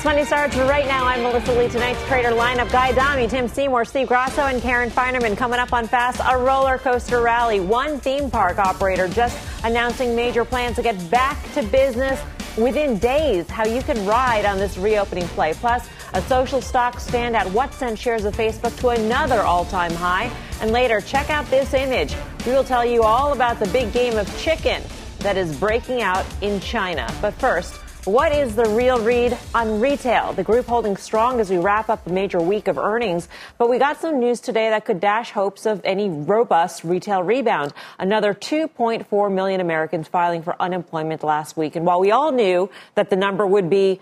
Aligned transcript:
Fast 0.00 0.14
Money 0.14 0.24
starts 0.24 0.56
right 0.56 0.86
now. 0.86 1.04
I'm 1.04 1.22
Melissa 1.22 1.52
Lee. 1.52 1.68
Tonight's 1.68 2.02
trader 2.06 2.30
lineup: 2.30 2.72
Guy 2.72 2.88
Adami, 2.88 3.28
Tim 3.28 3.46
Seymour, 3.46 3.84
Steve 3.84 4.08
Grasso, 4.08 4.46
and 4.46 4.62
Karen 4.62 4.88
Finerman. 4.88 5.36
Coming 5.36 5.60
up 5.60 5.74
on 5.74 5.86
Fast, 5.86 6.22
a 6.26 6.38
roller 6.38 6.78
coaster 6.78 7.20
rally. 7.20 7.60
One 7.60 8.00
theme 8.00 8.30
park 8.30 8.56
operator 8.56 9.08
just 9.08 9.38
announcing 9.62 10.16
major 10.16 10.42
plans 10.46 10.76
to 10.76 10.82
get 10.82 11.10
back 11.10 11.36
to 11.52 11.62
business 11.64 12.18
within 12.56 12.96
days 12.98 13.46
how 13.50 13.66
you 13.66 13.82
can 13.82 14.06
ride 14.06 14.46
on 14.46 14.56
this 14.56 14.78
reopening 14.78 15.28
play. 15.28 15.52
Plus, 15.52 15.86
a 16.14 16.22
social 16.22 16.62
stock 16.62 16.94
standout. 16.96 17.52
What 17.52 17.74
sent 17.74 17.98
shares 17.98 18.24
of 18.24 18.34
Facebook 18.34 18.74
to 18.80 18.88
another 18.88 19.42
all 19.42 19.66
time 19.66 19.92
high? 19.92 20.30
And 20.62 20.72
later, 20.72 21.02
check 21.02 21.28
out 21.28 21.44
this 21.50 21.74
image. 21.74 22.16
We 22.46 22.52
will 22.52 22.64
tell 22.64 22.86
you 22.86 23.02
all 23.02 23.34
about 23.34 23.58
the 23.58 23.66
big 23.66 23.92
game 23.92 24.16
of 24.16 24.26
chicken 24.38 24.82
that 25.18 25.36
is 25.36 25.54
breaking 25.58 26.00
out 26.00 26.24
in 26.40 26.58
China. 26.60 27.06
But 27.20 27.34
first, 27.34 27.78
what 28.04 28.32
is 28.32 28.56
the 28.56 28.64
real 28.64 28.98
read 29.02 29.36
on 29.54 29.78
retail? 29.78 30.32
The 30.32 30.42
group 30.42 30.64
holding 30.64 30.96
strong 30.96 31.38
as 31.38 31.50
we 31.50 31.58
wrap 31.58 31.90
up 31.90 32.06
a 32.06 32.10
major 32.10 32.40
week 32.40 32.66
of 32.66 32.78
earnings. 32.78 33.28
But 33.58 33.68
we 33.68 33.78
got 33.78 34.00
some 34.00 34.20
news 34.20 34.40
today 34.40 34.70
that 34.70 34.86
could 34.86 35.00
dash 35.00 35.32
hopes 35.32 35.66
of 35.66 35.82
any 35.84 36.08
robust 36.08 36.82
retail 36.82 37.22
rebound. 37.22 37.74
Another 37.98 38.32
2.4 38.32 39.32
million 39.32 39.60
Americans 39.60 40.08
filing 40.08 40.42
for 40.42 40.56
unemployment 40.58 41.22
last 41.22 41.58
week. 41.58 41.76
And 41.76 41.84
while 41.84 42.00
we 42.00 42.10
all 42.10 42.32
knew 42.32 42.70
that 42.94 43.10
the 43.10 43.16
number 43.16 43.46
would 43.46 43.68
be 43.68 44.00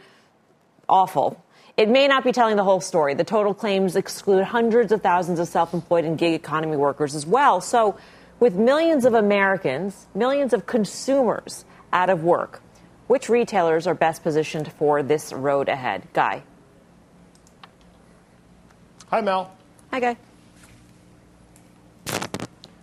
awful, 0.88 1.44
it 1.76 1.88
may 1.88 2.06
not 2.06 2.22
be 2.22 2.30
telling 2.30 2.54
the 2.54 2.64
whole 2.64 2.80
story. 2.80 3.14
The 3.14 3.24
total 3.24 3.52
claims 3.52 3.96
exclude 3.96 4.44
hundreds 4.44 4.92
of 4.92 5.02
thousands 5.02 5.40
of 5.40 5.48
self 5.48 5.74
employed 5.74 6.04
and 6.04 6.16
gig 6.16 6.34
economy 6.34 6.76
workers 6.76 7.16
as 7.16 7.26
well. 7.26 7.60
So, 7.60 7.98
with 8.38 8.54
millions 8.54 9.04
of 9.04 9.14
Americans, 9.14 10.06
millions 10.14 10.52
of 10.52 10.66
consumers 10.66 11.64
out 11.92 12.10
of 12.10 12.22
work, 12.22 12.62
which 13.08 13.28
retailers 13.28 13.86
are 13.86 13.94
best 13.94 14.22
positioned 14.22 14.70
for 14.72 15.02
this 15.02 15.32
road 15.32 15.68
ahead? 15.68 16.06
Guy. 16.12 16.42
Hi, 19.10 19.20
Mel. 19.20 19.50
Hi, 19.90 20.00
Guy. 20.00 20.16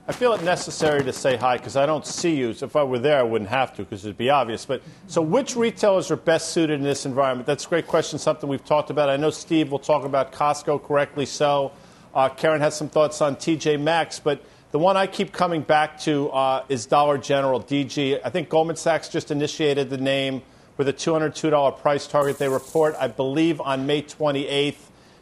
I 0.08 0.12
feel 0.12 0.34
it 0.34 0.44
necessary 0.44 1.04
to 1.04 1.12
say 1.12 1.36
hi 1.36 1.58
because 1.58 1.76
I 1.76 1.88
don't 1.88 2.06
see 2.06 2.36
you. 2.36 2.54
So 2.54 2.68
if 2.68 2.76
I 2.76 2.84
were 2.84 3.00
there, 3.00 3.20
I 3.20 3.24
wouldn't 3.24 3.50
have 3.50 3.76
to 3.76 3.84
because 3.84 4.06
it'd 4.06 4.18
be 4.18 4.30
obvious. 4.30 4.64
But 4.64 4.84
so, 5.08 5.20
which 5.20 5.56
retailers 5.56 6.12
are 6.12 6.16
best 6.16 6.50
suited 6.50 6.76
in 6.80 6.84
this 6.84 7.08
environment? 7.08 7.48
That's 7.48 7.66
a 7.66 7.70
great 7.70 7.88
question. 7.88 8.20
Something 8.20 8.48
we've 8.48 8.64
talked 8.64 8.92
about. 8.92 9.10
I 9.10 9.18
know 9.18 9.32
Steve 9.32 9.72
will 9.72 9.80
talk 9.80 10.06
about 10.06 10.32
Costco 10.32 10.84
correctly. 10.84 11.26
So, 11.26 11.72
uh, 12.14 12.30
Karen 12.30 12.62
has 12.62 12.76
some 12.76 12.88
thoughts 12.88 13.20
on 13.20 13.36
TJ 13.36 13.82
Maxx, 13.82 14.20
but 14.20 14.44
the 14.76 14.80
one 14.80 14.98
I 14.98 15.08
keep 15.08 15.32
coming 15.32 15.62
back 15.62 16.02
to 16.02 16.30
uh, 16.32 16.66
is 16.68 16.86
Dollar 16.86 17.18
General, 17.18 17.62
DG. 17.64 18.20
I 18.26 18.30
think 18.30 18.50
Goldman 18.50 18.76
Sachs 18.76 19.08
just 19.08 19.32
initiated 19.32 19.90
the 19.90 19.98
name 19.98 20.42
with 20.76 20.90
a 20.90 20.92
$202 20.92 21.80
price 21.80 22.08
target. 22.08 22.40
They 22.40 22.50
report, 22.50 22.94
I 23.00 23.08
believe, 23.08 23.62
on 23.62 23.88
May 23.88 24.02
28th. 24.02 24.76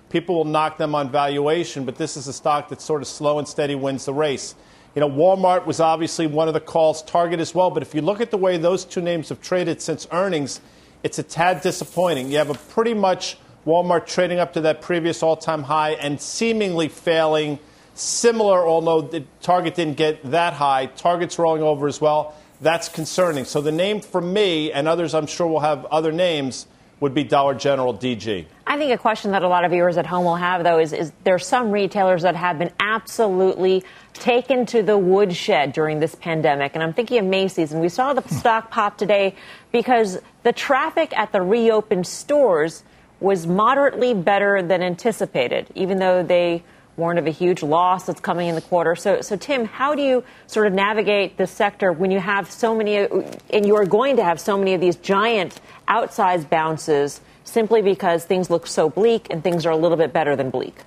People 0.09 0.37
will 0.37 0.45
knock 0.45 0.79
them 0.79 0.95
on 0.95 1.11
valuation, 1.11 1.85
but 1.85 1.97
this 1.97 2.17
is 2.17 2.27
a 2.27 2.33
stock 2.33 2.69
that 2.69 2.81
sort 2.81 3.03
of 3.03 3.07
slow 3.07 3.37
and 3.37 3.47
steady 3.47 3.75
wins 3.75 4.05
the 4.05 4.13
race. 4.15 4.55
You 4.95 5.01
know, 5.01 5.09
Walmart 5.11 5.67
was 5.67 5.79
obviously 5.79 6.25
one 6.25 6.47
of 6.47 6.55
the 6.55 6.59
calls, 6.59 7.03
Target 7.03 7.39
as 7.39 7.53
well, 7.53 7.69
but 7.69 7.83
if 7.83 7.93
you 7.93 8.01
look 8.01 8.21
at 8.21 8.31
the 8.31 8.37
way 8.39 8.57
those 8.57 8.83
two 8.83 9.01
names 9.01 9.29
have 9.29 9.39
traded 9.39 9.83
since 9.83 10.07
earnings, 10.11 10.61
it's 11.03 11.19
a 11.19 11.23
tad 11.23 11.61
disappointing. 11.61 12.31
You 12.31 12.39
have 12.39 12.49
a 12.49 12.55
pretty 12.55 12.95
much 12.95 13.37
Walmart 13.67 14.07
trading 14.07 14.39
up 14.39 14.53
to 14.53 14.61
that 14.61 14.81
previous 14.81 15.21
all 15.21 15.37
time 15.37 15.61
high 15.61 15.91
and 15.91 16.19
seemingly 16.19 16.87
failing. 16.87 17.59
Similar, 17.95 18.67
although 18.67 19.01
the 19.01 19.23
Target 19.41 19.75
didn't 19.75 19.97
get 19.97 20.31
that 20.31 20.53
high. 20.53 20.87
Target's 20.87 21.37
rolling 21.37 21.61
over 21.61 21.87
as 21.87 22.01
well. 22.01 22.35
That's 22.61 22.89
concerning. 22.89 23.45
So 23.45 23.61
the 23.61 23.71
name 23.71 24.01
for 24.01 24.21
me, 24.21 24.71
and 24.71 24.87
others 24.87 25.13
I'm 25.13 25.27
sure 25.27 25.47
will 25.47 25.59
have 25.59 25.85
other 25.85 26.11
names, 26.11 26.65
would 26.99 27.13
be 27.13 27.25
Dollar 27.25 27.53
General 27.53 27.93
DG. 27.93 28.45
I 28.65 28.77
think 28.77 28.93
a 28.93 28.97
question 28.97 29.31
that 29.31 29.43
a 29.43 29.47
lot 29.47 29.65
of 29.65 29.71
viewers 29.71 29.97
at 29.97 30.05
home 30.05 30.23
will 30.23 30.37
have, 30.37 30.63
though, 30.63 30.79
is, 30.79 30.93
is 30.93 31.11
there 31.25 31.35
are 31.35 31.39
some 31.39 31.69
retailers 31.69 32.21
that 32.21 32.35
have 32.35 32.57
been 32.57 32.71
absolutely 32.79 33.83
taken 34.13 34.65
to 34.67 34.81
the 34.81 34.97
woodshed 34.97 35.73
during 35.73 35.99
this 35.99 36.15
pandemic. 36.15 36.73
And 36.73 36.81
I'm 36.81 36.93
thinking 36.93 37.19
of 37.19 37.25
Macy's. 37.25 37.73
And 37.73 37.81
we 37.81 37.89
saw 37.89 38.13
the 38.13 38.21
hmm. 38.21 38.35
stock 38.35 38.71
pop 38.71 38.97
today 38.97 39.35
because 39.73 40.19
the 40.43 40.53
traffic 40.53 41.15
at 41.17 41.33
the 41.33 41.41
reopened 41.41 42.07
stores 42.07 42.83
was 43.19 43.45
moderately 43.47 44.13
better 44.13 44.61
than 44.61 44.81
anticipated, 44.81 45.67
even 45.75 45.99
though 45.99 46.23
they 46.23 46.63
warned 46.97 47.19
of 47.19 47.27
a 47.27 47.31
huge 47.31 47.63
loss 47.63 48.05
that's 48.05 48.19
coming 48.19 48.47
in 48.47 48.55
the 48.55 48.61
quarter. 48.61 48.95
So, 48.95 49.21
so 49.21 49.35
Tim, 49.35 49.65
how 49.65 49.95
do 49.95 50.01
you 50.01 50.23
sort 50.47 50.67
of 50.67 50.73
navigate 50.73 51.37
this 51.37 51.51
sector 51.51 51.91
when 51.91 52.11
you 52.11 52.19
have 52.19 52.51
so 52.51 52.75
many, 52.75 52.97
and 52.97 53.65
you 53.65 53.75
are 53.75 53.85
going 53.85 54.17
to 54.17 54.23
have 54.23 54.39
so 54.39 54.57
many 54.57 54.73
of 54.73 54.81
these 54.81 54.95
giant 54.95 55.59
outsized 55.87 56.49
bounces 56.49 57.21
simply 57.43 57.81
because 57.81 58.25
things 58.25 58.49
look 58.49 58.67
so 58.67 58.89
bleak 58.89 59.27
and 59.29 59.43
things 59.43 59.65
are 59.65 59.71
a 59.71 59.77
little 59.77 59.97
bit 59.97 60.13
better 60.13 60.35
than 60.35 60.49
bleak? 60.49 60.81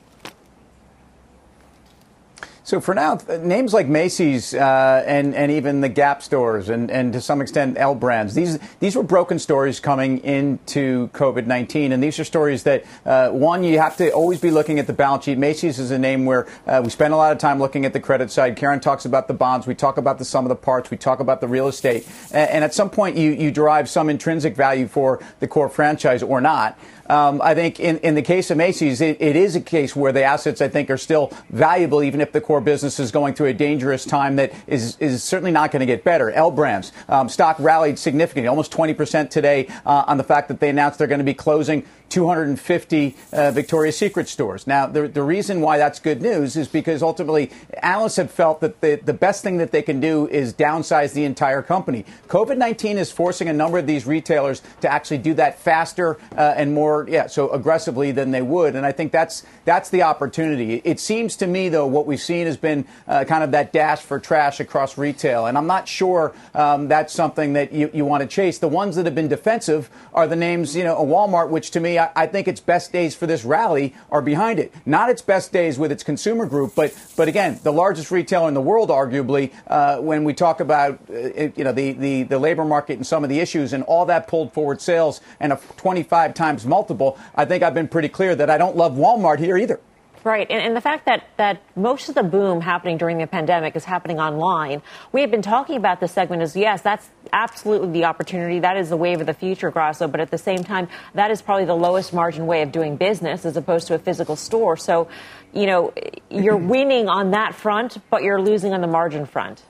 So 2.66 2.80
for 2.80 2.96
now, 2.96 3.20
names 3.42 3.72
like 3.72 3.86
Macy's 3.86 4.52
uh, 4.52 5.04
and 5.06 5.36
and 5.36 5.52
even 5.52 5.82
the 5.82 5.88
Gap 5.88 6.20
stores 6.20 6.68
and, 6.68 6.90
and 6.90 7.12
to 7.12 7.20
some 7.20 7.40
extent 7.40 7.78
L 7.78 7.94
Brands, 7.94 8.34
these 8.34 8.58
these 8.80 8.96
were 8.96 9.04
broken 9.04 9.38
stories 9.38 9.78
coming 9.78 10.18
into 10.24 11.06
COVID 11.10 11.46
nineteen, 11.46 11.92
and 11.92 12.02
these 12.02 12.18
are 12.18 12.24
stories 12.24 12.64
that 12.64 12.82
uh, 13.04 13.30
one 13.30 13.62
you 13.62 13.78
have 13.78 13.96
to 13.98 14.10
always 14.10 14.40
be 14.40 14.50
looking 14.50 14.80
at 14.80 14.88
the 14.88 14.92
balance 14.92 15.26
sheet. 15.26 15.38
Macy's 15.38 15.78
is 15.78 15.92
a 15.92 15.98
name 15.98 16.26
where 16.26 16.48
uh, 16.66 16.80
we 16.82 16.90
spend 16.90 17.14
a 17.14 17.16
lot 17.16 17.30
of 17.30 17.38
time 17.38 17.60
looking 17.60 17.84
at 17.84 17.92
the 17.92 18.00
credit 18.00 18.32
side. 18.32 18.56
Karen 18.56 18.80
talks 18.80 19.04
about 19.04 19.28
the 19.28 19.34
bonds, 19.34 19.68
we 19.68 19.74
talk 19.76 19.96
about 19.96 20.18
the 20.18 20.24
sum 20.24 20.44
of 20.44 20.48
the 20.48 20.56
parts, 20.56 20.90
we 20.90 20.96
talk 20.96 21.20
about 21.20 21.40
the 21.40 21.46
real 21.46 21.68
estate, 21.68 22.04
and, 22.32 22.50
and 22.50 22.64
at 22.64 22.74
some 22.74 22.90
point 22.90 23.16
you 23.16 23.30
you 23.30 23.52
derive 23.52 23.88
some 23.88 24.10
intrinsic 24.10 24.56
value 24.56 24.88
for 24.88 25.20
the 25.38 25.46
core 25.46 25.68
franchise 25.68 26.20
or 26.20 26.40
not. 26.40 26.76
Um, 27.08 27.40
I 27.42 27.54
think 27.54 27.80
in, 27.80 27.98
in 27.98 28.14
the 28.14 28.22
case 28.22 28.50
of 28.50 28.56
Macy's, 28.56 29.00
it, 29.00 29.20
it 29.20 29.36
is 29.36 29.56
a 29.56 29.60
case 29.60 29.94
where 29.94 30.12
the 30.12 30.22
assets, 30.22 30.60
I 30.60 30.68
think, 30.68 30.90
are 30.90 30.98
still 30.98 31.32
valuable, 31.50 32.02
even 32.02 32.20
if 32.20 32.32
the 32.32 32.40
core 32.40 32.60
business 32.60 32.98
is 32.98 33.10
going 33.10 33.34
through 33.34 33.48
a 33.48 33.54
dangerous 33.54 34.04
time 34.04 34.36
that 34.36 34.52
is, 34.66 34.96
is 34.98 35.22
certainly 35.22 35.52
not 35.52 35.70
going 35.70 35.80
to 35.80 35.86
get 35.86 36.04
better. 36.04 36.30
L 36.30 36.50
Brands, 36.50 36.92
um, 37.08 37.28
stock 37.28 37.56
rallied 37.58 37.98
significantly, 37.98 38.48
almost 38.48 38.72
20% 38.72 39.30
today 39.30 39.68
uh, 39.84 40.04
on 40.06 40.16
the 40.16 40.24
fact 40.24 40.48
that 40.48 40.60
they 40.60 40.68
announced 40.68 40.98
they're 40.98 41.06
going 41.06 41.18
to 41.18 41.24
be 41.24 41.34
closing 41.34 41.84
250 42.08 43.16
uh, 43.32 43.50
Victoria's 43.50 43.96
Secret 43.96 44.28
stores. 44.28 44.66
Now, 44.66 44.86
the, 44.86 45.08
the 45.08 45.22
reason 45.22 45.60
why 45.60 45.78
that's 45.78 45.98
good 45.98 46.22
news 46.22 46.56
is 46.56 46.68
because 46.68 47.02
ultimately 47.02 47.50
Alice 47.82 48.16
had 48.16 48.30
felt 48.30 48.60
that 48.60 48.80
the, 48.80 49.00
the 49.04 49.12
best 49.12 49.42
thing 49.42 49.58
that 49.58 49.72
they 49.72 49.82
can 49.82 50.00
do 50.00 50.28
is 50.28 50.54
downsize 50.54 51.12
the 51.12 51.24
entire 51.24 51.62
company. 51.62 52.04
COVID 52.28 52.56
19 52.56 52.98
is 52.98 53.10
forcing 53.10 53.48
a 53.48 53.52
number 53.52 53.78
of 53.78 53.86
these 53.86 54.06
retailers 54.06 54.62
to 54.80 54.88
actually 54.88 55.18
do 55.18 55.34
that 55.34 55.58
faster 55.58 56.18
uh, 56.36 56.54
and 56.56 56.72
more, 56.72 57.06
yeah, 57.08 57.26
so 57.26 57.50
aggressively 57.50 58.12
than 58.12 58.30
they 58.30 58.42
would. 58.42 58.76
And 58.76 58.86
I 58.86 58.92
think 58.92 59.12
that's, 59.12 59.44
that's 59.64 59.90
the 59.90 60.02
opportunity. 60.02 60.80
It 60.84 61.00
seems 61.00 61.36
to 61.36 61.46
me, 61.46 61.68
though, 61.68 61.86
what 61.86 62.06
we've 62.06 62.20
seen 62.20 62.46
has 62.46 62.56
been 62.56 62.86
uh, 63.08 63.24
kind 63.24 63.42
of 63.42 63.50
that 63.50 63.72
dash 63.72 64.00
for 64.00 64.18
trash 64.18 64.60
across 64.60 64.96
retail. 64.96 65.46
And 65.46 65.58
I'm 65.58 65.66
not 65.66 65.88
sure 65.88 66.34
um, 66.54 66.88
that's 66.88 67.12
something 67.12 67.54
that 67.54 67.72
you, 67.72 67.90
you 67.92 68.04
want 68.04 68.22
to 68.22 68.28
chase. 68.28 68.58
The 68.58 68.68
ones 68.68 68.96
that 68.96 69.06
have 69.06 69.14
been 69.14 69.28
defensive 69.28 69.90
are 70.14 70.26
the 70.26 70.36
names, 70.36 70.76
you 70.76 70.84
know, 70.84 70.96
a 70.96 71.04
Walmart, 71.04 71.50
which 71.50 71.70
to 71.72 71.80
me, 71.80 71.98
I, 72.14 72.26
think 72.26 72.48
its 72.48 72.60
best 72.60 72.92
days 72.92 73.14
for 73.14 73.26
this 73.26 73.44
rally 73.44 73.94
are 74.10 74.22
behind 74.22 74.58
it. 74.58 74.72
Not 74.84 75.10
its 75.10 75.22
best 75.22 75.52
days 75.52 75.78
with 75.78 75.90
its 75.90 76.02
consumer 76.02 76.46
group, 76.46 76.74
but 76.74 76.94
but 77.16 77.28
again, 77.28 77.58
the 77.62 77.72
largest 77.72 78.10
retailer 78.10 78.48
in 78.48 78.54
the 78.54 78.60
world, 78.60 78.90
arguably. 78.90 79.52
Uh, 79.66 79.98
when 79.98 80.24
we 80.24 80.34
talk 80.34 80.60
about 80.60 80.98
uh, 81.10 81.48
you 81.56 81.64
know 81.64 81.72
the, 81.72 81.92
the 81.92 82.22
the 82.24 82.38
labor 82.38 82.64
market 82.64 82.94
and 82.94 83.06
some 83.06 83.24
of 83.24 83.30
the 83.30 83.40
issues 83.40 83.72
and 83.72 83.82
all 83.84 84.06
that 84.06 84.28
pulled 84.28 84.52
forward 84.52 84.80
sales 84.80 85.20
and 85.40 85.52
a 85.52 85.60
25 85.76 86.34
times 86.34 86.66
multiple, 86.66 87.18
I 87.34 87.44
think 87.44 87.62
I've 87.62 87.74
been 87.74 87.88
pretty 87.88 88.08
clear 88.08 88.34
that 88.34 88.50
I 88.50 88.58
don't 88.58 88.76
love 88.76 88.92
Walmart 88.92 89.38
here 89.38 89.56
either. 89.56 89.80
Right. 90.26 90.50
And, 90.50 90.60
and, 90.60 90.76
the 90.76 90.80
fact 90.80 91.04
that, 91.06 91.22
that 91.36 91.62
most 91.76 92.08
of 92.08 92.16
the 92.16 92.24
boom 92.24 92.60
happening 92.60 92.98
during 92.98 93.18
the 93.18 93.28
pandemic 93.28 93.76
is 93.76 93.84
happening 93.84 94.18
online. 94.18 94.82
We 95.12 95.20
have 95.20 95.30
been 95.30 95.40
talking 95.40 95.76
about 95.76 96.00
this 96.00 96.10
segment 96.10 96.42
as 96.42 96.56
yes, 96.56 96.82
that's 96.82 97.08
absolutely 97.32 97.92
the 97.92 98.06
opportunity. 98.06 98.58
That 98.58 98.76
is 98.76 98.88
the 98.88 98.96
wave 98.96 99.20
of 99.20 99.28
the 99.28 99.34
future, 99.34 99.70
Grasso. 99.70 100.08
But 100.08 100.18
at 100.18 100.32
the 100.32 100.36
same 100.38 100.64
time, 100.64 100.88
that 101.14 101.30
is 101.30 101.42
probably 101.42 101.66
the 101.66 101.76
lowest 101.76 102.12
margin 102.12 102.48
way 102.48 102.62
of 102.62 102.72
doing 102.72 102.96
business 102.96 103.44
as 103.44 103.56
opposed 103.56 103.86
to 103.86 103.94
a 103.94 104.00
physical 104.00 104.34
store. 104.34 104.76
So, 104.76 105.06
you 105.52 105.66
know, 105.66 105.94
you're 106.28 106.56
winning 106.74 107.08
on 107.08 107.30
that 107.30 107.54
front, 107.54 107.98
but 108.10 108.24
you're 108.24 108.42
losing 108.42 108.72
on 108.72 108.80
the 108.80 108.88
margin 108.88 109.26
front. 109.26 109.62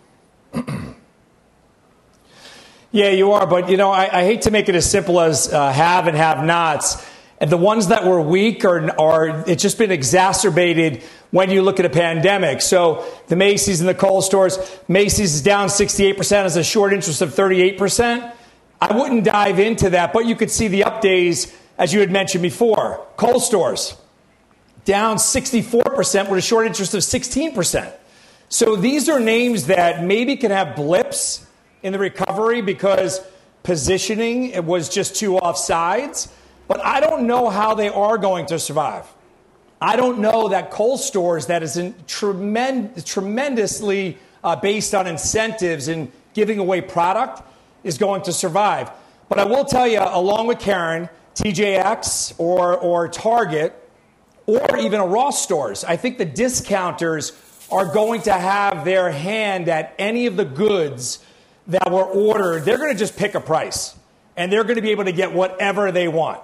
Yeah, 2.93 3.11
you 3.11 3.33
are. 3.33 3.47
But, 3.47 3.69
you 3.69 3.77
know, 3.77 3.91
I, 3.91 4.21
I 4.21 4.25
hate 4.25 4.43
to 4.43 4.51
make 4.51 4.71
it 4.71 4.75
as 4.75 4.91
simple 4.91 5.21
as 5.21 5.53
uh, 5.53 5.71
have 5.71 6.07
and 6.07 6.17
have 6.17 6.43
nots. 6.43 7.07
And 7.39 7.51
the 7.51 7.57
ones 7.57 7.89
that 7.89 8.05
were 8.07 8.21
weak 8.21 8.65
are, 8.65 8.99
are, 8.99 9.45
it's 9.47 9.63
just 9.63 9.77
been 9.77 9.91
exacerbated 9.91 11.03
when 11.31 11.51
you 11.51 11.63
look 11.63 11.79
at 11.79 11.85
a 11.85 11.91
pandemic. 11.91 12.63
So 12.63 13.05
the 13.29 13.37
Macy's 13.37 13.81
and 13.81 13.89
the 13.89 13.95
Kohl 13.95 14.23
stores, 14.23 14.59
Macy's 14.89 15.35
is 15.35 15.43
down 15.43 15.69
68%, 15.69 16.17
has 16.31 16.57
a 16.57 16.65
short 16.65 16.95
interest 16.95 17.21
of 17.21 17.35
38%. 17.35 18.33
I 18.81 18.97
wouldn't 18.97 19.25
dive 19.25 19.59
into 19.59 19.91
that, 19.91 20.13
but 20.13 20.27
you 20.27 20.35
could 20.35 20.51
see 20.51 20.69
the 20.69 20.85
up 20.85 21.03
days, 21.03 21.55
as 21.77 21.93
you 21.93 22.01
had 22.01 22.11
mentioned 22.11 22.43
before. 22.43 23.07
Kohl 23.17 23.41
stores, 23.41 23.97
down 24.87 25.17
64% 25.17 26.31
with 26.31 26.39
a 26.39 26.43
short 26.43 26.67
interest 26.67 26.95
of 26.95 27.01
16%. 27.01 27.93
So 28.49 28.77
these 28.77 29.09
are 29.09 29.21
names 29.21 29.67
that 29.67 30.05
maybe 30.05 30.37
can 30.37 30.53
have 30.53 30.77
blips 30.77 31.45
in 31.83 31.93
the 31.93 31.99
recovery 31.99 32.63
because 32.63 33.21
positioning 33.63 34.65
was 34.65 34.89
just 34.89 35.17
too 35.17 35.33
offsides. 35.33 36.29
But 36.69 36.85
I 36.85 37.01
don't 37.01 37.27
know 37.27 37.49
how 37.49 37.75
they 37.75 37.89
are 37.89 38.19
going 38.19 38.47
to 38.47 38.59
survive. 38.59 39.07
I 39.81 39.97
don't 39.97 40.21
know 40.21 40.49
that 40.49 40.71
Kohl 40.71 40.97
stores 40.97 41.47
that 41.47 41.63
is 41.63 41.81
tremend- 42.07 43.05
tremendously 43.05 44.19
uh, 44.43 44.57
based 44.57 44.95
on 44.95 45.07
incentives 45.07 45.89
and 45.89 46.11
giving 46.35 46.59
away 46.59 46.81
product 46.81 47.43
is 47.85 47.99
going 47.99 48.23
to 48.23 48.33
survive. 48.33 48.91
But 49.29 49.39
I 49.39 49.45
will 49.45 49.65
tell 49.65 49.87
you, 49.87 50.01
along 50.01 50.47
with 50.47 50.61
Karen, 50.61 51.09
TJX 51.35 52.35
or, 52.39 52.77
or 52.79 53.09
Target, 53.09 53.75
or 54.47 54.79
even 54.79 55.01
a 55.01 55.07
Ross 55.07 55.43
stores, 55.43 55.85
I 55.85 55.97
think 55.97 56.19
the 56.19 56.25
discounters 56.25 57.33
are 57.71 57.93
going 57.93 58.23
to 58.23 58.33
have 58.33 58.85
their 58.85 59.11
hand 59.11 59.69
at 59.69 59.95
any 59.99 60.27
of 60.27 60.37
the 60.37 60.45
goods 60.45 61.19
that 61.67 61.91
were 61.91 62.05
ordered. 62.05 62.65
They're 62.65 62.79
going 62.79 62.93
to 62.93 62.99
just 62.99 63.17
pick 63.17 63.35
a 63.35 63.41
price 63.41 63.97
and 64.37 64.53
they're 64.53 64.63
going 64.63 64.77
to 64.77 64.83
be 64.83 64.91
able 64.91 65.05
to 65.05 65.13
get 65.13 65.33
whatever 65.33 65.91
they 65.91 66.09
want. 66.09 66.41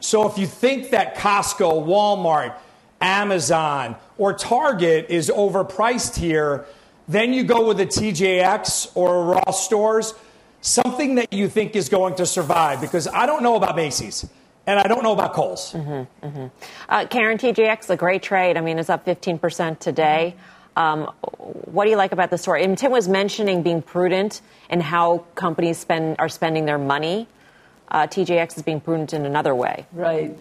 So 0.00 0.28
if 0.28 0.38
you 0.38 0.46
think 0.46 0.90
that 0.90 1.16
Costco, 1.16 1.86
Walmart, 1.86 2.56
Amazon, 3.00 3.96
or 4.16 4.32
Target 4.32 5.06
is 5.08 5.30
overpriced 5.30 6.16
here, 6.16 6.66
then 7.08 7.32
you 7.32 7.42
go 7.42 7.66
with 7.66 7.80
a 7.80 7.86
TJX 7.86 8.92
or 8.94 9.24
Ross 9.24 9.64
stores, 9.64 10.14
something 10.60 11.16
that 11.16 11.32
you 11.32 11.48
think 11.48 11.74
is 11.74 11.88
going 11.88 12.14
to 12.16 12.26
survive. 12.26 12.80
Because 12.80 13.08
I 13.08 13.26
don't 13.26 13.42
know 13.42 13.56
about 13.56 13.76
Macy's. 13.76 14.28
And 14.66 14.78
I 14.78 14.82
don't 14.82 15.02
know 15.02 15.14
about 15.14 15.32
Kohl's. 15.32 15.72
Mm-hmm, 15.72 16.26
mm-hmm. 16.26 16.46
Uh, 16.90 17.06
Karen, 17.06 17.38
TJX, 17.38 17.88
a 17.88 17.96
great 17.96 18.22
trade. 18.22 18.58
I 18.58 18.60
mean, 18.60 18.78
it's 18.78 18.90
up 18.90 19.06
15% 19.06 19.78
today. 19.78 20.34
Um, 20.76 21.04
what 21.38 21.84
do 21.84 21.90
you 21.90 21.96
like 21.96 22.12
about 22.12 22.28
the 22.28 22.36
story? 22.36 22.64
And 22.64 22.76
Tim 22.76 22.92
was 22.92 23.08
mentioning 23.08 23.62
being 23.62 23.80
prudent 23.80 24.42
in 24.68 24.82
how 24.82 25.24
companies 25.34 25.78
spend 25.78 26.16
are 26.18 26.28
spending 26.28 26.66
their 26.66 26.76
money 26.76 27.26
uh, 27.90 28.06
TJX 28.06 28.56
is 28.56 28.62
being 28.62 28.80
prudent 28.80 29.12
in 29.12 29.26
another 29.26 29.54
way. 29.54 29.86
Right. 29.92 30.36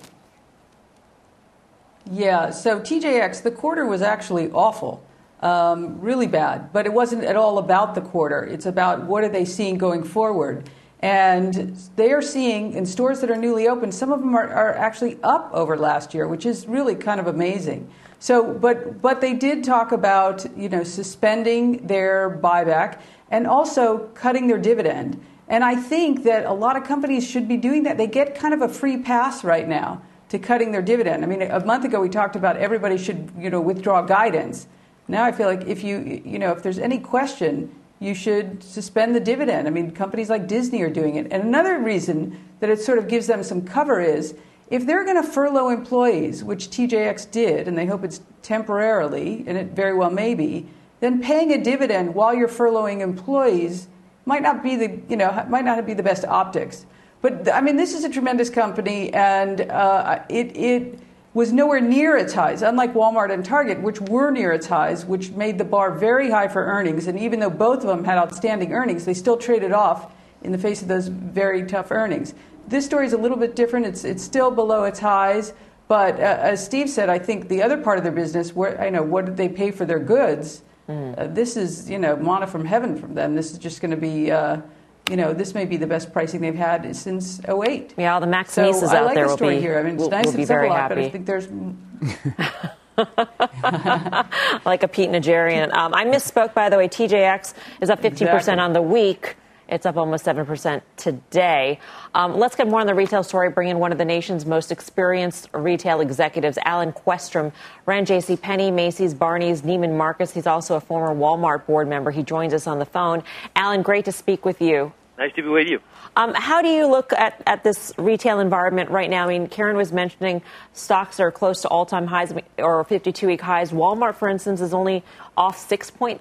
Yeah, 2.12 2.52
so 2.52 2.80
TJX, 2.80 3.44
the 3.44 3.52
quarter 3.52 3.86
was 3.86 4.02
actually 4.02 4.50
awful, 4.52 5.04
um, 5.42 6.00
really 6.00 6.28
bad, 6.28 6.72
but 6.72 6.86
it 6.86 6.94
wasn't 6.94 7.26
at 7.26 7.36
all 7.36 7.58
about 7.58 7.96
the 7.96 8.02
quarter. 8.02 8.44
It's 8.44 8.66
about 8.66 9.04
what 9.04 9.24
are 9.24 9.30
they 9.30 9.46
seeing 9.46 9.78
going 9.78 10.04
forward. 10.04 10.70
And 11.00 11.78
they 11.96 12.12
are 12.12 12.22
seeing 12.22 12.74
in 12.74 12.86
stores 12.86 13.20
that 13.22 13.30
are 13.30 13.38
newly 13.38 13.68
opened, 13.68 13.94
some 13.94 14.12
of 14.12 14.20
them 14.20 14.34
are, 14.36 14.50
are 14.50 14.74
actually 14.74 15.20
up 15.22 15.50
over 15.54 15.78
last 15.78 16.14
year, 16.14 16.28
which 16.28 16.46
is 16.46 16.68
really 16.68 16.96
kind 16.96 17.20
of 17.20 17.28
amazing. 17.28 17.90
So, 18.20 18.52
but 18.52 19.00
but 19.02 19.22
they 19.22 19.34
did 19.34 19.64
talk 19.64 19.92
about 19.92 20.46
you 20.58 20.70
know 20.70 20.84
suspending 20.84 21.86
their 21.86 22.40
buyback 22.42 23.00
and 23.30 23.46
also 23.46 24.10
cutting 24.16 24.48
their 24.48 24.58
dividend. 24.58 25.24
And 25.48 25.64
I 25.64 25.76
think 25.76 26.24
that 26.24 26.46
a 26.46 26.54
lot 26.54 26.76
of 26.76 26.84
companies 26.84 27.26
should 27.26 27.48
be 27.48 27.58
doing 27.58 27.84
that. 27.84 27.98
They 27.98 28.08
get 28.08 28.36
kind 28.36 28.54
of 28.54 28.62
a 28.62 28.68
free 28.68 28.98
pass 28.98 29.44
right 29.44 29.68
now 29.68 30.02
to 30.30 30.40
cutting 30.40 30.72
their 30.72 30.82
dividend. 30.82 31.24
I 31.24 31.28
mean, 31.28 31.42
a 31.42 31.64
month 31.66 31.86
ago 31.86 32.02
we 32.02 32.10
talked 32.10 32.36
about 32.36 32.58
everybody 32.58 32.98
should, 32.98 33.32
you 33.38 33.50
know, 33.50 33.62
withdraw 33.62 34.02
guidance. 34.02 34.68
Now 35.08 35.24
I 35.24 35.32
feel 35.32 35.48
like 35.48 35.66
if 35.66 35.84
you, 35.84 36.22
you 36.26 36.38
know, 36.38 36.52
if 36.52 36.64
there's 36.64 36.80
any 36.80 37.00
question, 37.00 37.74
you 38.00 38.14
should 38.14 38.62
suspend 38.62 39.16
the 39.16 39.20
dividend. 39.20 39.68
I 39.68 39.72
mean, 39.72 39.92
companies 39.92 40.30
like 40.30 40.48
Disney 40.48 40.82
are 40.82 40.90
doing 40.90 41.16
it. 41.16 41.28
And 41.32 41.44
another 41.44 41.80
reason 41.80 42.40
that 42.60 42.70
it 42.70 42.82
sort 42.82 42.98
of 42.98 43.08
gives 43.08 43.28
them 43.28 43.42
some 43.42 43.62
cover 43.62 44.02
is 44.02 44.36
if 44.70 44.86
they're 44.86 45.06
going 45.06 45.22
to 45.22 45.28
furlough 45.28 45.70
employees, 45.70 46.44
which 46.44 46.70
TJX 46.70 47.32
did, 47.32 47.68
and 47.68 47.78
they 47.78 47.86
hope 47.86 48.04
it's 48.04 48.22
temporarily, 48.42 49.46
and 49.48 49.58
it 49.58 49.68
very 49.68 49.94
well 49.94 50.12
may 50.12 50.36
be, 50.36 50.68
then 51.00 51.22
paying 51.22 51.54
a 51.54 51.64
dividend 51.64 52.14
while 52.14 52.36
you're 52.36 52.50
furloughing 52.50 53.00
employees 53.00 53.88
might 54.28 54.44
not 54.44 54.62
be 54.62 54.76
the 54.76 55.00
you 55.10 55.16
know 55.16 55.46
might 55.50 55.66
not 55.66 55.84
be 55.86 55.94
the 55.94 56.04
best 56.04 56.26
optics. 56.26 56.86
But 57.22 57.52
I 57.52 57.62
mean, 57.62 57.78
this 57.78 57.96
is 57.96 58.04
a 58.04 58.10
tremendous 58.10 58.50
company, 58.50 59.12
and 59.14 59.62
uh, 59.62 60.24
it 60.30 60.56
it 60.56 61.00
was 61.34 61.52
nowhere 61.54 61.80
near 61.80 62.18
its 62.18 62.34
highs. 62.34 62.62
Unlike 62.62 62.94
Walmart 62.94 63.32
and 63.32 63.44
Target, 63.44 63.82
which 63.82 64.02
were 64.02 64.32
near 64.32 64.52
its 64.52 64.68
highs, 64.68 65.06
which 65.06 65.32
made 65.32 65.58
the 65.58 65.64
bar 65.64 65.92
very 65.92 66.30
high 66.30 66.48
for 66.48 66.64
earnings. 66.66 67.08
And 67.08 67.18
even 67.20 67.40
though 67.40 67.50
both 67.50 67.80
of 67.80 67.88
them 67.88 68.04
had 68.04 68.18
outstanding 68.18 68.74
earnings, 68.74 69.06
they 69.06 69.14
still 69.14 69.38
traded 69.38 69.72
off 69.72 70.14
in 70.44 70.52
the 70.52 70.58
face 70.58 70.82
of 70.82 70.88
those 70.88 71.08
very 71.08 71.66
tough 71.66 71.92
earnings. 71.92 72.34
This 72.68 72.86
story 72.86 73.06
is 73.06 73.14
a 73.14 73.18
little 73.18 73.38
bit 73.38 73.56
different. 73.56 73.86
It's 73.86 74.04
it's 74.04 74.24
still 74.24 74.52
below 74.52 74.84
its 74.84 75.00
highs. 75.00 75.54
But 75.88 76.20
uh, 76.20 76.40
as 76.42 76.64
Steve 76.64 76.90
said, 76.90 77.10
I 77.10 77.18
think 77.18 77.48
the 77.48 77.64
other 77.64 77.78
part 77.78 77.98
of 77.98 78.04
their 78.04 78.12
business, 78.12 78.54
where 78.54 78.80
I 78.80 78.90
know 78.90 79.04
what 79.04 79.26
did 79.26 79.38
they 79.38 79.48
pay 79.48 79.72
for 79.72 79.86
their 79.86 80.00
goods, 80.00 80.64
Mm. 80.88 81.18
Uh, 81.18 81.28
this 81.28 81.58
is, 81.58 81.90
you 81.90 82.00
know, 82.00 82.16
mana 82.16 82.48
from 82.48 82.66
heaven 82.66 82.98
from 82.98 83.14
them. 83.14 83.36
This 83.36 83.52
is 83.52 83.58
just 83.58 83.82
going 83.82 83.92
to 83.92 83.98
be, 83.98 84.32
uh, 84.32 84.62
you 85.10 85.18
know, 85.18 85.34
this 85.34 85.54
may 85.54 85.66
be 85.66 85.78
the 85.78 85.88
best 85.88 86.14
pricing 86.14 86.42
they've 86.42 86.56
had 86.56 86.96
since 86.96 87.42
08. 87.48 87.94
Yeah, 87.98 88.14
all 88.14 88.22
the 88.22 88.28
Max 88.28 88.54
so 88.54 88.64
out 88.64 89.06
like 89.06 89.16
there 89.16 89.26
the 89.26 89.36
will 89.36 89.50
be, 89.50 89.60
here. 89.60 89.80
I 89.80 89.84
mean, 89.84 89.96
it's 89.96 90.04
will, 90.04 90.10
nice 90.10 90.26
will 90.26 90.36
and 90.36 90.48
simple, 90.48 90.70
lot, 90.70 90.90
but 90.90 90.98
I 90.98 91.10
think 91.10 91.26
there's. 91.26 91.48
like 94.66 94.84
a 94.84 94.88
Pete 94.88 95.10
Najarian. 95.10 95.74
Um, 95.74 95.94
I 95.94 96.06
misspoke, 96.06 96.54
by 96.54 96.70
the 96.70 96.78
way. 96.78 96.88
TJX 96.88 97.54
is 97.82 97.90
up 97.90 98.02
15% 98.02 98.12
exactly. 98.12 98.60
on 98.60 98.74
the 98.74 98.82
week. 98.82 99.36
It's 99.70 99.86
up 99.86 99.98
almost 99.98 100.26
7% 100.26 100.82
today. 100.96 101.80
Um, 102.16 102.38
let's 102.38 102.56
get 102.56 102.68
more 102.68 102.80
on 102.80 102.88
the 102.88 102.96
retail 102.96 103.24
story. 103.24 103.50
Bring 103.50 103.68
in 103.68 103.80
one 103.80 103.92
of 103.92 103.98
the 103.98 104.06
nation's 104.06 104.46
most 104.46 104.72
experienced 104.72 105.50
retail 105.54 106.00
executives, 106.00 106.58
Alan 106.64 106.94
Questrom. 106.94 107.52
Ran 107.86 108.06
J.C. 108.06 108.38
Penney, 108.38 108.72
Macy's, 108.72 109.14
Barney's, 109.14 109.64
Neiman 109.64 109.98
Marcus. 109.98 110.34
He's 110.34 110.48
also 110.48 110.76
a 110.76 110.80
former 110.80 111.14
Walmart 111.14 111.66
board 111.66 111.88
member. 111.88 112.12
He 112.12 112.24
joins 112.24 112.54
us 112.54 112.66
on 112.66 112.80
the 112.80 112.86
phone. 112.86 113.24
Alan, 113.56 113.82
great 113.82 114.06
to 114.06 114.12
speak 114.12 114.46
with 114.46 114.62
you. 114.62 114.94
Nice 115.18 115.34
to 115.34 115.42
be 115.42 115.50
with 115.50 115.68
you. 115.68 115.80
Um, 116.16 116.34
how 116.36 116.62
do 116.62 116.68
you 116.68 116.86
look 116.88 117.12
at, 117.12 117.42
at 117.48 117.64
this 117.64 117.92
retail 117.98 118.40
environment 118.40 118.92
right 118.92 119.10
now? 119.10 119.26
I 119.26 119.28
mean, 119.28 119.48
Karen 119.48 119.76
was 119.76 119.92
mentioning 119.92 120.44
stocks 120.74 121.20
are 121.20 121.32
close 121.32 121.64
to 121.64 121.68
all 121.70 121.88
time 121.88 122.06
highs 122.06 122.34
or 122.60 122.84
52 122.84 123.26
week 123.26 123.42
highs. 123.42 123.72
Walmart, 123.72 124.16
for 124.16 124.30
instance, 124.30 124.62
is 124.62 124.76
only 124.76 125.04
off 125.36 125.58
6.3% 125.58 126.20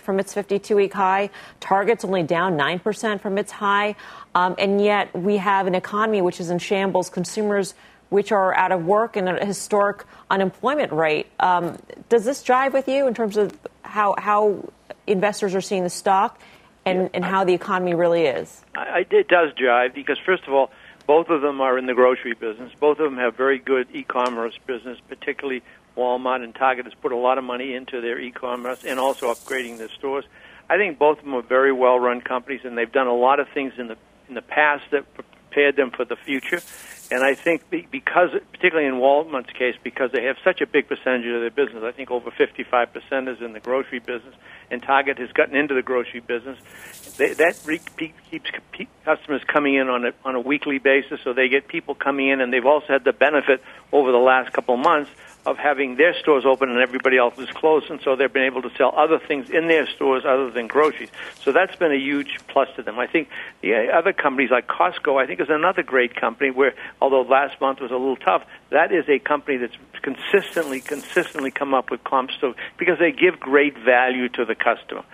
from 0.00 0.18
its 0.18 0.34
52 0.34 0.76
week 0.76 0.92
high. 0.92 1.30
Target's 1.60 2.04
only 2.04 2.22
down 2.22 2.56
9% 2.56 3.20
from 3.20 3.38
its 3.38 3.52
high. 3.52 3.94
Um, 4.34 4.54
and 4.58 4.82
yet 4.82 5.14
we 5.14 5.36
have 5.36 5.66
an 5.66 5.74
economy 5.74 6.20
which 6.22 6.40
is 6.40 6.50
in 6.50 6.58
shambles, 6.58 7.08
consumers 7.08 7.74
which 8.08 8.32
are 8.32 8.54
out 8.54 8.70
of 8.70 8.84
work, 8.84 9.16
and 9.16 9.28
a 9.28 9.44
historic 9.44 10.04
unemployment 10.30 10.92
rate. 10.92 11.26
Um, 11.40 11.78
does 12.08 12.24
this 12.24 12.42
jive 12.44 12.72
with 12.72 12.88
you 12.88 13.06
in 13.06 13.14
terms 13.14 13.36
of 13.36 13.56
how, 13.82 14.14
how 14.18 14.68
investors 15.06 15.54
are 15.54 15.60
seeing 15.60 15.82
the 15.82 15.90
stock? 15.90 16.40
and, 16.86 17.10
and 17.14 17.24
how 17.24 17.44
the 17.44 17.54
economy 17.54 17.94
really 17.94 18.26
is? 18.26 18.62
I, 18.74 19.06
it 19.10 19.28
does 19.28 19.52
jive 19.52 19.94
because, 19.94 20.18
first 20.24 20.44
of 20.46 20.52
all, 20.52 20.70
both 21.06 21.28
of 21.28 21.42
them 21.42 21.60
are 21.60 21.78
in 21.78 21.86
the 21.86 21.94
grocery 21.94 22.34
business. 22.34 22.72
Both 22.78 22.98
of 22.98 23.04
them 23.04 23.18
have 23.18 23.36
very 23.36 23.58
good 23.58 23.88
e-commerce 23.92 24.58
business, 24.66 24.98
particularly 25.08 25.62
Walmart 25.96 26.42
and 26.42 26.54
Target 26.54 26.86
has 26.86 26.94
put 26.94 27.12
a 27.12 27.16
lot 27.16 27.38
of 27.38 27.44
money 27.44 27.74
into 27.74 28.00
their 28.00 28.18
e-commerce 28.18 28.84
and 28.84 28.98
also 28.98 29.32
upgrading 29.32 29.78
their 29.78 29.90
stores. 29.90 30.24
I 30.68 30.76
think 30.76 30.98
both 30.98 31.18
of 31.18 31.24
them 31.24 31.34
are 31.34 31.42
very 31.42 31.72
well-run 31.72 32.22
companies, 32.22 32.62
and 32.64 32.76
they've 32.76 32.90
done 32.90 33.06
a 33.06 33.14
lot 33.14 33.38
of 33.38 33.48
things 33.48 33.74
in 33.78 33.88
the 33.88 33.96
in 34.28 34.34
the 34.34 34.42
past 34.42 34.84
that 34.90 35.04
prepared 35.54 35.76
them 35.76 35.90
for 35.90 36.04
the 36.04 36.16
future. 36.16 36.60
And 37.10 37.22
I 37.22 37.34
think 37.34 37.62
because, 37.70 38.30
particularly 38.52 38.88
in 38.88 38.94
Walmart's 38.94 39.52
case, 39.52 39.76
because 39.82 40.10
they 40.10 40.24
have 40.24 40.36
such 40.42 40.60
a 40.62 40.66
big 40.66 40.88
percentage 40.88 41.26
of 41.26 41.40
their 41.42 41.50
business, 41.50 41.84
I 41.84 41.92
think 41.92 42.10
over 42.10 42.30
55% 42.30 43.28
is 43.28 43.40
in 43.40 43.52
the 43.52 43.60
grocery 43.60 43.98
business, 43.98 44.34
and 44.70 44.82
Target 44.82 45.18
has 45.18 45.30
gotten 45.32 45.54
into 45.54 45.74
the 45.74 45.82
grocery 45.82 46.20
business. 46.20 46.58
They, 47.18 47.34
that 47.34 47.60
re- 47.66 47.80
keeps 48.30 48.50
customers 49.04 49.42
coming 49.46 49.74
in 49.74 49.88
on 49.88 50.06
a, 50.06 50.12
on 50.24 50.34
a 50.34 50.40
weekly 50.40 50.78
basis, 50.78 51.20
so 51.22 51.34
they 51.34 51.48
get 51.48 51.68
people 51.68 51.94
coming 51.94 52.30
in, 52.30 52.40
and 52.40 52.52
they've 52.52 52.64
also 52.64 52.86
had 52.88 53.04
the 53.04 53.12
benefit 53.12 53.62
over 53.92 54.10
the 54.10 54.18
last 54.18 54.52
couple 54.52 54.74
of 54.74 54.80
months 54.80 55.10
of 55.46 55.58
having 55.58 55.96
their 55.96 56.14
stores 56.18 56.44
open 56.46 56.70
and 56.70 56.80
everybody 56.80 57.18
else 57.18 57.38
is 57.38 57.50
closed, 57.50 57.90
and 57.90 58.00
so 58.02 58.16
they've 58.16 58.32
been 58.32 58.44
able 58.44 58.62
to 58.62 58.70
sell 58.76 58.92
other 58.96 59.18
things 59.18 59.50
in 59.50 59.68
their 59.68 59.86
stores 59.86 60.24
other 60.26 60.50
than 60.50 60.66
groceries. 60.66 61.10
So 61.42 61.52
that's 61.52 61.76
been 61.76 61.92
a 61.92 61.98
huge 61.98 62.38
plus 62.48 62.68
to 62.76 62.82
them. 62.82 62.98
I 62.98 63.06
think 63.06 63.28
the 63.60 63.92
other 63.92 64.12
companies 64.12 64.50
like 64.50 64.66
Costco, 64.66 65.22
I 65.22 65.26
think, 65.26 65.40
is 65.40 65.50
another 65.50 65.82
great 65.82 66.16
company 66.16 66.50
where, 66.50 66.74
although 67.00 67.22
last 67.22 67.60
month 67.60 67.80
was 67.80 67.90
a 67.90 67.96
little 67.96 68.16
tough, 68.16 68.44
that 68.70 68.92
is 68.92 69.04
a 69.08 69.18
company 69.18 69.58
that's 69.58 69.76
consistently, 70.02 70.80
consistently 70.80 71.50
come 71.50 71.74
up 71.74 71.90
with 71.90 72.02
comps 72.04 72.34
so, 72.40 72.54
because 72.78 72.98
they 72.98 73.12
give 73.12 73.38
great 73.38 73.76
value 73.78 74.28
to 74.30 74.44
the 74.44 74.54
customer. 74.54 75.04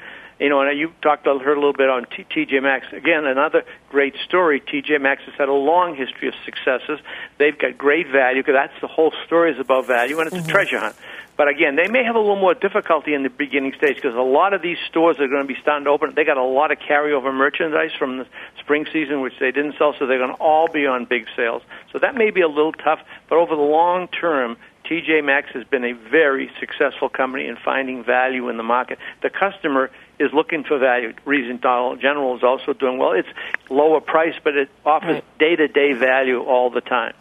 You 0.40 0.49
know, 0.49 0.62
and 0.62 0.78
you 0.78 0.90
talked 1.02 1.26
heard 1.26 1.37
a 1.37 1.61
little 1.61 1.75
bit 1.75 1.90
on 1.90 2.06
TJ 2.06 2.62
Maxx. 2.62 2.87
Again, 2.92 3.26
another 3.26 3.62
great 3.90 4.14
story. 4.25 4.61
TJ 4.61 4.99
Maxx 4.99 5.23
has 5.25 5.35
had 5.35 5.50
a 5.50 5.52
long 5.52 5.94
history 5.94 6.28
of 6.28 6.35
successes. 6.47 6.99
They've 7.37 7.56
got 7.56 7.76
great 7.76 8.09
value 8.09 8.42
because 8.42 8.54
that's 8.54 8.80
the 8.80 8.87
whole 8.87 9.12
story 9.26 9.52
is 9.52 9.61
about 9.61 9.87
value, 9.87 10.18
and 10.18 10.28
it's 10.28 10.37
mm-hmm. 10.37 10.49
a 10.49 10.52
treasure 10.52 10.78
hunt. 10.78 10.97
But 11.37 11.49
again, 11.49 11.76
they 11.76 11.88
may 11.88 12.04
have 12.04 12.16
a 12.16 12.18
little 12.18 12.37
more 12.37 12.54
difficulty 12.54 13.14
in 13.14 13.23
the 13.23 13.30
beginning 13.30 13.73
stage 13.75 13.97
because 13.97 14.14
a 14.14 14.20
lot 14.20 14.52
of 14.52 14.62
these 14.62 14.76
stores 14.88 15.18
are 15.20 15.28
going 15.28 15.47
to 15.47 15.49
be 15.49 15.59
starting 15.61 15.85
to 15.85 15.90
open. 15.90 16.14
They 16.14 16.25
got 16.25 16.37
a 16.37 16.44
lot 16.44 16.70
of 16.70 16.78
carryover 16.78 17.32
merchandise 17.32 17.92
from 17.99 18.18
the 18.18 18.26
spring 18.59 18.87
season, 18.92 19.20
which 19.20 19.38
they 19.40 19.50
didn't 19.50 19.76
sell, 19.78 19.94
so 19.99 20.06
they're 20.06 20.18
going 20.18 20.37
to 20.37 20.42
all 20.42 20.68
be 20.68 20.87
on 20.87 21.04
big 21.04 21.26
sales. 21.37 21.62
So 21.92 21.99
that 21.99 22.14
may 22.14 22.30
be 22.30 22.40
a 22.40 22.49
little 22.49 22.73
tough, 22.73 23.00
but 23.28 23.37
over 23.37 23.56
the 23.56 23.62
long 23.62 24.09
term, 24.09 24.56
TJ 24.85 25.25
Maxx 25.25 25.50
has 25.54 25.64
been 25.64 25.85
a 25.85 25.92
very 25.92 26.50
successful 26.59 27.09
company 27.09 27.47
in 27.47 27.56
finding 27.56 28.04
value 28.04 28.49
in 28.49 28.56
the 28.56 28.62
market. 28.62 28.99
The 29.23 29.30
customer 29.30 29.90
is 30.20 30.32
looking 30.32 30.62
for 30.62 30.78
value. 30.78 31.14
Reason 31.24 31.56
Dollar 31.56 31.96
General 31.96 32.36
is 32.36 32.44
also 32.44 32.74
doing 32.74 32.98
well. 32.98 33.12
It's 33.12 33.28
lower 33.70 34.00
price, 34.00 34.34
but 34.44 34.54
it 34.54 34.68
offers 34.84 35.22
day 35.38 35.56
to 35.56 35.66
day 35.66 35.94
value 35.94 36.42
all 36.42 36.70
the 36.70 36.82
time. 36.82 37.14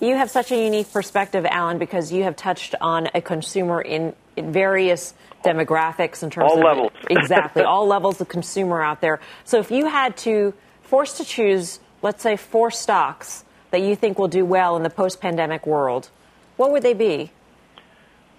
You 0.00 0.16
have 0.16 0.30
such 0.30 0.50
a 0.50 0.56
unique 0.56 0.92
perspective, 0.92 1.46
Alan, 1.46 1.78
because 1.78 2.10
you 2.10 2.24
have 2.24 2.34
touched 2.34 2.74
on 2.80 3.08
a 3.14 3.20
consumer 3.20 3.80
in, 3.80 4.14
in 4.34 4.50
various 4.50 5.14
demographics 5.44 6.22
in 6.22 6.30
terms 6.30 6.50
all 6.50 6.58
of 6.58 6.64
levels. 6.64 6.92
exactly 7.10 7.62
all 7.62 7.86
levels 7.86 8.20
of 8.20 8.28
consumer 8.28 8.82
out 8.82 9.00
there. 9.00 9.20
So 9.44 9.58
if 9.58 9.70
you 9.70 9.86
had 9.86 10.16
to 10.18 10.54
force 10.82 11.18
to 11.18 11.24
choose, 11.24 11.80
let's 12.02 12.22
say, 12.22 12.36
four 12.36 12.70
stocks 12.70 13.44
that 13.70 13.82
you 13.82 13.94
think 13.94 14.18
will 14.18 14.28
do 14.28 14.44
well 14.44 14.76
in 14.76 14.82
the 14.82 14.90
post-pandemic 14.90 15.66
world, 15.66 16.08
what 16.56 16.72
would 16.72 16.82
they 16.82 16.94
be? 16.94 17.30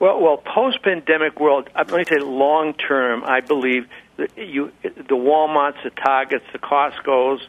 Well, 0.01 0.19
well, 0.19 0.37
post-pandemic 0.37 1.39
world. 1.39 1.69
I'm 1.75 1.85
going 1.85 2.05
to 2.05 2.15
say 2.15 2.19
long 2.19 2.73
term. 2.73 3.23
I 3.23 3.41
believe 3.41 3.87
that 4.17 4.37
you, 4.37 4.71
the 4.83 5.15
WalMarts, 5.15 5.83
the 5.83 5.89
Targets, 5.89 6.45
the 6.51 6.59
Costco's, 6.59 7.41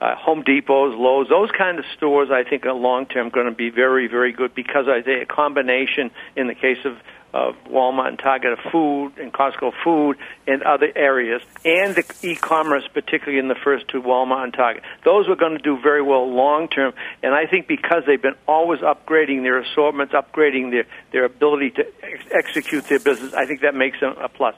uh, 0.00 0.14
Home 0.16 0.42
Depots, 0.42 0.94
Lowe's, 0.96 1.28
those 1.28 1.50
kind 1.56 1.78
of 1.78 1.84
stores, 1.96 2.28
I 2.30 2.48
think, 2.48 2.66
are 2.66 2.74
long 2.74 3.06
term 3.06 3.30
going 3.30 3.46
to 3.46 3.54
be 3.54 3.70
very, 3.70 4.08
very 4.08 4.32
good 4.32 4.54
because 4.54 4.86
I 4.88 5.02
think 5.02 5.22
a 5.22 5.26
combination 5.26 6.10
in 6.36 6.46
the 6.46 6.54
case 6.54 6.84
of 6.84 6.96
of 7.36 7.54
Walmart 7.68 8.08
and 8.08 8.18
Target 8.18 8.52
of 8.52 8.58
food 8.72 9.12
and 9.18 9.30
Costco 9.30 9.72
food 9.84 10.16
and 10.46 10.62
other 10.62 10.90
areas, 10.96 11.42
and 11.66 11.94
the 11.94 12.04
e-commerce, 12.22 12.84
particularly 12.94 13.38
in 13.38 13.48
the 13.48 13.56
first 13.62 13.88
two, 13.88 14.00
Walmart 14.00 14.44
and 14.44 14.54
Target. 14.54 14.82
Those 15.04 15.28
are 15.28 15.36
going 15.36 15.52
to 15.52 15.62
do 15.62 15.78
very 15.78 16.00
well 16.00 16.32
long 16.32 16.68
term, 16.68 16.94
and 17.22 17.34
I 17.34 17.46
think 17.46 17.68
because 17.68 18.04
they've 18.06 18.20
been 18.20 18.36
always 18.48 18.80
upgrading 18.80 19.42
their 19.42 19.58
assortments, 19.58 20.14
upgrading 20.14 20.70
their 20.70 20.86
their 21.12 21.24
ability 21.24 21.70
to 21.72 21.86
ex- 22.02 22.24
execute 22.32 22.84
their 22.84 23.00
business, 23.00 23.34
I 23.34 23.44
think 23.44 23.60
that 23.60 23.74
makes 23.74 24.00
them 24.00 24.14
a 24.18 24.28
plus. 24.28 24.54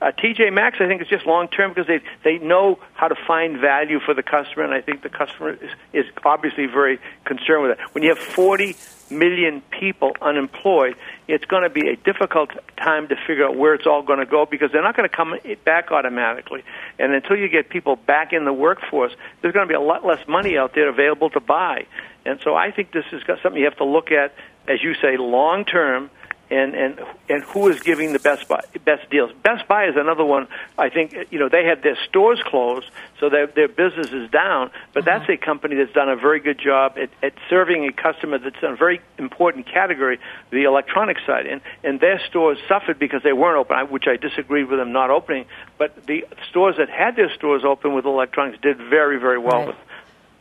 Uh, 0.00 0.12
TJ 0.12 0.52
Maxx, 0.52 0.78
I 0.80 0.86
think, 0.86 1.02
is 1.02 1.08
just 1.08 1.26
long 1.26 1.48
term 1.48 1.72
because 1.72 1.86
they 1.86 2.00
they 2.24 2.38
know 2.38 2.78
how 2.94 3.08
to 3.08 3.14
find 3.26 3.58
value 3.58 4.00
for 4.00 4.14
the 4.14 4.22
customer, 4.22 4.64
and 4.64 4.72
I 4.72 4.80
think 4.80 5.02
the 5.02 5.10
customer 5.10 5.50
is, 5.50 5.70
is 5.92 6.06
obviously 6.24 6.66
very 6.66 6.98
concerned 7.24 7.62
with 7.62 7.76
that. 7.76 7.94
When 7.94 8.02
you 8.02 8.08
have 8.08 8.18
40 8.18 8.76
million 9.10 9.60
people 9.70 10.12
unemployed, 10.22 10.96
it's 11.28 11.44
going 11.44 11.64
to 11.64 11.68
be 11.68 11.88
a 11.88 11.96
difficult 11.96 12.50
time 12.78 13.08
to 13.08 13.16
figure 13.26 13.44
out 13.44 13.56
where 13.56 13.74
it's 13.74 13.86
all 13.86 14.02
going 14.02 14.20
to 14.20 14.26
go 14.26 14.46
because 14.46 14.72
they're 14.72 14.82
not 14.82 14.96
going 14.96 15.08
to 15.08 15.14
come 15.14 15.34
back 15.64 15.90
automatically. 15.90 16.64
And 16.98 17.12
until 17.12 17.36
you 17.36 17.48
get 17.48 17.68
people 17.68 17.96
back 17.96 18.32
in 18.32 18.44
the 18.44 18.52
workforce, 18.52 19.12
there's 19.42 19.52
going 19.52 19.66
to 19.66 19.68
be 19.68 19.74
a 19.74 19.80
lot 19.80 20.06
less 20.06 20.26
money 20.26 20.56
out 20.56 20.74
there 20.74 20.88
available 20.88 21.28
to 21.30 21.40
buy. 21.40 21.86
And 22.24 22.40
so 22.42 22.54
I 22.54 22.70
think 22.70 22.92
this 22.92 23.04
is 23.12 23.22
something 23.26 23.56
you 23.56 23.64
have 23.64 23.76
to 23.78 23.84
look 23.84 24.12
at, 24.12 24.34
as 24.68 24.82
you 24.82 24.94
say, 24.94 25.16
long 25.16 25.64
term 25.64 26.10
and 26.50 26.74
and 26.74 27.00
and 27.28 27.44
who 27.44 27.68
is 27.68 27.80
giving 27.80 28.12
the 28.12 28.18
best 28.18 28.48
buy, 28.48 28.62
best 28.84 29.08
deals. 29.10 29.30
Best 29.42 29.68
Buy 29.68 29.86
is 29.86 29.94
another 29.96 30.24
one. 30.24 30.48
I 30.76 30.88
think 30.88 31.14
you 31.30 31.38
know 31.38 31.48
they 31.48 31.64
had 31.64 31.82
their 31.82 31.96
stores 32.08 32.40
closed, 32.44 32.86
so 33.20 33.28
their 33.28 33.46
their 33.46 33.68
business 33.68 34.08
is 34.12 34.30
down. 34.30 34.70
But 34.92 35.04
that's 35.04 35.24
uh-huh. 35.24 35.34
a 35.34 35.36
company 35.36 35.76
that's 35.76 35.92
done 35.92 36.08
a 36.08 36.16
very 36.16 36.40
good 36.40 36.58
job 36.58 36.98
at, 36.98 37.10
at 37.22 37.34
serving 37.48 37.86
a 37.86 37.92
customer 37.92 38.38
that's 38.38 38.62
in 38.62 38.70
a 38.70 38.76
very 38.76 39.00
important 39.18 39.66
category, 39.66 40.18
the 40.50 40.64
electronic 40.64 41.18
side. 41.26 41.46
And 41.46 41.60
and 41.84 42.00
their 42.00 42.20
stores 42.28 42.58
suffered 42.68 42.98
because 42.98 43.22
they 43.22 43.32
weren't 43.32 43.58
open, 43.58 43.90
which 43.90 44.06
I 44.08 44.16
disagreed 44.16 44.68
with 44.68 44.78
them 44.78 44.92
not 44.92 45.10
opening. 45.10 45.46
But 45.78 46.06
the 46.06 46.26
stores 46.50 46.76
that 46.78 46.90
had 46.90 47.16
their 47.16 47.32
stores 47.34 47.62
open 47.64 47.94
with 47.94 48.04
electronics 48.04 48.58
did 48.60 48.78
very 48.78 49.18
very 49.18 49.38
well 49.38 49.58
right. 49.58 49.66
with. 49.68 49.76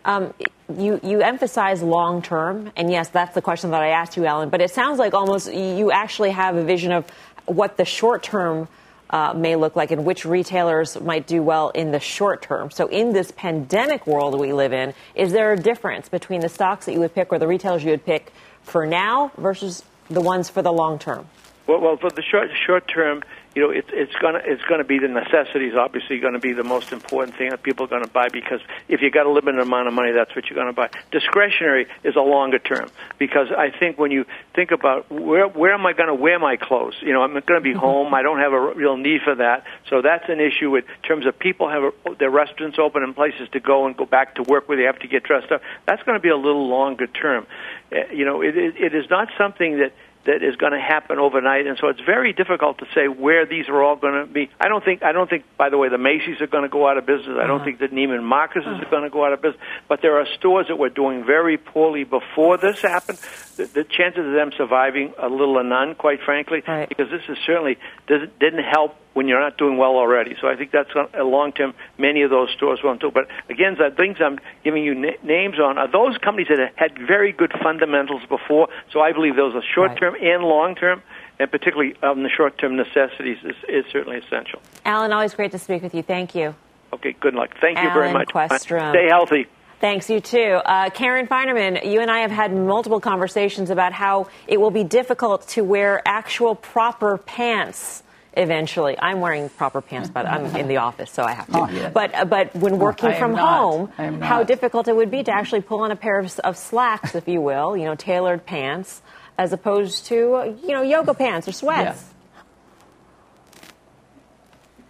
Um, 0.05 0.33
you, 0.77 0.99
you 1.03 1.21
emphasize 1.21 1.81
long 1.81 2.21
term, 2.21 2.71
and 2.75 2.91
yes, 2.91 3.09
that's 3.09 3.33
the 3.35 3.41
question 3.41 3.71
that 3.71 3.81
I 3.81 3.89
asked 3.89 4.17
you, 4.17 4.25
Alan, 4.25 4.49
but 4.49 4.61
it 4.61 4.71
sounds 4.71 4.99
like 4.99 5.13
almost 5.13 5.51
you 5.51 5.91
actually 5.91 6.31
have 6.31 6.55
a 6.55 6.63
vision 6.63 6.91
of 6.91 7.09
what 7.45 7.77
the 7.77 7.85
short 7.85 8.23
term 8.23 8.67
uh, 9.09 9.33
may 9.33 9.55
look 9.55 9.75
like 9.75 9.91
and 9.91 10.05
which 10.05 10.23
retailers 10.25 10.99
might 11.01 11.25
do 11.25 11.41
well 11.41 11.69
in 11.69 11.91
the 11.91 11.99
short 11.99 12.41
term. 12.41 12.69
So, 12.69 12.87
in 12.87 13.11
this 13.13 13.31
pandemic 13.31 14.05
world 14.05 14.39
we 14.39 14.53
live 14.53 14.71
in, 14.71 14.93
is 15.15 15.31
there 15.31 15.51
a 15.51 15.57
difference 15.57 16.09
between 16.09 16.41
the 16.41 16.49
stocks 16.49 16.85
that 16.85 16.93
you 16.93 16.99
would 16.99 17.15
pick 17.15 17.31
or 17.31 17.39
the 17.39 17.47
retailers 17.47 17.83
you 17.83 17.91
would 17.91 18.05
pick 18.05 18.31
for 18.61 18.85
now 18.85 19.31
versus 19.37 19.83
the 20.09 20.21
ones 20.21 20.49
for 20.49 20.61
the 20.61 20.71
long 20.71 20.99
term? 20.99 21.27
Well, 21.67 21.79
well, 21.81 21.97
for 21.97 22.09
the 22.11 22.21
short 22.21 22.49
short 22.65 22.87
term, 22.87 23.23
you 23.59 23.65
know, 23.65 23.71
it's 23.71 23.89
it's 23.91 24.15
gonna 24.21 24.39
it's 24.45 24.63
gonna 24.69 24.85
be 24.85 24.99
the 24.99 25.09
necessities. 25.09 25.73
Obviously, 25.75 26.19
going 26.19 26.33
to 26.33 26.39
be 26.39 26.53
the 26.53 26.63
most 26.63 26.93
important 26.93 27.35
thing 27.35 27.49
that 27.49 27.61
people 27.61 27.83
are 27.83 27.89
going 27.89 28.05
to 28.05 28.09
buy 28.09 28.29
because 28.29 28.61
if 28.87 29.01
you 29.01 29.11
got 29.11 29.25
a 29.25 29.29
limited 29.29 29.59
amount 29.59 29.89
of 29.89 29.93
money, 29.93 30.13
that's 30.13 30.33
what 30.33 30.45
you're 30.45 30.55
going 30.55 30.67
to 30.67 30.73
buy. 30.73 30.89
Discretionary 31.11 31.87
is 32.05 32.15
a 32.15 32.21
longer 32.21 32.59
term 32.59 32.89
because 33.17 33.47
I 33.51 33.69
think 33.69 33.99
when 33.99 34.11
you 34.11 34.25
think 34.55 34.71
about 34.71 35.11
where 35.11 35.45
where 35.49 35.73
am 35.73 35.85
I 35.85 35.91
going 35.91 36.07
to 36.07 36.15
wear 36.15 36.39
my 36.39 36.55
clothes, 36.55 36.95
you 37.01 37.11
know, 37.11 37.21
I'm 37.21 37.33
going 37.33 37.43
to 37.43 37.59
be 37.59 37.71
mm-hmm. 37.71 37.79
home. 37.79 38.13
I 38.13 38.21
don't 38.21 38.39
have 38.39 38.53
a 38.53 38.73
real 38.73 38.95
need 38.95 39.21
for 39.25 39.35
that, 39.35 39.65
so 39.89 40.01
that's 40.01 40.29
an 40.29 40.39
issue 40.39 40.73
in 40.77 40.83
terms 41.03 41.25
of 41.25 41.37
people 41.37 41.67
have 41.67 41.83
a, 41.83 42.15
their 42.15 42.29
restaurants 42.29 42.79
open 42.79 43.03
and 43.03 43.13
places 43.13 43.49
to 43.51 43.59
go 43.59 43.87
and 43.87 43.97
go 43.97 44.05
back 44.05 44.35
to 44.35 44.43
work 44.43 44.69
where 44.69 44.77
they 44.77 44.85
have 44.85 44.99
to 44.99 45.07
get 45.09 45.23
dressed 45.23 45.51
up. 45.51 45.61
That's 45.85 46.03
going 46.03 46.17
to 46.17 46.21
be 46.21 46.29
a 46.29 46.37
little 46.37 46.69
longer 46.69 47.07
term. 47.07 47.45
Uh, 47.91 48.07
you 48.13 48.23
know, 48.23 48.41
it, 48.41 48.55
it, 48.55 48.75
it 48.77 48.95
is 48.95 49.09
not 49.09 49.27
something 49.37 49.79
that 49.79 49.91
that 50.29 50.43
is 50.43 50.55
going 50.57 50.73
to 50.73 50.79
happen 50.79 51.17
overnight, 51.17 51.65
and 51.65 51.75
so 51.81 51.87
it's 51.87 52.01
very 52.01 52.33
difficult 52.33 52.77
to 52.77 52.85
say 52.93 53.07
where 53.07 53.47
these 53.47 53.67
are 53.67 53.81
all 53.81 53.95
going 53.95 54.27
to 54.27 54.31
be. 54.31 54.49
I 54.59 54.67
don't 54.67 54.85
think. 54.85 55.01
I 55.01 55.11
don't 55.11 55.27
think. 55.29 55.43
By 55.57 55.69
the 55.69 55.77
way, 55.77 55.89
the 55.89 55.97
Macy's 55.97 56.39
are 56.39 56.47
going 56.47 56.63
to 56.63 56.69
go 56.69 56.87
out 56.87 56.97
of 56.97 57.05
business. 57.07 57.35
I 57.41 57.47
don't 57.47 57.57
uh-huh. 57.57 57.65
think 57.65 57.79
that 57.79 57.91
Neiman 57.91 58.23
Marcus 58.23 58.63
uh-huh. 58.63 58.81
is 58.81 58.89
going 58.91 59.03
to 59.03 59.09
go 59.09 59.25
out 59.25 59.33
of 59.33 59.41
business. 59.41 59.61
But 59.87 60.01
there 60.03 60.19
are 60.19 60.27
stores 60.37 60.67
that 60.69 60.77
were 60.77 60.89
doing 60.89 61.25
very 61.25 61.57
poorly 61.57 62.03
before 62.03 62.57
this 62.57 62.81
happened. 62.81 63.17
The, 63.57 63.65
the 63.65 63.83
chances 63.83 64.25
of 64.25 64.33
them 64.33 64.51
surviving 64.55 65.13
a 65.17 65.27
little 65.27 65.57
or 65.57 65.63
none, 65.63 65.95
quite 65.95 66.21
frankly, 66.23 66.61
right. 66.67 66.87
because 66.87 67.09
this 67.09 67.23
is 67.27 67.37
certainly 67.45 67.77
didn't 68.07 68.63
help 68.63 68.95
when 69.13 69.27
you're 69.27 69.41
not 69.41 69.57
doing 69.57 69.77
well 69.77 69.97
already. 69.97 70.35
So 70.39 70.47
I 70.47 70.55
think 70.55 70.71
that's 70.71 70.91
a 71.13 71.23
long 71.23 71.51
term. 71.51 71.73
Many 71.97 72.21
of 72.21 72.29
those 72.29 72.49
stores 72.55 72.79
won't 72.83 73.01
do. 73.01 73.11
But 73.11 73.25
again, 73.49 73.75
the 73.77 73.93
things 73.95 74.17
I'm 74.23 74.39
giving 74.63 74.83
you 74.83 74.95
na- 74.95 75.19
names 75.23 75.59
on 75.59 75.77
are 75.77 75.91
those 75.91 76.17
companies 76.17 76.47
that 76.49 76.71
had 76.75 76.97
very 76.97 77.33
good 77.33 77.51
fundamentals 77.61 78.21
before. 78.29 78.69
So 78.93 79.01
I 79.01 79.11
believe 79.11 79.35
those 79.35 79.55
are 79.55 79.63
short 79.75 79.99
term. 79.99 80.15
And 80.21 80.43
long 80.43 80.75
term. 80.75 81.01
And 81.39 81.49
particularly 81.49 81.95
on 82.03 82.23
the 82.23 82.29
short-term 82.29 82.75
necessities 82.75 83.37
is, 83.43 83.55
is 83.69 83.85
certainly 83.93 84.17
essential. 84.17 84.61
Alan, 84.83 85.13
always 85.13 85.33
great 85.33 85.51
to 85.51 85.59
speak 85.59 85.81
with 85.81 85.95
you. 85.95 86.03
Thank 86.03 86.35
you. 86.35 86.53
Okay, 86.91 87.15
good 87.17 87.33
luck. 87.33 87.55
Thank 87.61 87.77
Alan 87.77 87.87
you 87.87 87.93
very 87.93 88.13
much. 88.13 88.27
Questrom. 88.27 88.91
Stay 88.91 89.07
healthy. 89.07 89.47
Thanks, 89.79 90.09
you 90.09 90.19
too. 90.19 90.59
Uh, 90.65 90.89
Karen 90.89 91.27
Finerman, 91.27 91.89
you 91.89 92.01
and 92.01 92.11
I 92.11 92.19
have 92.19 92.31
had 92.31 92.53
multiple 92.53 92.99
conversations 92.99 93.69
about 93.69 93.93
how 93.93 94.27
it 94.47 94.59
will 94.59 94.71
be 94.71 94.83
difficult 94.83 95.47
to 95.49 95.63
wear 95.63 96.01
actual 96.05 96.55
proper 96.55 97.17
pants 97.17 98.03
eventually. 98.33 98.97
I'm 98.99 99.21
wearing 99.21 99.49
proper 99.49 99.81
pants, 99.81 100.09
but 100.09 100.25
I'm 100.25 100.53
in 100.55 100.67
the 100.67 100.77
office, 100.77 101.11
so 101.11 101.23
I 101.23 101.33
have 101.33 101.47
to. 101.47 101.57
Oh, 101.57 101.69
yeah. 101.69 101.89
But 101.89 102.13
uh, 102.13 102.25
but 102.25 102.55
when 102.55 102.77
working 102.77 103.13
from 103.13 103.35
home, 103.35 103.87
how 104.21 104.43
difficult 104.43 104.87
it 104.87 104.95
would 104.95 105.11
be 105.11 105.23
to 105.23 105.31
actually 105.31 105.61
pull 105.61 105.81
on 105.81 105.91
a 105.91 105.95
pair 105.95 106.19
of, 106.19 106.37
of, 106.39 106.57
slacks, 106.57 107.15
if 107.15 107.27
you 107.27 107.41
will, 107.41 107.77
you 107.77 107.85
know, 107.85 107.95
tailored 107.95 108.45
pants, 108.45 109.01
as 109.39 109.53
opposed 109.53 110.05
to 110.07 110.55
you 110.61 110.73
know 110.73 110.81
yoga 110.81 111.13
pants 111.13 111.47
or 111.47 111.53
sweats. 111.53 112.03
Yeah. 112.03 112.05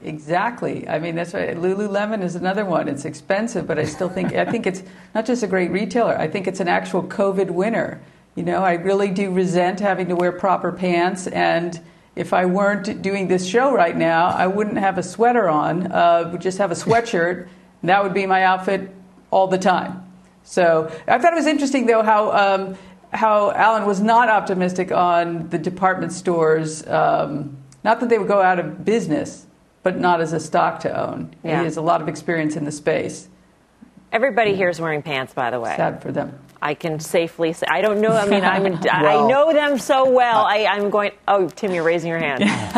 Exactly. 0.01 0.88
I 0.88 0.98
mean, 0.98 1.15
that's 1.15 1.34
right. 1.34 1.56
Lululemon 1.56 2.24
is 2.24 2.36
another 2.36 2.65
one. 2.65 2.88
It's 2.88 3.06
expensive, 3.06 3.68
but 3.68 3.77
I 3.77 3.84
still 3.84 4.10
think 4.10 4.34
I 4.34 4.46
think 4.46 4.65
it's 4.65 4.82
not 5.13 5.27
just 5.27 5.44
a 5.44 5.48
great 5.48 5.70
retailer. 5.70 6.18
I 6.18 6.27
think 6.27 6.48
it's 6.48 6.60
an 6.60 6.68
actual 6.68 7.03
COVID 7.03 7.51
winner. 7.51 8.01
You 8.36 8.44
know, 8.44 8.63
I 8.63 8.74
really 8.74 9.10
do 9.10 9.29
resent 9.29 9.82
having 9.82 10.08
to 10.08 10.15
wear 10.15 10.32
proper 10.32 10.72
pants 10.72 11.27
and 11.27 11.79
if 12.15 12.34
I 12.34 12.46
weren't 12.46 13.01
doing 13.01 13.27
this 13.27 13.46
show 13.48 13.72
right 13.72 13.96
now, 13.96 14.27
I 14.27 14.48
wouldn't 14.48 14.77
have 14.77 14.98
a 14.98 15.03
sweater 15.03 15.48
on, 15.48 15.91
uh, 15.91 16.29
would 16.32 16.41
just 16.41 16.58
have 16.58 16.72
a 16.72 16.75
sweatshirt. 16.75 17.48
that 17.84 18.03
would 18.03 18.13
be 18.13 18.25
my 18.25 18.44
outfit 18.44 18.94
all 19.32 19.48
the 19.48 19.58
time. 19.60 20.03
So 20.44 20.91
I 21.08 21.20
thought 21.20 21.34
it 21.34 21.36
was 21.36 21.46
interesting, 21.46 21.86
though, 21.86 22.01
how, 22.01 22.32
um, 22.32 22.77
how 23.12 23.51
Alan 23.51 23.86
was 23.86 24.01
not 24.01 24.30
optimistic 24.30 24.92
on 24.92 25.50
the 25.50 25.58
department 25.58 26.13
stores. 26.13 26.86
Um, 26.88 27.58
not 27.84 28.00
that 28.01 28.10
they 28.10 28.18
would 28.18 28.28
go 28.28 28.42
out 28.42 28.60
of 28.60 28.86
business, 28.86 29.46
but 29.84 29.98
not 29.98 30.22
as 30.22 30.34
a 30.34 30.39
stock 30.39 30.82
to 30.82 31.10
own. 31.10 31.34
Yeah. 31.44 31.60
He 31.60 31.66
has 31.66 31.78
a 31.78 31.82
lot 31.82 32.01
of 32.01 32.08
experience 32.08 32.56
in 32.56 32.66
the 32.66 32.72
space. 32.72 33.28
Everybody 34.12 34.56
here 34.56 34.70
is 34.70 34.82
wearing 34.82 35.01
pants, 35.01 35.34
by 35.34 35.51
the 35.51 35.60
way. 35.60 35.75
Sad 35.75 36.01
for 36.01 36.12
them. 36.12 36.38
I 36.62 36.74
can 36.74 37.00
safely 37.00 37.54
say 37.54 37.66
I 37.70 37.82
don't 37.82 38.01
know. 38.01 38.12
I 38.12 38.28
mean, 38.28 38.44
I'm 38.44 38.63
well, 38.82 39.25
I 39.25 39.30
know 39.30 39.54
them 39.54 39.78
so 39.78 40.10
well. 40.12 40.44
I, 40.46 40.66
I'm 40.66 40.89
going. 40.89 41.12
Oh, 41.28 41.48
Tim, 41.48 41.74
you're 41.74 41.84
raising 41.84 42.10
your 42.10 42.20
hand. 42.20 42.44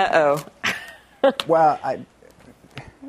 uh 0.00 0.08
oh. 0.12 1.32
well, 1.46 1.80
I, 1.82 2.04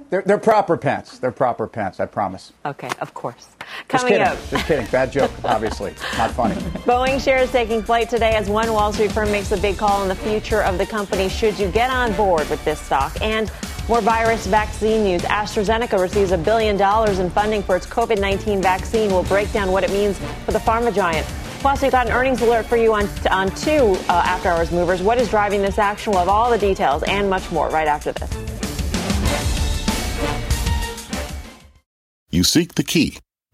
They're, 0.10 0.24
they're 0.26 0.38
proper 0.38 0.78
pants. 0.78 1.20
They're 1.20 1.32
proper 1.32 1.68
pants, 1.68 2.00
I 2.00 2.06
promise. 2.06 2.54
Okay, 2.66 2.90
of 3.02 3.14
course. 3.14 3.50
Just 3.89 4.05
Coming 4.05 4.19
kidding. 4.19 4.27
up. 4.27 4.50
Just 4.50 4.65
kidding. 4.65 4.86
Bad 4.88 5.12
joke, 5.12 5.31
obviously. 5.43 5.93
Not 6.17 6.31
funny. 6.31 6.55
Boeing 6.86 7.24
shares 7.24 7.51
taking 7.51 7.81
flight 7.81 8.09
today 8.09 8.36
as 8.36 8.50
one 8.50 8.71
Wall 8.74 8.91
Street 8.93 9.12
firm 9.12 9.31
makes 9.31 9.51
a 9.51 9.57
big 9.57 9.77
call 9.77 10.01
on 10.01 10.07
the 10.07 10.15
future 10.15 10.62
of 10.63 10.77
the 10.77 10.86
company. 10.86 11.29
Should 11.29 11.57
you 11.59 11.69
get 11.69 11.89
on 11.89 12.13
board 12.13 12.50
with 12.50 12.63
this 12.65 12.79
stock? 12.79 13.19
And 13.21 13.51
more 13.88 14.01
virus 14.01 14.45
vaccine 14.47 15.03
news. 15.03 15.21
AstraZeneca 15.21 16.00
receives 16.00 16.31
a 16.31 16.38
billion 16.38 16.75
dollars 16.75 17.19
in 17.19 17.29
funding 17.29 17.63
for 17.63 17.75
its 17.77 17.86
COVID 17.86 18.19
19 18.19 18.62
vaccine. 18.62 19.09
We'll 19.09 19.24
break 19.24 19.51
down 19.53 19.71
what 19.71 19.83
it 19.83 19.91
means 19.91 20.17
for 20.45 20.51
the 20.51 20.59
pharma 20.59 20.93
giant. 20.93 21.25
Plus, 21.59 21.81
we've 21.81 21.91
got 21.91 22.05
an 22.07 22.13
earnings 22.13 22.41
alert 22.41 22.65
for 22.65 22.77
you 22.77 22.93
on, 22.93 23.07
on 23.31 23.50
two 23.55 23.97
uh, 24.09 24.21
after 24.25 24.50
hours 24.50 24.71
movers. 24.71 25.01
What 25.01 25.17
is 25.17 25.29
driving 25.29 25.62
this 25.62 25.79
action? 25.79 26.12
We'll 26.12 26.19
have 26.19 26.29
all 26.29 26.51
the 26.51 26.57
details 26.57 27.03
and 27.03 27.29
much 27.29 27.50
more 27.51 27.69
right 27.69 27.88
after 27.88 28.12
this. 28.12 28.29
You 32.29 32.43
seek 32.43 32.75
the 32.75 32.83
key, 32.83 33.17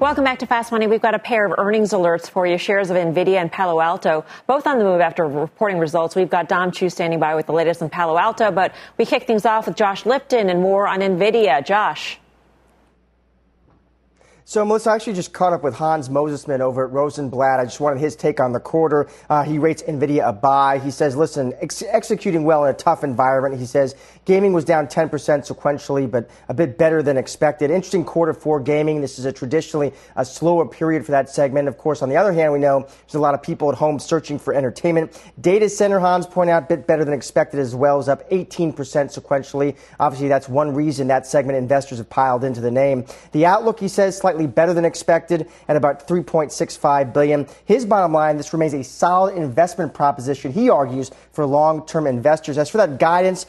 Welcome 0.00 0.24
back 0.24 0.40
to 0.40 0.46
Fast 0.46 0.72
Money. 0.72 0.88
We've 0.88 1.00
got 1.00 1.14
a 1.14 1.20
pair 1.20 1.46
of 1.46 1.54
earnings 1.56 1.92
alerts 1.92 2.28
for 2.28 2.44
you. 2.44 2.58
Shares 2.58 2.90
of 2.90 2.96
Nvidia 2.96 3.36
and 3.36 3.50
Palo 3.50 3.80
Alto, 3.80 4.24
both 4.48 4.66
on 4.66 4.78
the 4.78 4.84
move 4.84 5.00
after 5.00 5.24
reporting 5.24 5.78
results. 5.78 6.16
We've 6.16 6.28
got 6.28 6.48
Dom 6.48 6.72
Chu 6.72 6.90
standing 6.90 7.20
by 7.20 7.36
with 7.36 7.46
the 7.46 7.52
latest 7.52 7.80
on 7.80 7.90
Palo 7.90 8.18
Alto, 8.18 8.50
but 8.50 8.74
we 8.98 9.06
kick 9.06 9.22
things 9.24 9.46
off 9.46 9.68
with 9.68 9.76
Josh 9.76 10.04
Lipton 10.04 10.50
and 10.50 10.60
more 10.60 10.88
on 10.88 10.98
Nvidia. 10.98 11.64
Josh. 11.64 12.18
So, 14.46 14.62
Melissa, 14.62 14.90
I 14.90 14.96
actually 14.96 15.14
just 15.14 15.32
caught 15.32 15.54
up 15.54 15.62
with 15.62 15.74
Hans 15.74 16.10
Mosesmann 16.10 16.60
over 16.60 16.86
at 16.86 16.92
Rosenblatt. 16.92 17.60
I 17.60 17.64
just 17.64 17.80
wanted 17.80 18.00
his 18.00 18.14
take 18.14 18.40
on 18.40 18.52
the 18.52 18.60
quarter. 18.60 19.08
Uh, 19.30 19.42
he 19.42 19.58
rates 19.58 19.82
NVIDIA 19.84 20.28
a 20.28 20.34
buy. 20.34 20.80
He 20.80 20.90
says, 20.90 21.16
listen, 21.16 21.54
ex- 21.62 21.82
executing 21.88 22.44
well 22.44 22.64
in 22.64 22.70
a 22.70 22.76
tough 22.76 23.04
environment. 23.04 23.58
He 23.58 23.64
says 23.64 23.94
gaming 24.24 24.52
was 24.52 24.64
down 24.64 24.86
10% 24.86 25.10
sequentially, 25.10 26.10
but 26.10 26.28
a 26.48 26.54
bit 26.54 26.78
better 26.78 27.02
than 27.02 27.16
expected. 27.16 27.70
Interesting 27.70 28.04
quarter 28.04 28.32
for 28.32 28.60
gaming. 28.60 29.00
This 29.00 29.18
is 29.18 29.24
a 29.24 29.32
traditionally 29.32 29.92
a 30.16 30.24
slower 30.24 30.66
period 30.66 31.04
for 31.04 31.12
that 31.12 31.28
segment. 31.28 31.68
Of 31.68 31.78
course, 31.78 32.02
on 32.02 32.08
the 32.08 32.16
other 32.16 32.32
hand, 32.32 32.52
we 32.52 32.58
know 32.58 32.80
there's 32.80 33.14
a 33.14 33.20
lot 33.20 33.34
of 33.34 33.42
people 33.42 33.70
at 33.70 33.76
home 33.76 33.98
searching 33.98 34.38
for 34.38 34.54
entertainment. 34.54 35.20
Data 35.40 35.68
center, 35.68 35.98
Hans 35.98 36.26
point 36.26 36.50
out, 36.50 36.64
a 36.64 36.66
bit 36.66 36.86
better 36.86 37.04
than 37.04 37.14
expected 37.14 37.60
as 37.60 37.74
well, 37.74 37.98
is 38.00 38.08
up 38.08 38.28
18% 38.30 38.74
sequentially. 38.74 39.76
Obviously, 40.00 40.28
that's 40.28 40.48
one 40.48 40.74
reason 40.74 41.08
that 41.08 41.26
segment 41.26 41.58
investors 41.58 41.98
have 41.98 42.08
piled 42.08 42.44
into 42.44 42.60
the 42.60 42.70
name. 42.70 43.04
The 43.32 43.46
outlook, 43.46 43.80
he 43.80 43.88
says, 43.88 44.16
slightly 44.16 44.46
better 44.46 44.72
than 44.72 44.84
expected 44.84 45.48
at 45.68 45.76
about 45.76 46.06
3.65 46.08 47.12
billion. 47.12 47.46
His 47.64 47.84
bottom 47.84 48.12
line, 48.12 48.36
this 48.36 48.52
remains 48.52 48.74
a 48.74 48.84
solid 48.84 49.36
investment 49.36 49.94
proposition, 49.94 50.52
he 50.52 50.70
argues, 50.70 51.10
for 51.32 51.46
long-term 51.46 52.06
investors. 52.06 52.58
As 52.58 52.70
for 52.70 52.78
that 52.78 52.98
guidance, 52.98 53.46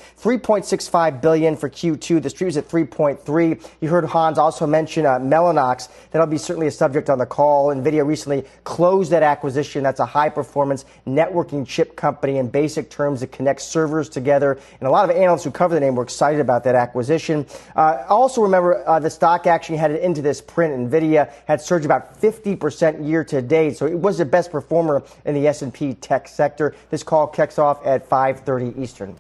3.65 0.66 1.22
billion 1.22 1.56
for 1.56 1.70
Q2. 1.70 2.22
The 2.22 2.30
street 2.30 2.48
was 2.48 2.58
at 2.58 2.68
3.3. 2.68 3.70
You 3.82 3.90
heard 3.90 4.06
Hans 4.06 4.38
also 4.38 4.66
mention 4.66 5.06
uh, 5.06 5.20
Mellanox. 5.20 5.90
That'll 6.12 6.28
be 6.28 6.38
certainly 6.38 6.68
a 6.68 6.72
subject 6.72 7.10
on 7.10 7.20
the 7.20 7.26
call. 7.26 7.68
NVIDIA 7.68 8.06
recently 8.06 8.46
closed 8.64 9.12
that 9.12 9.24
acquisition. 9.24 9.84
That's 9.84 10.00
a 10.00 10.06
high-performance 10.06 10.86
networking 11.08 11.66
chip 11.68 11.96
company 11.96 12.38
in 12.38 12.50
basic 12.50 12.90
terms 12.90 13.20
that 13.22 13.32
connects 13.32 13.66
servers 13.66 14.10
together. 14.10 14.60
And 14.80 14.88
a 14.88 14.92
lot 14.92 15.10
of 15.10 15.16
analysts 15.16 15.44
who 15.44 15.52
cover 15.52 15.76
the 15.76 15.80
name 15.80 15.96
were 15.96 16.04
excited 16.04 16.40
about 16.40 16.64
that 16.64 16.76
acquisition. 16.76 17.46
Uh, 17.76 18.04
also 18.10 18.42
remember 18.42 18.88
uh, 18.88 19.00
the 19.00 19.10
stock 19.10 19.48
action 19.48 19.78
headed 19.78 20.02
into 20.02 20.22
this 20.22 20.42
print 20.42 20.92
NVIDIA 20.92 21.32
had 21.48 21.62
surged 21.62 21.86
about 21.86 22.20
50% 22.22 23.08
year 23.08 23.24
to 23.26 23.42
date, 23.42 23.78
so 23.78 23.86
it 23.86 23.98
was 23.98 24.18
the 24.18 24.26
best 24.26 24.52
performer 24.52 25.04
in 25.26 25.36
the 25.36 25.48
S&P 25.48 25.94
tech 25.94 26.28
sector. 26.28 26.76
This 26.90 27.04
call 27.04 27.28
kicks 27.28 27.60
off 27.60 27.86
at 27.86 28.10
5:30 28.10 28.78
Eastern. 28.82 29.16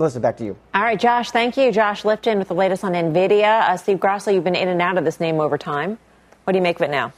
Melissa, 0.00 0.18
back 0.18 0.38
to 0.38 0.44
you. 0.46 0.56
All 0.72 0.80
right, 0.80 0.98
Josh, 0.98 1.30
thank 1.30 1.58
you. 1.58 1.70
Josh 1.70 2.06
Lipton 2.06 2.38
with 2.38 2.48
the 2.48 2.54
latest 2.54 2.84
on 2.84 2.92
NVIDIA. 2.92 3.68
Uh, 3.68 3.76
Steve 3.76 4.00
Grasso, 4.00 4.30
you've 4.30 4.44
been 4.44 4.54
in 4.54 4.66
and 4.66 4.80
out 4.80 4.96
of 4.96 5.04
this 5.04 5.20
name 5.20 5.38
over 5.40 5.58
time. 5.58 5.98
What 6.44 6.54
do 6.54 6.58
you 6.58 6.62
make 6.62 6.76
of 6.76 6.82
it 6.82 6.90
now? 6.90 7.12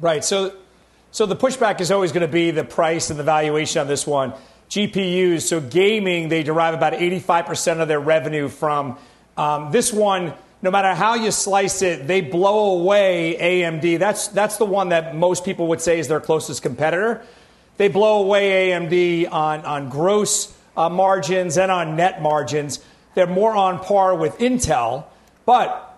Right. 0.00 0.24
So, 0.24 0.54
so 1.10 1.26
the 1.26 1.36
pushback 1.36 1.82
is 1.82 1.90
always 1.90 2.12
going 2.12 2.26
to 2.26 2.32
be 2.32 2.50
the 2.50 2.64
price 2.64 3.10
and 3.10 3.18
the 3.18 3.24
valuation 3.24 3.82
on 3.82 3.88
this 3.88 4.06
one. 4.06 4.32
GPUs, 4.70 5.42
so 5.42 5.60
gaming, 5.60 6.30
they 6.30 6.42
derive 6.42 6.72
about 6.72 6.94
85% 6.94 7.82
of 7.82 7.88
their 7.88 8.00
revenue 8.00 8.48
from. 8.48 8.96
Um, 9.36 9.70
this 9.70 9.92
one, 9.92 10.32
no 10.62 10.70
matter 10.70 10.94
how 10.94 11.14
you 11.14 11.30
slice 11.30 11.82
it, 11.82 12.06
they 12.06 12.22
blow 12.22 12.80
away 12.80 13.36
AMD. 13.38 13.98
That's, 13.98 14.28
that's 14.28 14.56
the 14.56 14.64
one 14.64 14.88
that 14.88 15.14
most 15.14 15.44
people 15.44 15.66
would 15.66 15.82
say 15.82 15.98
is 15.98 16.08
their 16.08 16.20
closest 16.20 16.62
competitor. 16.62 17.22
They 17.76 17.88
blow 17.88 18.22
away 18.22 18.70
AMD 18.70 19.30
on, 19.30 19.60
on 19.66 19.90
gross 19.90 20.54
uh, 20.76 20.88
margins 20.88 21.58
and 21.58 21.70
on 21.70 21.96
net 21.96 22.22
margins. 22.22 22.80
They're 23.14 23.26
more 23.26 23.54
on 23.54 23.78
par 23.78 24.14
with 24.14 24.38
Intel, 24.38 25.04
but 25.46 25.94